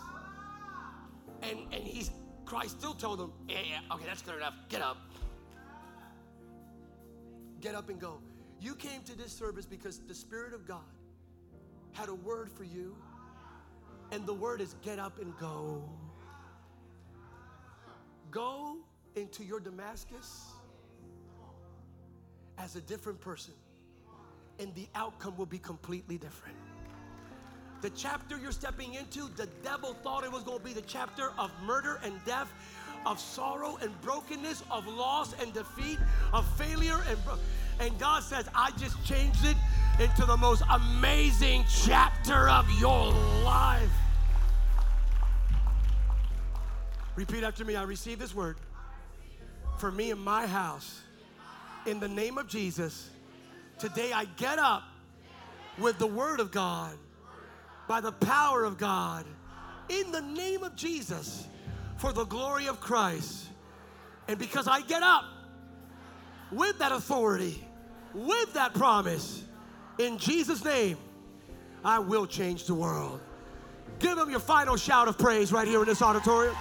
And 1.44 1.60
and 1.74 1.84
he's 1.84 2.12
Christ 2.48 2.80
still 2.80 2.94
told 2.94 3.20
them, 3.20 3.34
yeah, 3.50 3.60
yeah, 3.60 3.94
okay, 3.94 4.06
that's 4.06 4.22
good 4.22 4.38
enough. 4.38 4.54
Get 4.70 4.82
up. 4.82 4.98
Get 7.60 7.76
up 7.76 7.90
and 7.90 8.00
go. 8.00 8.20
You 8.62 8.74
came 8.74 9.02
to 9.04 9.18
this 9.18 9.34
service 9.34 9.66
because 9.66 10.00
the 10.08 10.16
Spirit 10.16 10.54
of 10.54 10.66
God 10.66 10.80
had 11.92 12.08
a 12.08 12.16
word 12.16 12.50
for 12.50 12.64
you, 12.64 12.96
and 14.14 14.26
the 14.26 14.34
word 14.34 14.62
is 14.62 14.76
get 14.82 14.98
up 14.98 15.20
and 15.20 15.38
go. 15.38 15.84
Go 18.32 18.78
into 19.16 19.44
your 19.44 19.60
Damascus 19.60 20.46
as 22.58 22.78
a 22.78 22.82
different 22.82 23.20
person, 23.20 23.56
and 24.58 24.74
the 24.74 24.88
outcome 24.96 25.36
will 25.36 25.46
be 25.46 25.60
completely 25.60 26.18
different. 26.18 26.56
The 27.82 27.90
chapter 27.92 28.38
you're 28.38 28.52
stepping 28.52 28.96
into, 28.96 29.30
the 29.36 29.48
devil 29.64 29.94
thought 30.04 30.24
it 30.24 30.32
was 30.32 30.44
going 30.44 30.60
to 30.60 30.66
be 30.66 30.74
the 30.74 30.82
chapter 30.82 31.32
of 31.38 31.52
murder 31.64 32.00
and 32.04 32.14
death, 32.26 32.52
of 33.06 33.20
sorrow 33.20 33.78
and 33.82 34.00
brokenness, 34.02 34.64
of 34.72 34.88
loss 34.88 35.34
and 35.40 35.54
defeat, 35.54 36.00
of 36.34 36.46
failure 36.58 37.00
and 37.08 37.24
bro- 37.24 37.38
and 37.80 37.98
God 38.00 38.24
says, 38.24 38.50
I 38.56 38.72
just 38.72 39.04
changed 39.06 39.46
it 39.46 39.56
into 40.00 40.26
the 40.26 40.38
most 40.38 40.64
amazing 40.70 41.64
chapter 41.86 42.50
of 42.50 42.68
your 42.80 43.12
life. 43.44 43.92
Repeat 47.16 47.44
after 47.44 47.64
me. 47.64 47.76
I 47.76 47.84
receive 47.84 48.18
this 48.18 48.34
word 48.34 48.58
for 49.78 49.92
me 49.92 50.12
and 50.12 50.20
my 50.20 50.48
house. 50.48 51.02
In 51.86 52.00
the 52.00 52.08
name 52.08 52.38
of 52.38 52.48
Jesus, 52.48 53.10
today 53.78 54.12
I 54.12 54.26
get 54.38 54.60
up 54.60 54.84
with 55.78 56.00
the 56.00 56.08
word 56.08 56.40
of 56.40 56.52
God 56.52 56.98
by 57.88 58.02
the 58.02 58.12
power 58.12 58.64
of 58.64 58.78
God 58.78 59.26
in 59.90 60.12
the 60.12 60.22
name 60.22 60.64
of 60.64 60.76
Jesus 60.76 61.48
for 61.98 62.12
the 62.12 62.26
glory 62.26 62.68
of 62.68 62.80
Christ. 62.80 63.48
And 64.28 64.38
because 64.38 64.68
I 64.68 64.82
get 64.82 65.04
up 65.04 65.24
with 66.52 66.78
that 66.80 66.92
authority, 66.92 67.64
with 68.14 68.54
that 68.54 68.74
promise, 68.74 69.44
in 69.98 70.18
Jesus' 70.18 70.64
name, 70.64 70.98
I 71.84 72.00
will 72.00 72.28
change 72.28 72.66
the 72.66 72.74
world. 72.74 73.22
Give 74.00 74.16
them 74.16 74.30
your 74.30 74.40
final 74.40 74.76
shout 74.76 75.08
of 75.08 75.18
praise 75.18 75.52
right 75.52 75.68
here 75.68 75.80
in 75.80 75.88
this 75.88 76.02
auditorium. 76.02 76.56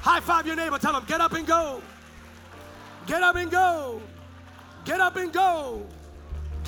High 0.00 0.20
five 0.20 0.46
your 0.46 0.56
neighbor, 0.56 0.78
tell 0.78 0.92
them, 0.92 1.04
get 1.06 1.20
up 1.20 1.32
and 1.32 1.46
go. 1.46 1.82
Get 3.06 3.22
up 3.22 3.36
and 3.36 3.50
go. 3.50 4.00
Get 4.84 5.00
up 5.00 5.16
and 5.16 5.32
go. 5.32 5.86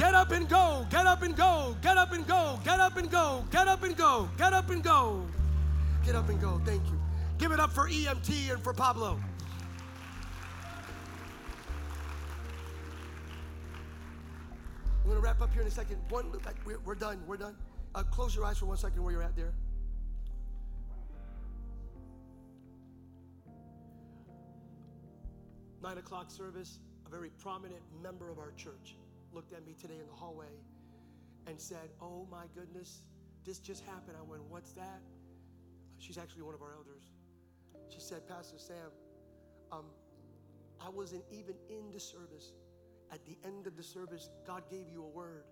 Get 0.01 0.15
up 0.15 0.31
and 0.31 0.49
go. 0.49 0.87
Get 0.89 1.05
up 1.05 1.21
and 1.21 1.37
go. 1.37 1.77
Get 1.83 1.99
up 1.99 2.13
and 2.13 2.27
go. 2.27 2.59
Get 2.65 2.81
up 2.81 2.97
and 2.97 3.11
go. 3.11 3.45
Get 3.51 3.69
up 3.69 3.83
and 3.83 3.95
go. 3.95 4.31
Get 4.39 4.55
up 4.55 4.71
and 4.71 4.83
go. 4.83 5.27
Get 6.07 6.17
up 6.17 6.31
and 6.31 6.41
go. 6.41 6.59
Thank 6.65 6.87
you. 6.87 6.99
Give 7.37 7.53
it 7.53 7.61
up 7.61 7.71
for 7.71 7.87
EMT 7.87 8.51
and 8.51 8.63
for 8.65 8.73
Pablo. 8.73 9.21
I'm 15.05 15.11
to 15.11 15.19
wrap 15.19 15.43
up 15.43 15.53
here 15.53 15.61
in 15.61 15.69
a 15.69 15.71
second. 15.71 15.99
One, 16.09 16.33
we're, 16.65 16.79
we're 16.79 16.95
done. 16.95 17.21
We're 17.27 17.37
done. 17.37 17.55
Uh, 17.95 18.03
close 18.05 18.35
your 18.35 18.47
eyes 18.47 18.57
for 18.57 18.65
one 18.65 18.79
second 18.79 19.05
where 19.05 19.13
you're 19.13 19.23
at 19.23 19.37
there. 19.37 19.53
Nine 25.83 25.99
o'clock 25.99 26.31
service, 26.31 26.79
a 27.07 27.11
very 27.11 27.29
prominent 27.39 27.83
member 28.03 28.31
of 28.31 28.39
our 28.39 28.53
church 28.57 28.97
looked 29.33 29.53
at 29.53 29.65
me 29.67 29.75
today 29.81 29.99
in 30.01 30.07
the 30.07 30.15
hallway 30.15 30.53
and 31.47 31.61
said, 31.61 31.91
Oh 32.01 32.27
my 32.31 32.45
goodness, 32.55 33.03
this 33.45 33.59
just 33.59 33.85
happened. 33.85 34.17
I 34.19 34.23
went, 34.23 34.43
What's 34.45 34.73
that? 34.73 35.01
She's 35.99 36.19
actually 36.19 36.43
one 36.43 36.55
of 36.55 36.63
our 36.63 36.73
elders. 36.73 37.05
She 37.89 38.01
said, 38.01 38.27
Pastor 38.29 38.59
Sam, 38.59 38.91
um, 39.73 39.85
I 40.81 40.89
wasn't 40.89 41.25
even 41.31 41.55
in 41.69 41.91
the 41.93 42.01
service. 42.01 42.53
At 43.13 43.25
the 43.27 43.37
end 43.45 43.67
of 43.67 43.77
the 43.77 43.83
service, 43.83 44.31
God 44.47 44.63
gave 44.71 44.89
you 44.89 45.03
a 45.03 45.09
word 45.09 45.45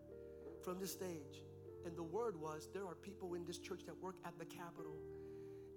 from 0.62 0.78
the 0.78 0.86
stage. 0.86 1.42
And 1.84 1.96
the 1.96 2.02
word 2.02 2.40
was 2.40 2.68
there 2.72 2.86
are 2.86 2.94
people 2.94 3.34
in 3.34 3.44
this 3.44 3.58
church 3.58 3.80
that 3.86 3.96
work 4.00 4.16
at 4.24 4.38
the 4.38 4.44
Capitol. 4.44 4.96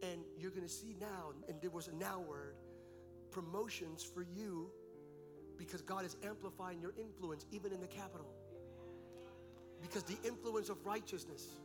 And 0.03 0.21
you're 0.37 0.51
going 0.51 0.65
to 0.65 0.69
see 0.71 0.95
now, 0.99 1.31
and 1.47 1.61
there 1.61 1.69
was 1.69 1.87
a 1.87 1.95
now 1.95 2.19
word, 2.19 2.55
promotions 3.29 4.03
for 4.03 4.23
you 4.23 4.71
because 5.61 5.83
God 5.83 6.05
is 6.05 6.17
amplifying 6.25 6.81
your 6.81 6.93
influence 6.97 7.45
even 7.51 7.71
in 7.71 7.79
the 7.79 7.87
capital. 7.87 8.25
Because 9.79 10.03
the 10.03 10.17
influence 10.27 10.69
of 10.69 10.83
righteousness 10.83 11.57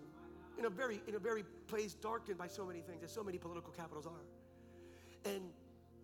in 0.59 0.67
a 0.67 0.71
very 0.71 1.01
in 1.09 1.15
a 1.15 1.19
very 1.19 1.45
place 1.67 1.95
darkened 1.95 2.37
by 2.37 2.47
so 2.47 2.67
many 2.67 2.81
things, 2.81 3.03
as 3.03 3.11
so 3.11 3.25
many 3.25 3.39
political 3.39 3.73
capitals 3.73 4.07
are. 4.07 5.33
And 5.33 5.43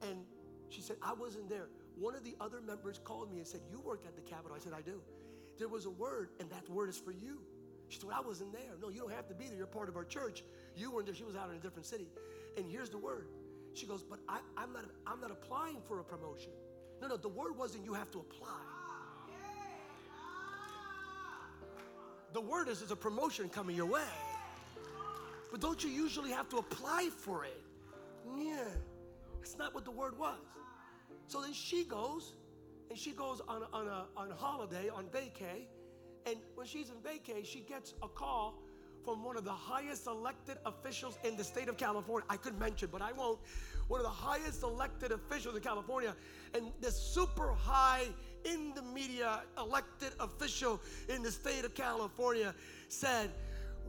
and 0.09 0.25
she 0.71 0.81
said, 0.81 0.97
I 1.03 1.13
wasn't 1.13 1.51
there. 1.51 1.69
One 1.99 2.15
of 2.15 2.25
the 2.25 2.35
other 2.41 2.63
members 2.63 2.99
called 2.99 3.31
me 3.31 3.39
and 3.39 3.47
said, 3.47 3.61
You 3.71 3.81
worked 3.81 4.07
at 4.07 4.17
the 4.17 4.23
Capitol. 4.23 4.57
I 4.57 4.59
said, 4.59 4.73
I 4.73 4.81
do. 4.81 5.03
There 5.59 5.69
was 5.69 5.85
a 5.85 5.91
word, 5.91 6.31
and 6.41 6.49
that 6.51 6.69
word 6.71 6.89
is 6.89 6.97
for 6.97 7.13
you. 7.13 7.41
She 7.89 7.99
said, 7.99 8.09
well, 8.09 8.17
I 8.25 8.27
wasn't 8.27 8.53
there. 8.55 8.73
No, 8.81 8.89
you 8.89 9.01
don't 9.01 9.13
have 9.13 9.29
to 9.29 9.35
be 9.35 9.49
there. 9.49 9.57
You're 9.59 9.67
part 9.67 9.91
of 9.91 9.97
our 9.97 10.05
church. 10.05 10.43
You 10.75 10.91
weren't 10.91 11.05
there. 11.05 11.15
She 11.15 11.25
was 11.25 11.37
out 11.37 11.51
in 11.51 11.57
a 11.57 11.59
different 11.59 11.85
city. 11.85 12.09
And 12.57 12.67
here's 12.67 12.89
the 12.89 12.97
word. 12.97 13.29
She 13.75 13.85
goes, 13.85 14.03
But 14.03 14.21
I, 14.31 14.39
I'm 14.57 14.73
not 14.73 14.85
I'm 15.07 15.21
not 15.21 15.31
applying 15.31 15.83
for 15.87 16.01
a 16.01 16.05
promotion. 16.05 16.53
No, 17.03 17.09
no, 17.09 17.17
the 17.17 17.29
word 17.29 17.59
wasn't 17.59 17.85
you 17.85 17.95
have 17.95 18.13
to 18.13 18.21
apply. 18.21 18.49
The 22.33 22.41
word 22.41 22.69
is 22.69 22.79
there's 22.79 22.93
a 22.93 22.97
promotion 22.97 23.49
coming 23.49 23.75
your 23.75 23.87
way. 23.87 24.07
But 25.51 25.61
don't 25.61 25.83
you 25.83 25.91
usually 25.91 26.31
have 26.31 26.49
to 26.51 26.59
apply 26.59 27.09
for 27.11 27.45
it? 27.45 27.61
Yeah. 28.39 28.69
That's 29.41 29.59
not 29.59 29.75
what 29.75 29.85
the 29.85 29.91
word 29.91 30.17
was. 30.17 30.39
So 31.27 31.41
then 31.41 31.53
she 31.53 31.83
goes, 31.83 32.35
and 32.89 32.97
she 32.97 33.11
goes 33.11 33.41
on, 33.49 33.65
on, 33.73 33.89
a, 33.89 34.07
on 34.17 34.31
holiday, 34.31 34.89
on 34.89 35.07
vacay. 35.07 35.67
And 36.25 36.37
when 36.55 36.69
she's 36.69 36.89
in 36.89 36.97
vacay, 36.97 37.45
she 37.45 37.61
gets 37.61 37.95
a 38.01 38.09
call 38.09 38.63
from 39.05 39.25
one 39.25 39.37
of 39.37 39.45
the 39.45 39.51
highest 39.51 40.07
elected 40.07 40.59
officials 40.65 41.19
in 41.25 41.37
the 41.37 41.45
state 41.45 41.69
of 41.69 41.77
California. 41.77 42.27
I 42.31 42.37
could 42.37 42.59
mention, 42.59 42.89
but 42.93 43.03
I 43.03 43.13
won't. 43.13 43.39
One 43.89 44.01
of 44.01 44.05
the 44.05 44.11
highest 44.11 44.63
elected 44.63 45.13
officials 45.13 45.57
in 45.57 45.63
California. 45.63 46.15
And 46.55 46.73
this 46.81 46.97
super 46.97 47.53
high 47.53 48.07
in 48.45 48.73
the 48.75 48.83
media 48.83 49.43
elected 49.59 50.13
official 50.21 50.81
in 51.09 51.23
the 51.23 51.31
state 51.31 51.65
of 51.65 51.75
California 51.75 52.55
said, 52.89 53.31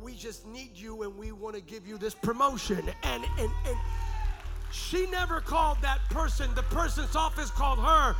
We 0.02 0.16
just 0.16 0.48
need 0.48 0.72
you 0.74 1.04
and 1.04 1.18
we 1.18 1.32
want 1.32 1.56
to 1.56 1.62
give 1.62 1.88
you 1.88 1.98
this 1.98 2.16
promotion. 2.16 2.82
And, 3.04 3.24
and, 3.38 3.52
and 3.68 3.78
she 4.72 5.06
never 5.08 5.40
called 5.40 5.78
that 5.82 6.00
person, 6.10 6.54
the 6.56 6.64
person's 6.64 7.16
office 7.16 7.52
called 7.52 7.80
her. 7.80 8.16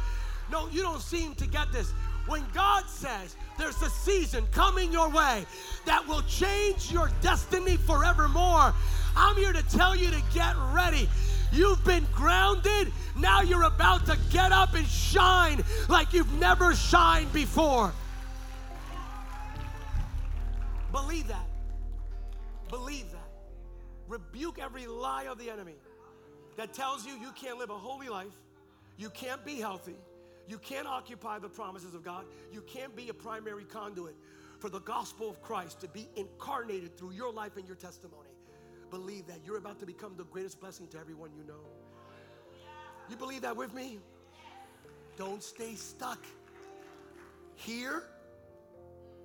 No, 0.52 0.68
you 0.70 0.82
don't 0.82 1.02
seem 1.02 1.34
to 1.36 1.48
get 1.48 1.72
this. 1.72 1.94
When 2.26 2.44
God 2.54 2.88
says 2.88 3.36
there's 3.58 3.82
a 3.82 3.90
season 3.90 4.48
coming 4.52 4.92
your 4.92 5.10
way 5.10 5.46
that 5.86 6.08
will 6.08 6.22
change 6.24 6.92
your 6.92 7.12
destiny 7.22 7.76
forevermore, 7.76 8.74
I'm 9.16 9.36
here 9.36 9.54
to 9.54 9.64
tell 9.64 9.96
you 9.96 10.10
to 10.10 10.22
get 10.34 10.56
ready. 10.72 11.10
You've 11.52 11.84
been 11.84 12.08
grounded. 12.14 12.92
Now 13.18 13.42
you're 13.42 13.64
about 13.64 14.06
to 14.08 14.18
get 14.32 14.52
up 14.52 14.74
and 14.74 14.88
shine 14.88 15.64
like 15.90 16.14
you've 16.14 16.32
never 16.40 16.74
shined 16.74 17.32
before. 17.34 17.92
Believe 20.92 21.28
that. 21.28 21.48
Believe 22.70 23.12
that. 23.12 23.30
Rebuke 24.08 24.60
every 24.60 24.88
lie 24.88 25.26
of 25.26 25.38
the 25.38 25.50
enemy 25.50 25.76
that 26.56 26.74
tells 26.74 27.06
you 27.06 27.14
you 27.14 27.32
can't 27.36 27.58
live 27.58 27.70
a 27.70 27.78
holy 27.78 28.10
life, 28.10 28.34
you 28.98 29.10
can't 29.10 29.44
be 29.44 29.56
healthy, 29.56 29.96
you 30.48 30.58
can't 30.58 30.88
occupy 30.88 31.40
the 31.40 31.50
promises 31.50 31.94
of 31.94 32.04
God, 32.04 32.26
you 32.52 32.62
can't 32.62 32.96
be 32.96 33.10
a 33.10 33.14
primary 33.14 33.64
conduit 33.64 34.16
for 34.60 34.70
the 34.70 34.82
gospel 34.82 35.30
of 35.30 35.42
Christ 35.42 35.82
to 35.82 35.88
be 35.88 36.08
incarnated 36.16 36.98
through 36.98 37.12
your 37.12 37.32
life 37.32 37.58
and 37.58 37.68
your 37.68 37.76
testimony. 37.76 38.30
Believe 38.90 39.26
that 39.28 39.40
you're 39.46 39.58
about 39.58 39.80
to 39.80 39.86
become 39.86 40.14
the 40.18 40.26
greatest 40.26 40.60
blessing 40.60 40.88
to 40.90 41.00
everyone 41.00 41.32
you 41.36 41.44
know. 41.48 41.60
You 43.10 43.16
believe 43.16 43.42
that 43.42 43.58
with 43.58 43.74
me? 43.74 44.00
Don't 45.18 45.44
stay 45.44 45.76
stuck 45.76 46.24
here, 47.56 48.04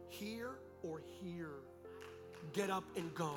here, 0.08 0.58
or 0.82 1.02
here. 1.22 1.60
Get 2.52 2.70
up 2.70 2.84
and 2.96 3.14
go. 3.14 3.36